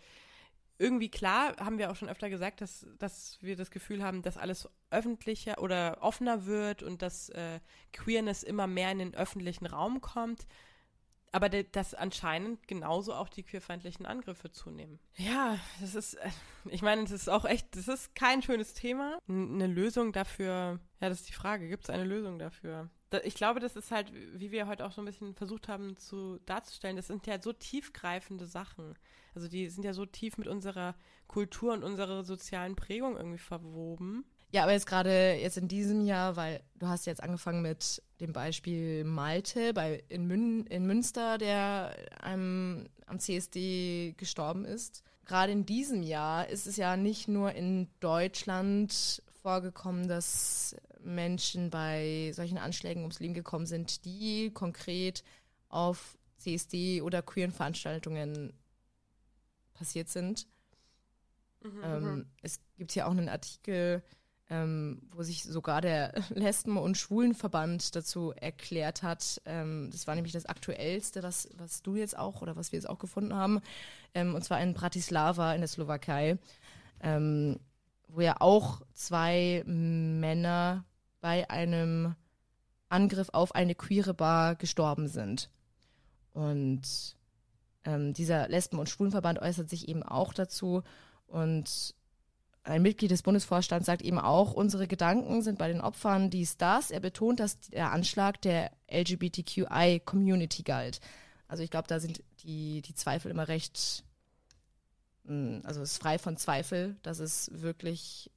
irgendwie 0.79 1.11
klar, 1.11 1.57
haben 1.59 1.79
wir 1.79 1.91
auch 1.91 1.97
schon 1.97 2.09
öfter 2.09 2.31
gesagt, 2.31 2.61
dass, 2.61 2.87
dass 2.99 3.39
wir 3.41 3.57
das 3.57 3.71
Gefühl 3.71 4.03
haben, 4.03 4.23
dass 4.23 4.37
alles 4.37 4.69
öffentlicher 4.91 5.61
oder 5.61 5.99
offener 6.01 6.47
wird 6.47 6.83
und 6.83 7.03
dass 7.03 7.31
äh, 7.31 7.61
Queerness 7.93 8.45
immer 8.45 8.67
mehr 8.67 8.93
in 8.93 9.01
den 9.01 9.15
öffentlichen 9.15 9.67
Raum 9.67 10.01
kommt. 10.01 10.47
Aber 11.33 11.49
dass 11.49 11.95
anscheinend 11.95 12.67
genauso 12.67 13.15
auch 13.15 13.29
die 13.29 13.43
queerfeindlichen 13.43 14.07
Angriffe 14.07 14.51
zunehmen. 14.51 14.99
Ja, 15.17 15.59
das 15.81 15.95
ist, 15.95 16.15
äh, 16.15 16.31
ich 16.67 16.83
meine, 16.83 17.03
das 17.03 17.13
ist 17.13 17.29
auch 17.29 17.45
echt, 17.45 17.77
das 17.77 17.89
ist 17.89 18.15
kein 18.15 18.43
schönes 18.43 18.75
Thema. 18.75 19.19
Eine 19.29 19.67
Lösung 19.67 20.13
dafür, 20.13 20.81
ja, 21.01 21.09
das 21.09 21.21
ist 21.21 21.29
die 21.29 21.35
Frage, 21.35 21.69
gibt 21.69 21.85
es 21.85 21.91
eine 21.91 22.05
Lösung 22.05 22.39
dafür? 22.39 22.91
ich 23.25 23.35
glaube, 23.35 23.59
das 23.59 23.75
ist 23.75 23.91
halt, 23.91 24.13
wie 24.13 24.51
wir 24.51 24.67
heute 24.67 24.85
auch 24.85 24.93
so 24.93 25.01
ein 25.01 25.07
bisschen 25.07 25.35
versucht 25.35 25.69
haben 25.69 25.97
zu 25.97 26.39
darzustellen, 26.45 26.97
das 26.97 27.07
sind 27.07 27.27
ja 27.27 27.41
so 27.41 27.53
tiefgreifende 27.53 28.47
Sachen. 28.47 28.95
Also 29.35 29.49
die 29.49 29.69
sind 29.69 29.85
ja 29.85 29.95
so 29.95 30.05
tief 30.05 30.37
mit 30.37 30.47
unserer 30.47 30.95
Kultur 31.27 31.73
und 31.73 31.85
unserer 31.85 32.23
sozialen 32.25 32.77
Prägung 32.77 33.17
irgendwie 33.17 33.39
verwoben. 33.39 34.25
Ja, 34.51 34.63
aber 34.63 34.73
jetzt 34.73 34.87
gerade 34.87 35.35
jetzt 35.35 35.59
in 35.59 35.69
diesem 35.69 36.01
Jahr, 36.01 36.37
weil 36.37 36.63
du 36.77 36.89
hast 36.89 37.07
jetzt 37.07 37.23
angefangen 37.23 37.61
mit 37.61 38.03
dem 38.21 38.33
Beispiel 38.33 39.05
Malte 39.05 39.75
bei, 39.75 40.03
in, 40.09 40.27
Mün, 40.27 40.67
in 40.67 40.87
Münster, 40.87 41.37
der 41.37 41.95
einem, 42.21 42.89
am 43.07 43.19
CSD 43.19 44.15
gestorben 44.17 44.65
ist. 44.65 45.03
Gerade 45.27 45.53
in 45.53 45.67
diesem 45.67 46.03
Jahr 46.03 46.49
ist 46.49 46.67
es 46.67 46.77
ja 46.77 46.97
nicht 46.97 47.29
nur 47.29 47.53
in 47.53 47.89
Deutschland 48.01 49.23
vorgekommen, 49.43 50.09
dass 50.09 50.75
Menschen 51.01 51.71
bei 51.71 52.33
solchen 52.35 52.59
Anschlägen 52.59 53.03
ums 53.03 53.21
Leben 53.21 53.35
gekommen 53.35 53.67
sind, 53.67 54.05
die 54.07 54.51
konkret 54.51 55.23
auf 55.69 56.19
CSD 56.39 57.03
oder 57.03 57.23
queeren 57.23 57.53
Veranstaltungen 57.53 58.55
passiert 59.75 60.09
sind. 60.09 60.47
Mhm, 61.63 61.81
ähm, 61.83 62.03
mhm. 62.03 62.27
es 62.43 62.61
gibt 62.77 62.93
hier 62.93 63.07
auch 63.07 63.13
einen 63.13 63.29
Artikel, 63.29 64.03
ähm, 64.51 65.03
wo 65.11 65.23
sich 65.23 65.45
sogar 65.45 65.81
der 65.81 66.15
Lesben- 66.31 66.79
und 66.79 66.97
Schwulenverband 66.97 67.95
dazu 67.95 68.33
erklärt 68.33 69.03
hat. 69.03 69.41
Ähm, 69.45 69.91
das 69.93 70.07
war 70.07 70.15
nämlich 70.15 70.33
das 70.33 70.47
Aktuellste, 70.47 71.23
was, 71.23 71.49
was 71.59 71.83
du 71.83 71.97
jetzt 71.97 72.19
auch 72.19 72.41
oder 72.41 72.57
was 72.57 72.73
wir 72.73 72.79
jetzt 72.79 72.89
auch 72.89 72.99
gefunden 72.99 73.35
haben. 73.35 73.61
Ähm, 74.15 74.35
und 74.35 74.43
zwar 74.43 74.61
in 74.61 74.75
Bratislava 74.75 75.53
in 75.55 75.61
der 75.61 75.69
Slowakei, 75.69 76.39
ähm, 77.01 77.61
wo 78.09 78.21
ja 78.23 78.37
auch 78.41 78.81
zwei 78.95 79.63
Männer 79.67 80.85
bei 81.21 81.49
einem 81.51 82.15
Angriff 82.89 83.29
auf 83.33 83.55
eine 83.55 83.75
queere 83.75 84.15
Bar 84.15 84.55
gestorben 84.55 85.09
sind. 85.09 85.51
Und 86.33 87.17
ähm, 87.85 88.15
dieser 88.15 88.49
Lesben- 88.49 88.79
und 88.79 88.89
Schwulenverband 88.89 89.41
äußert 89.41 89.69
sich 89.69 89.89
eben 89.89 90.03
auch 90.03 90.33
dazu 90.33 90.83
und 91.27 91.95
ein 92.69 92.83
Mitglied 92.83 93.11
des 93.11 93.23
Bundesvorstands 93.23 93.87
sagt 93.87 94.03
eben 94.03 94.19
auch, 94.19 94.53
unsere 94.53 94.87
Gedanken 94.87 95.43
sind 95.43 95.59
bei 95.59 95.69
den 95.69 95.81
Opfern 95.81 96.31
dies, 96.31 96.57
das. 96.57 96.91
Er 96.91 97.01
betont, 97.01 97.41
dass 97.41 97.59
der 97.61 97.93
Anschlag 97.93 98.41
der 98.43 98.71
LGBTQI-Community 98.91 100.63
galt. 100.63 101.01
Also 101.47 101.63
ich 101.63 101.71
glaube, 101.71 101.89
da 101.89 101.99
sind 101.99 102.23
die, 102.41 102.83
die 102.83 102.95
Zweifel 102.95 103.31
immer 103.31 103.49
recht, 103.49 104.05
hm, 105.27 105.63
also 105.65 105.81
es 105.83 105.93
ist 105.93 106.03
frei 106.03 106.19
von 106.19 106.37
Zweifel, 106.37 106.97
dass 107.03 107.19
es 107.19 107.51
wirklich 107.53 108.31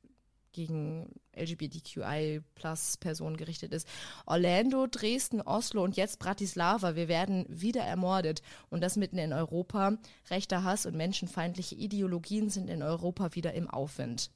gegen 0.51 1.19
LGBTQI 1.35 2.41
plus 2.55 2.97
Personen 2.97 3.37
gerichtet 3.37 3.73
ist. 3.73 3.87
Orlando, 4.25 4.87
Dresden, 4.87 5.41
Oslo 5.41 5.83
und 5.83 5.95
jetzt 5.95 6.19
Bratislava. 6.19 6.95
Wir 6.95 7.07
werden 7.07 7.45
wieder 7.49 7.81
ermordet. 7.81 8.41
Und 8.69 8.81
das 8.81 8.95
mitten 8.95 9.17
in 9.17 9.33
Europa. 9.33 9.97
Rechter 10.29 10.63
Hass 10.63 10.85
und 10.85 10.95
menschenfeindliche 10.95 11.75
Ideologien 11.75 12.49
sind 12.49 12.69
in 12.69 12.83
Europa 12.83 13.35
wieder 13.35 13.53
im 13.53 13.69
Aufwind. 13.69 14.31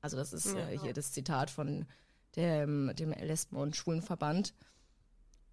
Also 0.00 0.16
das 0.16 0.32
ist 0.32 0.54
äh, 0.54 0.78
hier 0.78 0.92
das 0.94 1.12
Zitat 1.12 1.50
von 1.50 1.86
dem, 2.36 2.92
dem 2.94 3.12
Lesben- 3.12 3.56
und 3.56 3.76
Schwulenverband. 3.76 4.54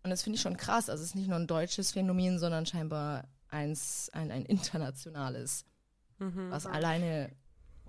Und 0.03 0.09
das 0.09 0.23
finde 0.23 0.37
ich 0.37 0.41
schon 0.41 0.57
krass. 0.57 0.89
Also 0.89 1.03
es 1.03 1.09
ist 1.09 1.15
nicht 1.15 1.27
nur 1.27 1.37
ein 1.37 1.47
deutsches 1.47 1.91
Phänomen, 1.91 2.39
sondern 2.39 2.65
scheinbar 2.65 3.27
eins, 3.49 4.09
ein, 4.13 4.31
ein 4.31 4.45
internationales, 4.45 5.65
mhm. 6.19 6.49
was 6.49 6.65
alleine 6.65 7.29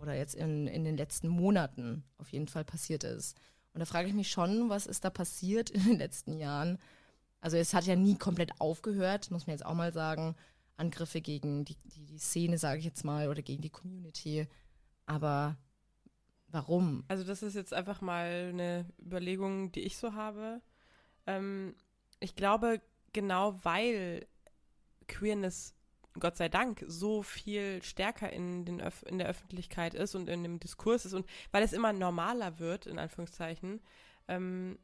oder 0.00 0.14
jetzt 0.14 0.34
in, 0.34 0.66
in 0.66 0.84
den 0.84 0.96
letzten 0.96 1.28
Monaten 1.28 2.04
auf 2.18 2.30
jeden 2.30 2.48
Fall 2.48 2.64
passiert 2.64 3.04
ist. 3.04 3.36
Und 3.72 3.80
da 3.80 3.84
frage 3.84 4.08
ich 4.08 4.14
mich 4.14 4.30
schon, 4.30 4.68
was 4.68 4.86
ist 4.86 5.04
da 5.04 5.10
passiert 5.10 5.70
in 5.70 5.84
den 5.84 5.98
letzten 5.98 6.38
Jahren? 6.38 6.78
Also 7.40 7.56
es 7.56 7.74
hat 7.74 7.84
ja 7.84 7.96
nie 7.96 8.16
komplett 8.16 8.60
aufgehört, 8.60 9.30
muss 9.30 9.46
man 9.46 9.54
jetzt 9.54 9.66
auch 9.66 9.74
mal 9.74 9.92
sagen. 9.92 10.34
Angriffe 10.76 11.20
gegen 11.20 11.64
die, 11.64 11.76
die, 11.84 12.06
die 12.06 12.18
Szene, 12.18 12.56
sage 12.56 12.78
ich 12.78 12.84
jetzt 12.84 13.04
mal, 13.04 13.28
oder 13.28 13.42
gegen 13.42 13.62
die 13.62 13.70
Community. 13.70 14.46
Aber 15.06 15.56
warum? 16.48 17.04
Also 17.08 17.24
das 17.24 17.42
ist 17.42 17.54
jetzt 17.54 17.74
einfach 17.74 18.00
mal 18.00 18.50
eine 18.50 18.86
Überlegung, 19.00 19.72
die 19.72 19.80
ich 19.80 19.96
so 19.96 20.14
habe. 20.14 20.60
Ähm, 21.26 21.74
ich 22.20 22.36
glaube, 22.36 22.80
genau 23.12 23.58
weil 23.64 24.26
Queerness 25.08 25.74
Gott 26.20 26.36
sei 26.36 26.48
Dank 26.48 26.84
so 26.86 27.22
viel 27.22 27.82
stärker 27.82 28.32
in, 28.32 28.64
den 28.64 28.80
Öf 28.80 29.04
in 29.06 29.18
der 29.18 29.28
Öffentlichkeit 29.28 29.94
ist 29.94 30.14
und 30.14 30.28
in 30.28 30.42
dem 30.42 30.60
Diskurs 30.60 31.04
ist 31.04 31.14
und 31.14 31.26
weil 31.52 31.62
es 31.62 31.72
immer 31.72 31.92
normaler 31.92 32.58
wird, 32.58 32.86
in 32.86 32.98
Anführungszeichen, 32.98 33.80
ähm, 34.28 34.78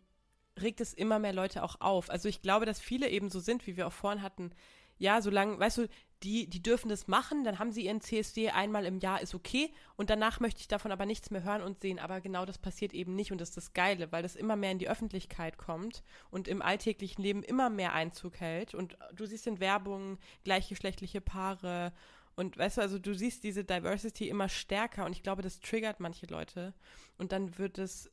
regt 0.60 0.80
es 0.80 0.94
immer 0.94 1.18
mehr 1.18 1.32
Leute 1.32 1.62
auch 1.62 1.80
auf. 1.80 2.10
Also 2.10 2.28
ich 2.28 2.42
glaube, 2.42 2.66
dass 2.66 2.80
viele 2.80 3.08
eben 3.08 3.30
so 3.30 3.40
sind, 3.40 3.66
wie 3.66 3.76
wir 3.76 3.86
auch 3.86 3.92
vorhin 3.92 4.22
hatten, 4.22 4.52
ja, 4.98 5.20
solange, 5.20 5.58
weißt 5.58 5.78
du, 5.78 5.88
die, 6.22 6.48
die 6.48 6.62
dürfen 6.62 6.88
das 6.88 7.06
machen, 7.06 7.44
dann 7.44 7.58
haben 7.58 7.70
sie 7.70 7.84
ihren 7.84 8.00
CSD 8.00 8.48
einmal 8.50 8.86
im 8.86 8.98
Jahr, 8.98 9.20
ist 9.20 9.34
okay. 9.34 9.70
Und 9.96 10.08
danach 10.08 10.40
möchte 10.40 10.60
ich 10.60 10.68
davon 10.68 10.90
aber 10.90 11.04
nichts 11.04 11.30
mehr 11.30 11.44
hören 11.44 11.62
und 11.62 11.80
sehen. 11.80 11.98
Aber 11.98 12.22
genau 12.22 12.46
das 12.46 12.56
passiert 12.56 12.94
eben 12.94 13.14
nicht 13.14 13.30
und 13.30 13.40
das 13.40 13.50
ist 13.50 13.56
das 13.58 13.72
Geile, 13.74 14.10
weil 14.10 14.22
das 14.22 14.34
immer 14.34 14.56
mehr 14.56 14.70
in 14.70 14.78
die 14.78 14.88
Öffentlichkeit 14.88 15.58
kommt 15.58 16.02
und 16.30 16.48
im 16.48 16.62
alltäglichen 16.62 17.20
Leben 17.22 17.42
immer 17.42 17.68
mehr 17.68 17.92
Einzug 17.92 18.40
hält. 18.40 18.74
Und 18.74 18.96
du 19.14 19.26
siehst 19.26 19.46
in 19.46 19.60
Werbung 19.60 20.18
gleichgeschlechtliche 20.44 21.20
Paare 21.20 21.92
und 22.36 22.58
weißt 22.58 22.78
du, 22.78 22.80
also 22.80 22.98
du 22.98 23.14
siehst 23.14 23.44
diese 23.44 23.64
Diversity 23.64 24.28
immer 24.28 24.48
stärker 24.48 25.04
und 25.04 25.12
ich 25.12 25.22
glaube, 25.22 25.42
das 25.42 25.60
triggert 25.60 26.00
manche 26.00 26.26
Leute. 26.26 26.74
Und 27.18 27.32
dann 27.32 27.58
wird 27.58 27.78
es, 27.78 28.10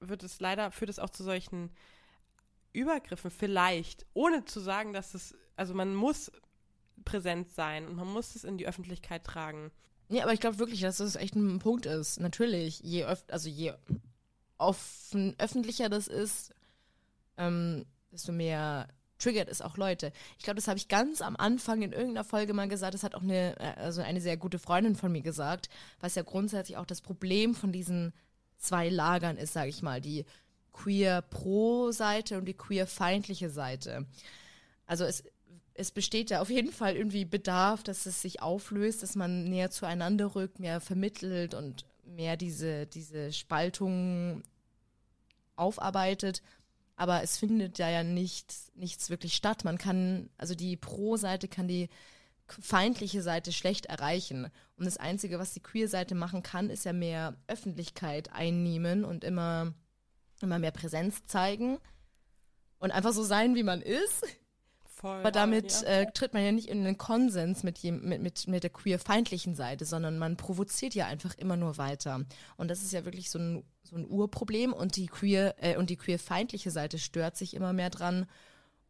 wird 0.00 0.22
es 0.22 0.40
leider, 0.40 0.70
führt 0.70 0.90
es 0.90 0.98
auch 0.98 1.10
zu 1.10 1.22
solchen 1.22 1.70
Übergriffen, 2.78 3.30
vielleicht, 3.30 4.06
ohne 4.14 4.44
zu 4.44 4.60
sagen, 4.60 4.92
dass 4.92 5.14
es 5.14 5.34
also 5.58 5.74
man 5.74 5.94
muss 5.94 6.30
präsent 7.04 7.50
sein 7.50 7.86
und 7.88 7.96
man 7.96 8.06
muss 8.06 8.36
es 8.36 8.44
in 8.44 8.58
die 8.58 8.66
Öffentlichkeit 8.66 9.24
tragen. 9.24 9.72
Ja, 10.08 10.22
aber 10.22 10.32
ich 10.32 10.40
glaube 10.40 10.58
wirklich, 10.58 10.80
dass 10.80 10.98
das 10.98 11.16
echt 11.16 11.34
ein 11.34 11.58
Punkt 11.58 11.84
ist. 11.84 12.20
Natürlich, 12.20 12.80
je 12.80 13.04
öf 13.04 13.24
also 13.28 13.48
je 13.48 13.74
offen, 14.56 15.34
öffentlicher 15.38 15.88
das 15.88 16.06
ist, 16.06 16.54
ähm, 17.36 17.84
desto 18.12 18.32
mehr 18.32 18.88
triggert 19.18 19.48
es 19.48 19.60
auch 19.60 19.76
Leute. 19.76 20.12
Ich 20.38 20.44
glaube, 20.44 20.56
das 20.56 20.68
habe 20.68 20.78
ich 20.78 20.86
ganz 20.86 21.22
am 21.22 21.34
Anfang 21.36 21.82
in 21.82 21.92
irgendeiner 21.92 22.24
Folge 22.24 22.54
mal 22.54 22.68
gesagt. 22.68 22.94
Das 22.94 23.02
hat 23.02 23.16
auch 23.16 23.22
eine, 23.22 23.58
äh, 23.58 23.80
also 23.80 24.00
eine 24.00 24.20
sehr 24.20 24.36
gute 24.36 24.60
Freundin 24.60 24.94
von 24.94 25.10
mir 25.10 25.22
gesagt, 25.22 25.68
was 26.00 26.14
ja 26.14 26.22
grundsätzlich 26.22 26.76
auch 26.76 26.86
das 26.86 27.00
Problem 27.00 27.54
von 27.54 27.72
diesen 27.72 28.14
zwei 28.58 28.88
Lagern 28.88 29.36
ist, 29.36 29.52
sage 29.52 29.70
ich 29.70 29.82
mal, 29.82 30.00
die 30.00 30.24
queer-pro-Seite 30.82 32.38
und 32.38 32.44
die 32.46 32.54
queer-feindliche 32.54 33.50
Seite. 33.50 34.06
Also 34.86 35.04
es 35.04 35.24
es 35.78 35.92
besteht 35.92 36.30
ja 36.30 36.40
auf 36.40 36.50
jeden 36.50 36.72
Fall 36.72 36.96
irgendwie 36.96 37.24
Bedarf, 37.24 37.84
dass 37.84 38.04
es 38.06 38.20
sich 38.20 38.42
auflöst, 38.42 39.04
dass 39.04 39.14
man 39.14 39.44
näher 39.44 39.70
zueinander 39.70 40.34
rückt, 40.34 40.58
mehr 40.58 40.80
vermittelt 40.80 41.54
und 41.54 41.84
mehr 42.04 42.36
diese, 42.36 42.86
diese 42.86 43.32
Spaltung 43.32 44.42
aufarbeitet. 45.54 46.42
Aber 46.96 47.22
es 47.22 47.38
findet 47.38 47.78
ja, 47.78 47.88
ja 47.88 48.02
nicht, 48.02 48.52
nichts 48.74 49.08
wirklich 49.08 49.36
statt. 49.36 49.64
Man 49.64 49.78
kann, 49.78 50.30
also 50.36 50.56
die 50.56 50.76
Pro-Seite 50.76 51.46
kann 51.46 51.68
die 51.68 51.88
feindliche 52.48 53.22
Seite 53.22 53.52
schlecht 53.52 53.86
erreichen. 53.86 54.50
Und 54.78 54.84
das 54.84 54.96
Einzige, 54.96 55.38
was 55.38 55.54
die 55.54 55.62
Queer-Seite 55.62 56.16
machen 56.16 56.42
kann, 56.42 56.70
ist 56.70 56.86
ja 56.86 56.92
mehr 56.92 57.36
Öffentlichkeit 57.46 58.32
einnehmen 58.32 59.04
und 59.04 59.22
immer, 59.22 59.74
immer 60.42 60.58
mehr 60.58 60.70
Präsenz 60.70 61.24
zeigen 61.26 61.78
und 62.78 62.90
einfach 62.90 63.12
so 63.12 63.22
sein, 63.22 63.54
wie 63.54 63.62
man 63.62 63.82
ist. 63.82 64.24
Voll, 64.84 65.20
Aber 65.20 65.30
damit 65.30 65.82
ja. 65.82 65.88
äh, 65.88 66.12
tritt 66.12 66.34
man 66.34 66.44
ja 66.44 66.50
nicht 66.50 66.68
in 66.68 66.84
einen 66.84 66.98
Konsens 66.98 67.62
mit, 67.62 67.84
mit, 67.84 68.20
mit, 68.20 68.48
mit 68.48 68.62
der 68.64 68.70
queer-feindlichen 68.70 69.54
Seite, 69.54 69.84
sondern 69.84 70.18
man 70.18 70.36
provoziert 70.36 70.94
ja 70.94 71.06
einfach 71.06 71.34
immer 71.34 71.56
nur 71.56 71.78
weiter. 71.78 72.24
Und 72.56 72.68
das 72.68 72.82
ist 72.82 72.92
ja 72.92 73.04
wirklich 73.04 73.30
so 73.30 73.38
ein, 73.38 73.64
so 73.84 73.94
ein 73.94 74.10
Urproblem 74.10 74.72
und 74.72 74.96
die 74.96 75.06
queer 75.06 75.54
äh, 75.58 75.76
und 75.76 75.90
die 75.90 75.96
queer-feindliche 75.96 76.72
Seite 76.72 76.98
stört 76.98 77.36
sich 77.36 77.54
immer 77.54 77.72
mehr 77.72 77.90
dran 77.90 78.26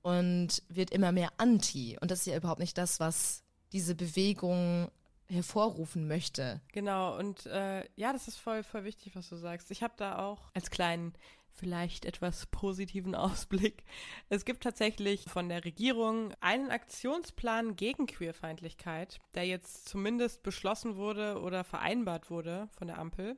und 0.01 0.63
wird 0.71 0.91
immer 0.93 1.13
mehr 1.13 1.31
anti. 1.37 1.99
Und 2.01 2.11
das 2.11 2.21
ist 2.21 2.27
ja 2.27 2.37
überhaupt 2.37 2.61
nicht 2.61 2.79
das, 2.79 3.01
was 3.01 3.43
diese 3.73 3.95
Bewegung 3.95 4.91
hervorrufen 5.31 6.09
möchte. 6.09 6.63
Genau, 6.73 7.19
und 7.19 7.45
äh, 7.47 7.85
ja, 7.97 8.15
das 8.15 8.29
ist 8.29 8.39
voll, 8.39 8.63
voll 8.63 8.85
wichtig, 8.85 9.15
was 9.15 9.29
du 9.29 9.37
sagst. 9.37 9.71
Ich 9.71 9.83
habe 9.83 9.93
da 9.99 10.19
auch 10.19 10.51
als 10.55 10.71
kleinen 10.71 11.13
vielleicht 11.59 12.05
etwas 12.05 12.47
positiven 12.47 13.15
Ausblick. 13.17 13.85
Es 14.29 14.45
gibt 14.45 14.63
tatsächlich 14.63 15.25
von 15.25 15.49
der 15.49 15.65
Regierung 15.65 16.33
einen 16.41 16.71
Aktionsplan 16.71 17.77
gegen 17.77 18.07
Queerfeindlichkeit, 18.07 19.21
der 19.35 19.47
jetzt 19.47 19.89
zumindest 19.89 20.43
beschlossen 20.43 20.97
wurde 20.97 21.41
oder 21.41 21.65
vereinbart 21.65 22.31
wurde 22.31 22.69
von 22.77 22.87
der 22.87 22.99
Ampel. 22.99 23.37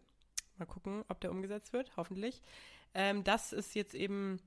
Mal 0.58 0.66
gucken, 0.66 1.04
ob 1.08 1.20
der 1.20 1.30
umgesetzt 1.30 1.72
wird, 1.72 1.96
hoffentlich. 1.96 2.42
Ähm, 2.94 3.24
das 3.24 3.52
ist 3.52 3.74
jetzt 3.74 3.94
eben, 3.94 4.40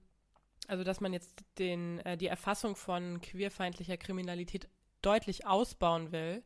also 0.67 0.83
dass 0.83 1.01
man 1.01 1.13
jetzt 1.13 1.43
den, 1.57 1.99
äh, 1.99 2.17
die 2.17 2.27
Erfassung 2.27 2.75
von 2.75 3.19
queerfeindlicher 3.21 3.97
Kriminalität 3.97 4.69
deutlich 5.01 5.45
ausbauen 5.47 6.11
will. 6.11 6.43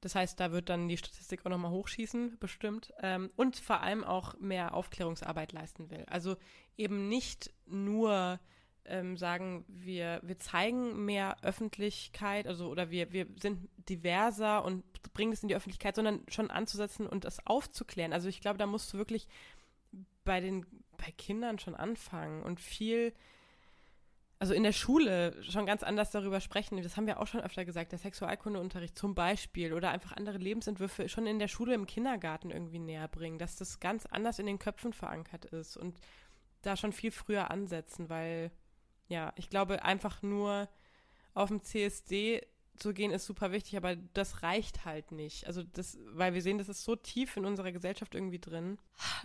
Das 0.00 0.14
heißt, 0.14 0.38
da 0.38 0.52
wird 0.52 0.68
dann 0.68 0.88
die 0.88 0.96
Statistik 0.96 1.44
auch 1.44 1.50
nochmal 1.50 1.72
hochschießen, 1.72 2.38
bestimmt. 2.38 2.92
Ähm, 3.00 3.30
und 3.36 3.56
vor 3.56 3.80
allem 3.80 4.04
auch 4.04 4.38
mehr 4.38 4.74
Aufklärungsarbeit 4.74 5.52
leisten 5.52 5.90
will. 5.90 6.04
Also 6.08 6.36
eben 6.76 7.08
nicht 7.08 7.52
nur 7.66 8.38
ähm, 8.84 9.16
sagen, 9.16 9.64
wir, 9.68 10.20
wir 10.22 10.38
zeigen 10.38 11.04
mehr 11.04 11.36
Öffentlichkeit, 11.42 12.46
also 12.46 12.68
oder 12.68 12.90
wir, 12.90 13.12
wir 13.12 13.26
sind 13.40 13.68
diverser 13.88 14.64
und 14.64 14.84
bringen 15.12 15.32
es 15.32 15.42
in 15.42 15.48
die 15.48 15.56
Öffentlichkeit, 15.56 15.96
sondern 15.96 16.22
schon 16.28 16.50
anzusetzen 16.50 17.06
und 17.06 17.24
das 17.24 17.44
aufzuklären. 17.46 18.12
Also 18.12 18.28
ich 18.28 18.40
glaube, 18.40 18.58
da 18.58 18.66
musst 18.66 18.92
du 18.92 18.98
wirklich 18.98 19.26
bei 20.24 20.40
den, 20.40 20.66
bei 20.96 21.12
Kindern 21.16 21.58
schon 21.58 21.74
anfangen 21.74 22.42
und 22.42 22.60
viel 22.60 23.12
also 24.38 24.54
in 24.54 24.62
der 24.62 24.72
Schule 24.72 25.42
schon 25.42 25.66
ganz 25.66 25.82
anders 25.82 26.10
darüber 26.10 26.40
sprechen. 26.40 26.80
Das 26.82 26.96
haben 26.96 27.06
wir 27.06 27.20
auch 27.20 27.26
schon 27.26 27.40
öfter 27.40 27.64
gesagt. 27.64 27.90
Der 27.92 27.98
Sexualkundeunterricht 27.98 28.96
zum 28.96 29.14
Beispiel 29.14 29.72
oder 29.72 29.90
einfach 29.90 30.12
andere 30.12 30.38
Lebensentwürfe 30.38 31.08
schon 31.08 31.26
in 31.26 31.40
der 31.40 31.48
Schule, 31.48 31.74
im 31.74 31.86
Kindergarten 31.86 32.50
irgendwie 32.50 32.78
näher 32.78 33.08
bringen, 33.08 33.38
dass 33.38 33.56
das 33.56 33.80
ganz 33.80 34.06
anders 34.06 34.38
in 34.38 34.46
den 34.46 34.60
Köpfen 34.60 34.92
verankert 34.92 35.44
ist 35.46 35.76
und 35.76 35.98
da 36.62 36.76
schon 36.76 36.92
viel 36.92 37.10
früher 37.10 37.50
ansetzen, 37.50 38.08
weil 38.08 38.52
ja, 39.08 39.32
ich 39.36 39.50
glaube 39.50 39.84
einfach 39.84 40.22
nur 40.22 40.68
auf 41.34 41.48
dem 41.48 41.62
CSD 41.62 42.46
zu 42.78 42.92
gehen 42.92 43.10
ist 43.10 43.26
super 43.26 43.52
wichtig, 43.52 43.76
aber 43.76 43.96
das 44.14 44.42
reicht 44.42 44.84
halt 44.84 45.12
nicht. 45.12 45.46
Also 45.46 45.62
das, 45.62 45.98
weil 46.12 46.34
wir 46.34 46.42
sehen, 46.42 46.58
das 46.58 46.68
ist 46.68 46.84
so 46.84 46.96
tief 46.96 47.36
in 47.36 47.44
unserer 47.44 47.72
Gesellschaft 47.72 48.14
irgendwie 48.14 48.38
drin. 48.38 48.78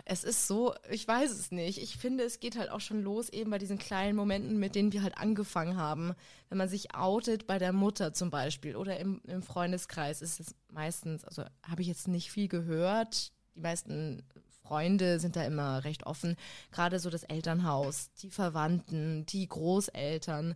Es 0.04 0.24
ist 0.24 0.46
so, 0.46 0.74
ich 0.90 1.06
weiß 1.06 1.30
es 1.30 1.50
nicht. 1.50 1.78
Ich 1.82 1.96
finde, 1.96 2.24
es 2.24 2.40
geht 2.40 2.56
halt 2.56 2.70
auch 2.70 2.80
schon 2.80 3.02
los 3.02 3.28
eben 3.28 3.50
bei 3.50 3.58
diesen 3.58 3.78
kleinen 3.78 4.16
Momenten, 4.16 4.58
mit 4.58 4.74
denen 4.74 4.92
wir 4.92 5.02
halt 5.02 5.18
angefangen 5.18 5.76
haben. 5.76 6.14
Wenn 6.48 6.58
man 6.58 6.68
sich 6.68 6.94
outet 6.94 7.46
bei 7.46 7.58
der 7.58 7.72
Mutter 7.72 8.12
zum 8.12 8.30
Beispiel 8.30 8.76
oder 8.76 8.98
im, 8.98 9.20
im 9.26 9.42
Freundeskreis 9.42 10.22
ist 10.22 10.40
es 10.40 10.54
meistens, 10.68 11.24
also 11.24 11.44
habe 11.66 11.82
ich 11.82 11.88
jetzt 11.88 12.08
nicht 12.08 12.30
viel 12.30 12.48
gehört. 12.48 13.32
Die 13.54 13.60
meisten 13.60 14.22
Freunde 14.64 15.20
sind 15.20 15.36
da 15.36 15.44
immer 15.44 15.84
recht 15.84 16.06
offen. 16.06 16.36
Gerade 16.72 16.98
so 16.98 17.10
das 17.10 17.22
Elternhaus, 17.24 18.10
die 18.22 18.30
Verwandten, 18.30 19.26
die 19.26 19.46
Großeltern. 19.46 20.54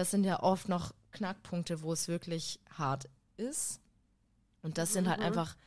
Das 0.00 0.10
sind 0.10 0.24
ja 0.24 0.42
oft 0.42 0.66
noch 0.70 0.94
Knackpunkte, 1.12 1.82
wo 1.82 1.92
es 1.92 2.08
wirklich 2.08 2.58
hart 2.74 3.10
ist. 3.36 3.82
Und 4.62 4.78
das 4.78 4.94
sind 4.94 5.06
halt 5.06 5.20
mhm. 5.20 5.26
einfach 5.26 5.58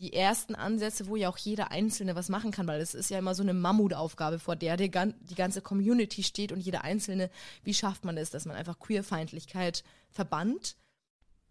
die 0.00 0.14
ersten 0.14 0.56
Ansätze, 0.56 1.06
wo 1.06 1.14
ja 1.14 1.28
auch 1.28 1.38
jeder 1.38 1.70
Einzelne 1.70 2.16
was 2.16 2.28
machen 2.28 2.50
kann, 2.50 2.66
weil 2.66 2.80
es 2.80 2.92
ist 2.92 3.08
ja 3.08 3.20
immer 3.20 3.36
so 3.36 3.44
eine 3.44 3.54
Mammutaufgabe, 3.54 4.40
vor 4.40 4.56
der 4.56 4.76
die 4.76 4.90
ganze 4.90 5.62
Community 5.62 6.24
steht 6.24 6.50
und 6.50 6.58
jeder 6.58 6.82
Einzelne, 6.82 7.30
wie 7.62 7.72
schafft 7.72 8.04
man 8.04 8.16
es, 8.16 8.30
dass 8.30 8.46
man 8.46 8.56
einfach 8.56 8.80
Queerfeindlichkeit 8.80 9.84
verbannt? 10.10 10.74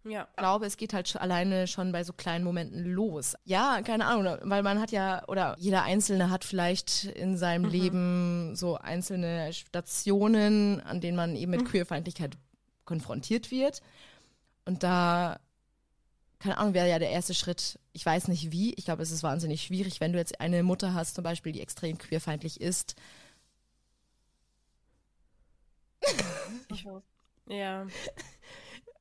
Ja. 0.04 0.28
Ich 0.30 0.36
glaube, 0.36 0.66
es 0.66 0.76
geht 0.76 0.94
halt 0.94 1.14
alleine 1.16 1.66
schon 1.66 1.92
bei 1.92 2.04
so 2.04 2.12
kleinen 2.12 2.44
Momenten 2.44 2.84
los. 2.84 3.34
Ja, 3.44 3.82
keine 3.82 4.06
Ahnung, 4.06 4.38
weil 4.42 4.62
man 4.62 4.80
hat 4.80 4.90
ja, 4.90 5.26
oder 5.28 5.54
jeder 5.58 5.82
Einzelne 5.82 6.30
hat 6.30 6.44
vielleicht 6.44 7.04
in 7.04 7.36
seinem 7.36 7.64
mhm. 7.64 7.70
Leben 7.70 8.56
so 8.56 8.76
einzelne 8.76 9.52
Stationen, 9.52 10.80
an 10.80 11.00
denen 11.00 11.16
man 11.16 11.36
eben 11.36 11.50
mit 11.50 11.62
mhm. 11.62 11.66
Queerfeindlichkeit 11.66 12.36
konfrontiert 12.84 13.50
wird. 13.50 13.82
Und 14.64 14.82
da, 14.82 15.40
keine 16.38 16.58
Ahnung, 16.58 16.74
wäre 16.74 16.88
ja 16.88 16.98
der 16.98 17.10
erste 17.10 17.34
Schritt, 17.34 17.78
ich 17.92 18.06
weiß 18.06 18.28
nicht 18.28 18.52
wie, 18.52 18.74
ich 18.74 18.84
glaube, 18.84 19.02
es 19.02 19.10
ist 19.10 19.22
wahnsinnig 19.22 19.62
schwierig, 19.62 20.00
wenn 20.00 20.12
du 20.12 20.18
jetzt 20.18 20.40
eine 20.40 20.62
Mutter 20.62 20.94
hast, 20.94 21.16
zum 21.16 21.24
Beispiel, 21.24 21.52
die 21.52 21.60
extrem 21.60 21.98
queerfeindlich 21.98 22.60
ist. 22.60 22.94
Ich, 26.70 26.86
ja. 27.46 27.86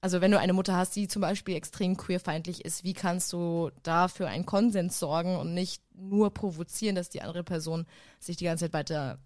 Also 0.00 0.20
wenn 0.20 0.30
du 0.30 0.38
eine 0.38 0.52
Mutter 0.52 0.76
hast, 0.76 0.94
die 0.94 1.08
zum 1.08 1.22
Beispiel 1.22 1.56
extrem 1.56 1.96
queerfeindlich 1.96 2.64
ist, 2.64 2.84
wie 2.84 2.92
kannst 2.92 3.32
du 3.32 3.70
da 3.82 4.06
für 4.06 4.28
einen 4.28 4.46
Konsens 4.46 4.98
sorgen 4.98 5.36
und 5.36 5.54
nicht 5.54 5.82
nur 5.92 6.32
provozieren, 6.32 6.94
dass 6.94 7.10
die 7.10 7.22
andere 7.22 7.42
Person 7.42 7.86
sich 8.20 8.36
die 8.36 8.44
ganze 8.44 8.66
Zeit 8.66 8.74
weiter 8.74 9.18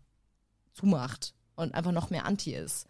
zumacht 0.72 1.34
und 1.56 1.74
einfach 1.74 1.92
noch 1.92 2.08
mehr 2.08 2.24
anti 2.24 2.54
ist. 2.54 2.86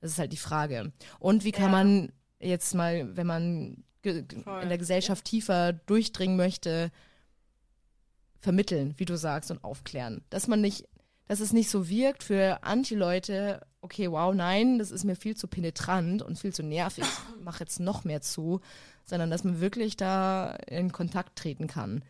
Das 0.00 0.12
ist 0.12 0.18
halt 0.18 0.32
die 0.32 0.36
Frage. 0.36 0.92
Und 1.18 1.44
wie 1.44 1.52
kann 1.52 1.72
ja. 1.72 1.84
man 1.84 2.12
jetzt 2.38 2.74
mal, 2.74 3.16
wenn 3.16 3.26
man 3.26 3.84
in 4.02 4.68
der 4.68 4.78
Gesellschaft 4.78 5.24
tiefer 5.24 5.72
durchdringen 5.72 6.36
möchte, 6.36 6.92
vermitteln, 8.40 8.94
wie 8.98 9.06
du 9.06 9.16
sagst, 9.16 9.50
und 9.50 9.64
aufklären. 9.64 10.22
Dass 10.30 10.46
man 10.46 10.60
nicht, 10.60 10.86
dass 11.28 11.40
es 11.40 11.52
nicht 11.52 11.70
so 11.70 11.88
wirkt 11.88 12.22
für 12.22 12.62
Anti-Leute, 12.62 13.66
okay, 13.80 14.10
wow, 14.10 14.34
nein, 14.34 14.78
das 14.78 14.90
ist 14.90 15.04
mir 15.04 15.16
viel 15.16 15.36
zu 15.36 15.48
penetrant 15.48 16.22
und 16.22 16.38
viel 16.38 16.52
zu 16.52 16.62
nervig, 16.62 17.04
ich 17.38 17.44
mache 17.44 17.60
jetzt 17.60 17.80
noch 17.80 18.04
mehr 18.04 18.20
zu, 18.20 18.60
sondern 19.04 19.30
dass 19.30 19.44
man 19.44 19.60
wirklich 19.60 19.96
da 19.96 20.56
in 20.66 20.92
Kontakt 20.92 21.36
treten 21.36 21.66
kann 21.66 22.02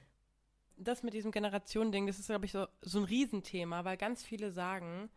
das 0.77 1.03
mit 1.03 1.15
diesem 1.15 1.31
Generationending, 1.31 2.07
das 2.07 2.19
ist, 2.19 2.27
glaube 2.27 2.47
ich, 2.47 2.53
so, 2.53 2.67
so 2.83 2.99
ein 2.99 3.05
Riesenthema, 3.05 3.85
weil 3.85 3.97
ganz 3.97 4.23
viele 4.25 4.51
sagen, 4.51 5.09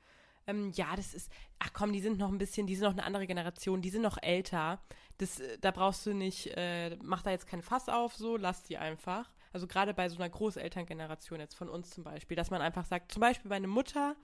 ähm, 0.46 0.72
ja, 0.76 0.96
das 0.96 1.14
ist, 1.14 1.32
ach 1.60 1.72
komm, 1.74 1.92
die 1.92 2.00
sind 2.00 2.18
noch 2.18 2.32
ein 2.32 2.38
bisschen, 2.38 2.68
die 2.68 2.76
sind 2.76 2.86
noch 2.86 2.94
eine 2.94 3.04
andere 3.04 3.28
Generation, 3.28 3.82
die 3.82 3.90
sind 3.90 4.02
noch 4.02 4.18
älter. 4.22 4.80
Das, 5.18 5.40
äh, 5.40 5.58
da 5.60 5.72
brauchst 5.72 6.06
du 6.06 6.14
nicht, 6.14 6.48
äh, 6.56 6.96
mach 7.04 7.22
da 7.22 7.32
jetzt 7.32 7.48
kein 7.48 7.62
Fass 7.62 7.90
auf, 7.90 8.16
so, 8.16 8.38
lass 8.38 8.64
die 8.64 8.78
einfach. 8.78 9.30
Also 9.54 9.68
gerade 9.68 9.94
bei 9.94 10.10
so 10.10 10.18
einer 10.18 10.30
Großelterngeneration 10.30 11.40
jetzt 11.40 11.56
von 11.56 11.70
uns 11.70 11.90
zum 11.90 12.04
Beispiel, 12.04 12.36
dass 12.38 12.52
man 12.52 12.62
einfach 12.62 12.86
sagt, 12.86 13.12
zum 13.12 13.22
Beispiel 13.22 13.50
meine 13.50 13.68
Mutter 13.68 14.16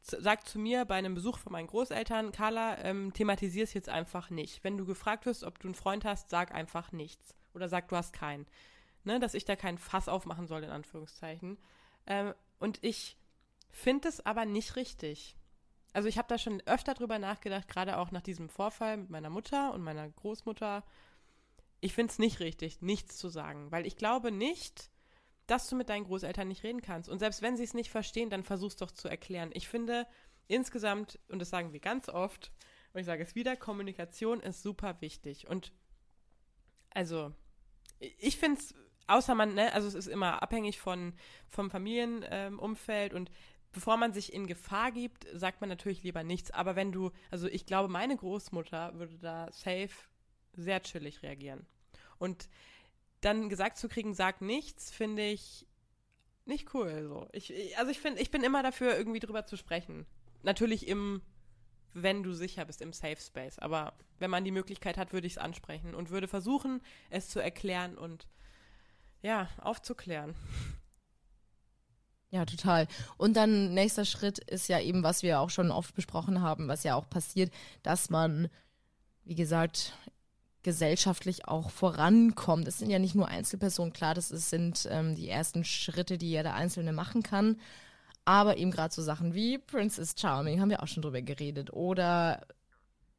sagt 0.00 0.48
zu 0.48 0.58
mir 0.58 0.84
bei 0.84 0.96
einem 0.96 1.14
Besuch 1.14 1.38
von 1.38 1.52
meinen 1.52 1.66
Großeltern, 1.66 2.30
Carla, 2.32 2.78
ähm, 2.80 3.12
thematisier 3.14 3.64
es 3.64 3.72
jetzt 3.72 3.88
einfach 3.88 4.28
nicht. 4.28 4.62
Wenn 4.62 4.76
du 4.76 4.84
gefragt 4.84 5.24
wirst, 5.24 5.44
ob 5.44 5.58
du 5.58 5.68
einen 5.68 5.74
Freund 5.74 6.04
hast, 6.04 6.28
sag 6.28 6.54
einfach 6.54 6.92
nichts. 6.92 7.34
Oder 7.54 7.70
sag, 7.70 7.88
du 7.88 7.96
hast 7.96 8.12
keinen 8.12 8.46
ne, 9.04 9.20
dass 9.20 9.34
ich 9.34 9.44
da 9.44 9.56
kein 9.56 9.78
Fass 9.78 10.08
aufmachen 10.08 10.46
soll, 10.46 10.64
in 10.64 10.70
Anführungszeichen. 10.70 11.58
Ähm, 12.06 12.34
und 12.58 12.82
ich 12.82 13.16
finde 13.70 14.08
es 14.08 14.24
aber 14.24 14.44
nicht 14.44 14.76
richtig. 14.76 15.36
Also 15.92 16.08
ich 16.08 16.18
habe 16.18 16.28
da 16.28 16.38
schon 16.38 16.60
öfter 16.66 16.94
drüber 16.94 17.18
nachgedacht, 17.18 17.68
gerade 17.68 17.98
auch 17.98 18.10
nach 18.10 18.22
diesem 18.22 18.48
Vorfall 18.48 18.96
mit 18.96 19.10
meiner 19.10 19.30
Mutter 19.30 19.72
und 19.72 19.82
meiner 19.82 20.08
Großmutter. 20.08 20.82
Ich 21.84 21.92
finde 21.92 22.12
es 22.12 22.18
nicht 22.18 22.40
richtig, 22.40 22.80
nichts 22.80 23.18
zu 23.18 23.28
sagen, 23.28 23.70
weil 23.70 23.84
ich 23.84 23.98
glaube 23.98 24.32
nicht, 24.32 24.90
dass 25.46 25.68
du 25.68 25.76
mit 25.76 25.90
deinen 25.90 26.06
Großeltern 26.06 26.48
nicht 26.48 26.62
reden 26.62 26.80
kannst. 26.80 27.10
Und 27.10 27.18
selbst 27.18 27.42
wenn 27.42 27.58
sie 27.58 27.64
es 27.64 27.74
nicht 27.74 27.90
verstehen, 27.90 28.30
dann 28.30 28.42
versuch's 28.42 28.76
doch 28.76 28.90
zu 28.90 29.06
erklären. 29.06 29.50
Ich 29.52 29.68
finde 29.68 30.06
insgesamt, 30.46 31.18
und 31.28 31.40
das 31.40 31.50
sagen 31.50 31.74
wir 31.74 31.80
ganz 31.80 32.08
oft, 32.08 32.52
und 32.94 33.00
ich 33.00 33.06
sage 33.06 33.22
es 33.22 33.34
wieder, 33.34 33.54
Kommunikation 33.54 34.40
ist 34.40 34.62
super 34.62 35.02
wichtig. 35.02 35.46
Und 35.46 35.74
also, 36.88 37.34
ich 37.98 38.38
finde 38.38 38.60
es 38.60 38.74
außer 39.06 39.34
man, 39.34 39.52
ne, 39.52 39.70
also 39.74 39.86
es 39.86 39.92
ist 39.92 40.06
immer 40.06 40.42
abhängig 40.42 40.80
von, 40.80 41.12
vom 41.50 41.70
Familienumfeld 41.70 43.12
ähm, 43.12 43.18
und 43.18 43.30
bevor 43.72 43.98
man 43.98 44.14
sich 44.14 44.32
in 44.32 44.46
Gefahr 44.46 44.90
gibt, 44.90 45.26
sagt 45.34 45.60
man 45.60 45.68
natürlich 45.68 46.02
lieber 46.02 46.24
nichts. 46.24 46.50
Aber 46.50 46.76
wenn 46.76 46.92
du, 46.92 47.10
also 47.30 47.46
ich 47.46 47.66
glaube, 47.66 47.90
meine 47.90 48.16
Großmutter 48.16 48.98
würde 48.98 49.18
da 49.18 49.52
safe 49.52 49.90
sehr 50.54 50.82
chillig 50.82 51.22
reagieren. 51.22 51.66
Und 52.18 52.48
dann 53.20 53.48
gesagt 53.48 53.78
zu 53.78 53.88
kriegen, 53.88 54.14
sag 54.14 54.40
nichts, 54.40 54.90
finde 54.90 55.22
ich 55.22 55.66
nicht 56.44 56.74
cool. 56.74 57.04
So. 57.08 57.28
Ich, 57.32 57.76
also 57.78 57.90
ich 57.90 57.98
finde, 57.98 58.20
ich 58.20 58.30
bin 58.30 58.42
immer 58.42 58.62
dafür, 58.62 58.96
irgendwie 58.96 59.20
drüber 59.20 59.46
zu 59.46 59.56
sprechen. 59.56 60.06
Natürlich 60.42 60.86
im, 60.86 61.22
wenn 61.94 62.22
du 62.22 62.32
sicher 62.32 62.64
bist, 62.64 62.82
im 62.82 62.92
Safe 62.92 63.20
Space. 63.20 63.58
Aber 63.58 63.94
wenn 64.18 64.30
man 64.30 64.44
die 64.44 64.50
Möglichkeit 64.50 64.98
hat, 64.98 65.12
würde 65.12 65.26
ich 65.26 65.34
es 65.34 65.38
ansprechen 65.38 65.94
und 65.94 66.10
würde 66.10 66.28
versuchen, 66.28 66.82
es 67.10 67.28
zu 67.30 67.40
erklären 67.40 67.96
und 67.96 68.26
ja, 69.22 69.48
aufzuklären. 69.58 70.34
Ja, 72.30 72.44
total. 72.44 72.88
Und 73.16 73.36
dann 73.36 73.74
nächster 73.74 74.04
Schritt 74.04 74.38
ist 74.38 74.68
ja 74.68 74.80
eben, 74.80 75.02
was 75.02 75.22
wir 75.22 75.40
auch 75.40 75.50
schon 75.50 75.70
oft 75.70 75.94
besprochen 75.94 76.42
haben, 76.42 76.68
was 76.68 76.82
ja 76.82 76.96
auch 76.96 77.08
passiert, 77.08 77.52
dass 77.82 78.10
man, 78.10 78.50
wie 79.22 79.36
gesagt, 79.36 79.96
gesellschaftlich 80.64 81.46
auch 81.46 81.70
vorankommt. 81.70 82.66
Es 82.66 82.78
sind 82.78 82.90
ja 82.90 82.98
nicht 82.98 83.14
nur 83.14 83.28
Einzelpersonen, 83.28 83.92
klar, 83.92 84.14
das 84.14 84.32
ist, 84.32 84.50
sind 84.50 84.88
ähm, 84.90 85.14
die 85.14 85.28
ersten 85.28 85.64
Schritte, 85.64 86.18
die 86.18 86.30
jeder 86.30 86.54
Einzelne 86.54 86.92
machen 86.92 87.22
kann. 87.22 87.60
Aber 88.24 88.56
eben 88.56 88.70
gerade 88.70 88.92
so 88.92 89.02
Sachen 89.02 89.34
wie 89.34 89.58
Princess 89.58 90.14
Charming, 90.18 90.60
haben 90.60 90.70
wir 90.70 90.82
auch 90.82 90.88
schon 90.88 91.02
drüber 91.02 91.22
geredet. 91.22 91.72
Oder 91.72 92.46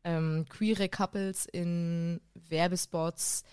ähm, 0.03 0.45
queere 0.49 0.89
Couples 0.89 1.45
in 1.45 2.19
Werbespots, 2.49 3.43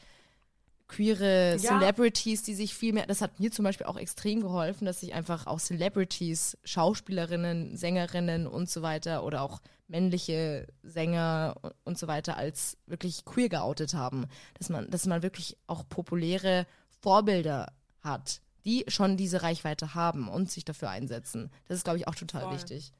queere 0.88 1.56
Ja. 1.60 1.78
Celebrities, 1.78 2.42
die 2.42 2.54
sich 2.54 2.74
viel 2.74 2.94
mehr, 2.94 3.06
das 3.06 3.20
hat 3.20 3.40
mir 3.40 3.50
zum 3.50 3.64
Beispiel 3.64 3.86
auch 3.86 3.96
extrem 3.98 4.40
geholfen, 4.40 4.86
dass 4.86 5.00
sich 5.00 5.14
einfach 5.14 5.46
auch 5.46 5.60
Celebrities, 5.60 6.56
Schauspielerinnen, 6.64 7.76
Sängerinnen 7.76 8.46
und 8.46 8.70
so 8.70 8.82
weiter 8.82 9.24
oder 9.24 9.42
auch 9.42 9.60
männliche 9.92 10.66
Sänger 10.82 11.54
und- 11.84 11.98
so 11.98 12.08
weiter 12.08 12.36
als 12.36 12.78
wirklich 12.86 13.24
queer 13.24 13.48
geoutet 13.48 13.94
haben. 13.94 14.26
Dass 14.58 14.70
man, 14.70 14.90
dass 14.90 15.06
man 15.06 15.22
wirklich 15.22 15.56
auch 15.66 15.88
populäre 15.88 16.66
Vorbilder 17.00 17.72
hat, 18.00 18.40
die 18.64 18.84
schon 18.88 19.16
diese 19.16 19.42
Reichweite 19.42 19.94
haben 19.94 20.28
und 20.28 20.50
sich 20.50 20.64
dafür 20.64 20.88
einsetzen. 20.90 21.50
Das 21.68 21.76
ist, 21.76 21.84
glaube 21.84 21.98
ich, 21.98 22.08
auch 22.08 22.14
total 22.14 22.42
Voll. 22.42 22.54
wichtig. 22.54 22.92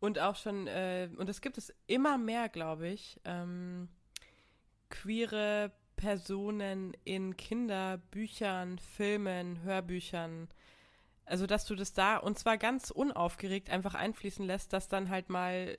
Und 0.00 0.18
auch 0.18 0.36
schon, 0.36 0.66
äh, 0.66 1.08
und 1.16 1.28
es 1.28 1.40
gibt 1.40 1.58
es 1.58 1.72
immer 1.86 2.18
mehr, 2.18 2.48
glaube 2.48 2.88
ich, 2.88 3.20
ähm, 3.24 3.88
queere 4.90 5.72
Personen 5.96 6.92
in 7.04 7.36
Kinderbüchern, 7.36 8.78
Filmen, 8.78 9.62
Hörbüchern. 9.62 10.48
Also, 11.28 11.46
dass 11.46 11.64
du 11.66 11.74
das 11.74 11.92
da, 11.92 12.16
und 12.16 12.38
zwar 12.38 12.56
ganz 12.56 12.90
unaufgeregt 12.90 13.70
einfach 13.70 13.94
einfließen 13.94 14.44
lässt, 14.44 14.72
dass 14.72 14.88
dann 14.88 15.10
halt 15.10 15.28
mal 15.28 15.76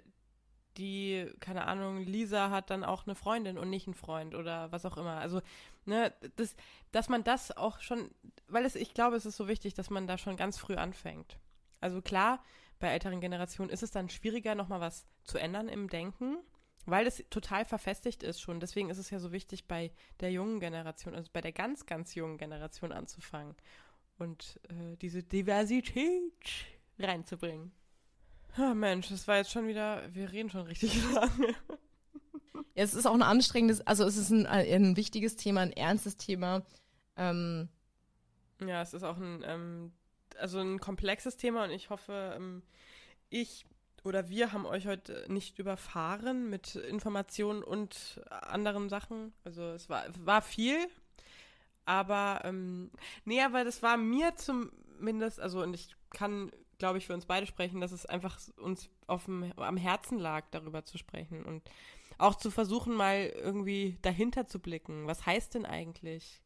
die, 0.77 1.29
keine 1.39 1.65
Ahnung, 1.65 2.03
Lisa 2.03 2.51
hat 2.51 2.69
dann 2.69 2.83
auch 2.83 3.05
eine 3.05 3.15
Freundin 3.15 3.57
und 3.57 3.69
nicht 3.69 3.87
einen 3.87 3.95
Freund 3.95 4.35
oder 4.35 4.71
was 4.71 4.85
auch 4.85 4.97
immer. 4.97 5.17
Also, 5.17 5.41
ne, 5.85 6.13
das, 6.35 6.55
dass 6.91 7.09
man 7.09 7.23
das 7.23 7.55
auch 7.55 7.81
schon, 7.81 8.11
weil 8.47 8.65
es, 8.65 8.75
ich 8.75 8.93
glaube, 8.93 9.15
es 9.15 9.25
ist 9.25 9.37
so 9.37 9.47
wichtig, 9.47 9.73
dass 9.73 9.89
man 9.89 10.07
da 10.07 10.17
schon 10.17 10.37
ganz 10.37 10.57
früh 10.57 10.75
anfängt. 10.75 11.37
Also 11.81 12.01
klar, 12.01 12.43
bei 12.79 12.89
älteren 12.89 13.21
Generationen 13.21 13.69
ist 13.69 13.83
es 13.83 13.91
dann 13.91 14.09
schwieriger, 14.09 14.55
nochmal 14.55 14.79
was 14.79 15.05
zu 15.23 15.37
ändern 15.37 15.67
im 15.67 15.89
Denken, 15.89 16.37
weil 16.85 17.07
es 17.07 17.23
total 17.29 17.65
verfestigt 17.65 18.23
ist 18.23 18.39
schon. 18.39 18.59
Deswegen 18.59 18.89
ist 18.89 18.97
es 18.97 19.09
ja 19.09 19.19
so 19.19 19.31
wichtig, 19.31 19.67
bei 19.67 19.91
der 20.19 20.31
jungen 20.31 20.59
Generation, 20.59 21.15
also 21.15 21.29
bei 21.33 21.41
der 21.41 21.51
ganz, 21.51 21.85
ganz 21.85 22.15
jungen 22.15 22.37
Generation 22.37 22.91
anzufangen 22.91 23.55
und 24.19 24.59
äh, 24.69 24.97
diese 24.97 25.23
Diversität 25.23 26.33
reinzubringen. 26.97 27.71
Ah, 28.55 28.73
Mensch, 28.73 29.09
das 29.09 29.27
war 29.27 29.37
jetzt 29.37 29.51
schon 29.51 29.67
wieder, 29.67 30.03
wir 30.13 30.31
reden 30.31 30.49
schon 30.49 30.65
richtig 30.67 31.01
lange. 31.13 31.55
Ja, 32.75 32.83
es 32.83 32.93
ist 32.93 33.05
auch 33.05 33.13
ein 33.13 33.21
anstrengendes, 33.21 33.81
also 33.81 34.05
es 34.05 34.17
ist 34.17 34.31
ein, 34.31 34.45
ein 34.45 34.95
wichtiges 34.97 35.35
Thema, 35.35 35.61
ein 35.61 35.71
ernstes 35.71 36.17
Thema. 36.17 36.63
Ähm, 37.15 37.69
Ja, 38.59 38.81
es 38.81 38.93
ist 38.93 39.03
auch 39.03 39.17
ein, 39.17 39.43
ähm, 39.45 39.91
also 40.37 40.59
ein 40.59 40.79
komplexes 40.79 41.37
Thema 41.37 41.65
und 41.65 41.71
ich 41.71 41.89
hoffe, 41.89 42.33
ähm, 42.35 42.63
ich 43.29 43.65
oder 44.03 44.29
wir 44.29 44.53
haben 44.53 44.65
euch 44.65 44.87
heute 44.87 45.25
nicht 45.27 45.59
überfahren 45.59 46.49
mit 46.49 46.75
Informationen 46.75 47.63
und 47.63 48.21
anderen 48.29 48.87
Sachen. 48.89 49.33
Also 49.43 49.63
es 49.71 49.89
war, 49.89 50.05
war 50.25 50.41
viel, 50.41 50.77
aber 51.89 52.41
ähm, 52.43 52.91
nee, 53.25 53.41
aber 53.41 53.63
das 53.63 53.81
war 53.81 53.97
mir 53.97 54.35
zumindest, 54.35 55.39
also 55.39 55.63
und 55.63 55.73
ich 55.73 55.95
kann, 56.11 56.51
glaube 56.77 56.99
ich, 56.99 57.07
für 57.07 57.15
uns 57.15 57.25
beide 57.25 57.47
sprechen, 57.47 57.81
dass 57.81 57.91
es 57.91 58.05
einfach 58.05 58.39
uns 58.57 58.91
auf 59.07 59.27
am 59.27 59.77
Herzen 59.77 60.19
lag, 60.19 60.45
darüber 60.51 60.85
zu 60.85 60.99
sprechen 60.99 61.43
und 61.43 61.63
auch 62.19 62.35
zu 62.35 62.51
versuchen, 62.51 62.93
mal 62.93 63.33
irgendwie 63.35 63.97
dahinter 64.03 64.45
zu 64.45 64.59
blicken. 64.59 65.07
Was 65.07 65.25
heißt 65.25 65.55
denn 65.55 65.65
eigentlich 65.65 66.43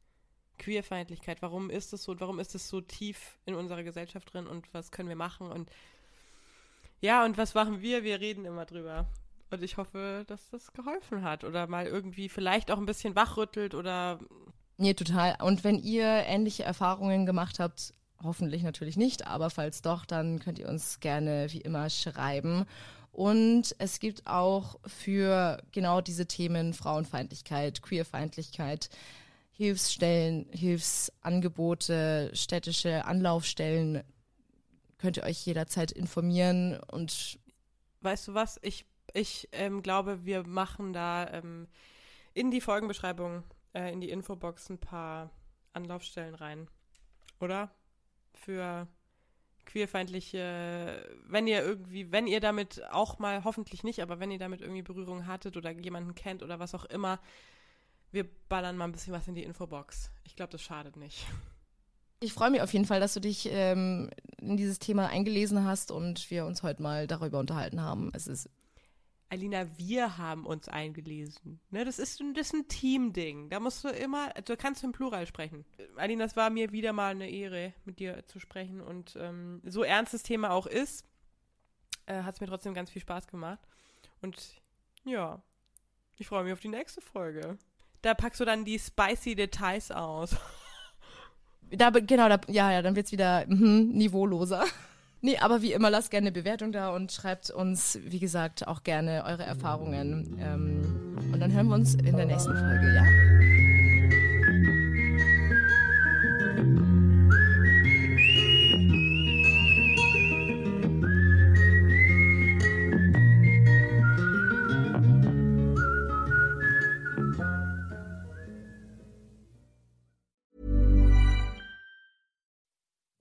Queerfeindlichkeit? 0.59 1.41
Warum 1.41 1.69
ist 1.69 1.91
es 1.91 2.03
so? 2.03 2.17
Warum 2.21 2.39
ist 2.39 2.55
es 2.55 2.69
so 2.69 2.79
tief 2.79 3.37
in 3.45 3.55
unserer 3.55 3.83
Gesellschaft 3.83 4.33
drin? 4.33 4.47
Und 4.47 4.73
was 4.73 4.91
können 4.91 5.09
wir 5.09 5.17
machen? 5.17 5.51
Und 5.51 5.69
ja, 7.01 7.25
und 7.25 7.37
was 7.37 7.53
machen 7.53 7.81
wir? 7.81 8.05
Wir 8.05 8.21
reden 8.21 8.45
immer 8.45 8.63
drüber. 8.63 9.07
Und 9.49 9.61
ich 9.61 9.75
hoffe, 9.75 10.23
dass 10.25 10.49
das 10.51 10.71
geholfen 10.71 11.21
hat 11.21 11.43
oder 11.43 11.67
mal 11.67 11.85
irgendwie 11.85 12.29
vielleicht 12.29 12.71
auch 12.71 12.77
ein 12.77 12.85
bisschen 12.85 13.15
wachrüttelt 13.17 13.75
oder 13.75 14.19
nee, 14.77 14.93
total. 14.93 15.35
Und 15.41 15.63
wenn 15.63 15.79
ihr 15.79 16.05
ähnliche 16.05 16.63
Erfahrungen 16.63 17.25
gemacht 17.25 17.59
habt, 17.59 17.93
hoffentlich 18.21 18.63
natürlich 18.63 18.97
nicht, 18.97 19.27
aber 19.27 19.49
falls 19.49 19.81
doch, 19.81 20.05
dann 20.05 20.39
könnt 20.39 20.59
ihr 20.59 20.69
uns 20.69 20.99
gerne 20.99 21.47
wie 21.51 21.61
immer 21.61 21.89
schreiben. 21.89 22.65
Und 23.11 23.75
es 23.77 23.99
gibt 23.99 24.25
auch 24.25 24.79
für 24.87 25.61
genau 25.71 26.01
diese 26.01 26.25
Themen 26.25 26.73
Frauenfeindlichkeit, 26.73 27.83
Queerfeindlichkeit, 27.83 28.89
Hilfsstellen, 29.51 30.47
Hilfsangebote, 30.51 32.31
städtische 32.33 33.05
Anlaufstellen. 33.05 34.03
Könnt 34.97 35.17
ihr 35.17 35.23
euch 35.23 35.45
jederzeit 35.45 35.91
informieren 35.91 36.79
und 36.91 37.37
weißt 38.01 38.29
du 38.29 38.33
was? 38.33 38.59
Ich, 38.63 38.85
ich 39.13 39.47
ähm, 39.51 39.83
glaube, 39.83 40.25
wir 40.25 40.47
machen 40.47 40.91
da 40.91 41.29
ähm, 41.31 41.67
in 42.33 42.49
die 42.49 42.61
Folgenbeschreibung, 42.61 43.43
äh, 43.73 43.91
in 43.91 44.01
die 44.01 44.09
Infobox 44.09 44.69
ein 44.69 44.79
paar 44.79 45.31
Anlaufstellen 45.73 46.35
rein. 46.35 46.67
Oder? 47.39 47.71
Für 48.33 48.87
queerfeindliche, 49.65 51.07
wenn 51.25 51.47
ihr 51.47 51.61
irgendwie, 51.61 52.11
wenn 52.11 52.27
ihr 52.27 52.39
damit 52.39 52.83
auch 52.91 53.19
mal, 53.19 53.43
hoffentlich 53.43 53.83
nicht, 53.83 54.01
aber 54.01 54.19
wenn 54.19 54.31
ihr 54.31 54.39
damit 54.39 54.61
irgendwie 54.61 54.81
Berührung 54.81 55.25
hattet 55.25 55.57
oder 55.57 55.71
jemanden 55.71 56.15
kennt 56.15 56.43
oder 56.43 56.59
was 56.59 56.75
auch 56.75 56.85
immer, 56.85 57.19
wir 58.11 58.27
ballern 58.49 58.77
mal 58.77 58.85
ein 58.85 58.91
bisschen 58.91 59.13
was 59.13 59.27
in 59.27 59.35
die 59.35 59.43
Infobox. 59.43 60.11
Ich 60.23 60.35
glaube, 60.35 60.51
das 60.51 60.61
schadet 60.61 60.97
nicht. 60.97 61.25
Ich 62.19 62.33
freue 62.33 62.51
mich 62.51 62.61
auf 62.61 62.71
jeden 62.71 62.85
Fall, 62.85 62.99
dass 62.99 63.13
du 63.13 63.19
dich 63.19 63.49
ähm, 63.51 64.09
in 64.39 64.55
dieses 64.55 64.79
Thema 64.79 65.07
eingelesen 65.07 65.65
hast 65.65 65.91
und 65.91 66.29
wir 66.29 66.45
uns 66.45 66.63
heute 66.63 66.81
mal 66.81 67.07
darüber 67.07 67.39
unterhalten 67.39 67.81
haben. 67.81 68.11
Es 68.13 68.27
ist 68.27 68.49
Alina, 69.33 69.65
wir 69.79 70.19
haben 70.19 70.45
uns 70.45 70.67
eingelesen. 70.69 71.59
Ne, 71.71 71.83
das 71.85 71.97
ist, 71.97 72.21
ein- 72.21 72.35
das 72.35 72.47
ist 72.47 72.53
ein 72.53 72.67
Team-Ding. 72.67 73.49
Da 73.49 73.59
musst 73.59 73.83
du 73.83 73.89
immer, 73.89 74.29
du 74.45 74.55
kannst 74.55 74.83
im 74.83 74.91
Plural 74.91 75.25
sprechen. 75.25 75.65
Alina, 75.95 76.25
es 76.25 76.35
war 76.35 76.51
mir 76.51 76.71
wieder 76.71 76.93
mal 76.93 77.09
eine 77.11 77.27
Ehre, 77.27 77.73
mit 77.83 77.97
dir 77.99 78.27
zu 78.27 78.39
sprechen. 78.39 78.79
Und 78.79 79.15
ähm, 79.19 79.59
so 79.65 79.81
ernst 79.83 80.13
das 80.13 80.21
Thema 80.21 80.51
auch 80.51 80.67
ist, 80.67 81.03
äh, 82.05 82.21
hat 82.21 82.35
es 82.35 82.41
mir 82.41 82.47
trotzdem 82.47 82.75
ganz 82.75 82.91
viel 82.91 83.01
Spaß 83.01 83.25
gemacht. 83.25 83.59
Und 84.21 84.61
ja, 85.03 85.41
ich 86.17 86.27
freue 86.27 86.43
mich 86.43 86.53
auf 86.53 86.59
die 86.59 86.67
nächste 86.67 87.01
Folge. 87.01 87.57
Da 88.03 88.13
packst 88.13 88.39
du 88.39 88.45
dann 88.45 88.65
die 88.65 88.77
spicy 88.77 89.33
Details 89.33 89.89
aus. 89.89 90.35
da 91.71 91.89
genau, 91.89 92.29
da, 92.29 92.39
ja, 92.49 92.71
ja, 92.71 92.83
dann 92.83 92.95
wird's 92.95 93.11
wieder 93.11 93.45
mhm, 93.47 93.89
niveauloser. 93.93 94.63
Nee, 95.25 95.37
aber 95.37 95.61
wie 95.61 95.71
immer, 95.71 95.89
lasst 95.89 96.11
gerne 96.11 96.25
eine 96.27 96.31
Bewertung 96.33 96.73
da 96.73 96.89
und 96.89 97.13
schreibt 97.13 97.49
uns, 97.49 97.97
wie 98.03 98.19
gesagt, 98.19 98.67
auch 98.67 98.83
gerne 98.83 99.23
eure 99.25 99.43
Erfahrungen. 99.43 100.37
Ähm, 100.37 101.17
und 101.31 101.39
dann 101.39 101.53
hören 101.53 101.67
wir 101.67 101.75
uns 101.75 101.95
in 101.95 102.17
der 102.17 102.25
nächsten 102.25 102.51
Folge, 102.51 102.93
ja? 102.93 103.52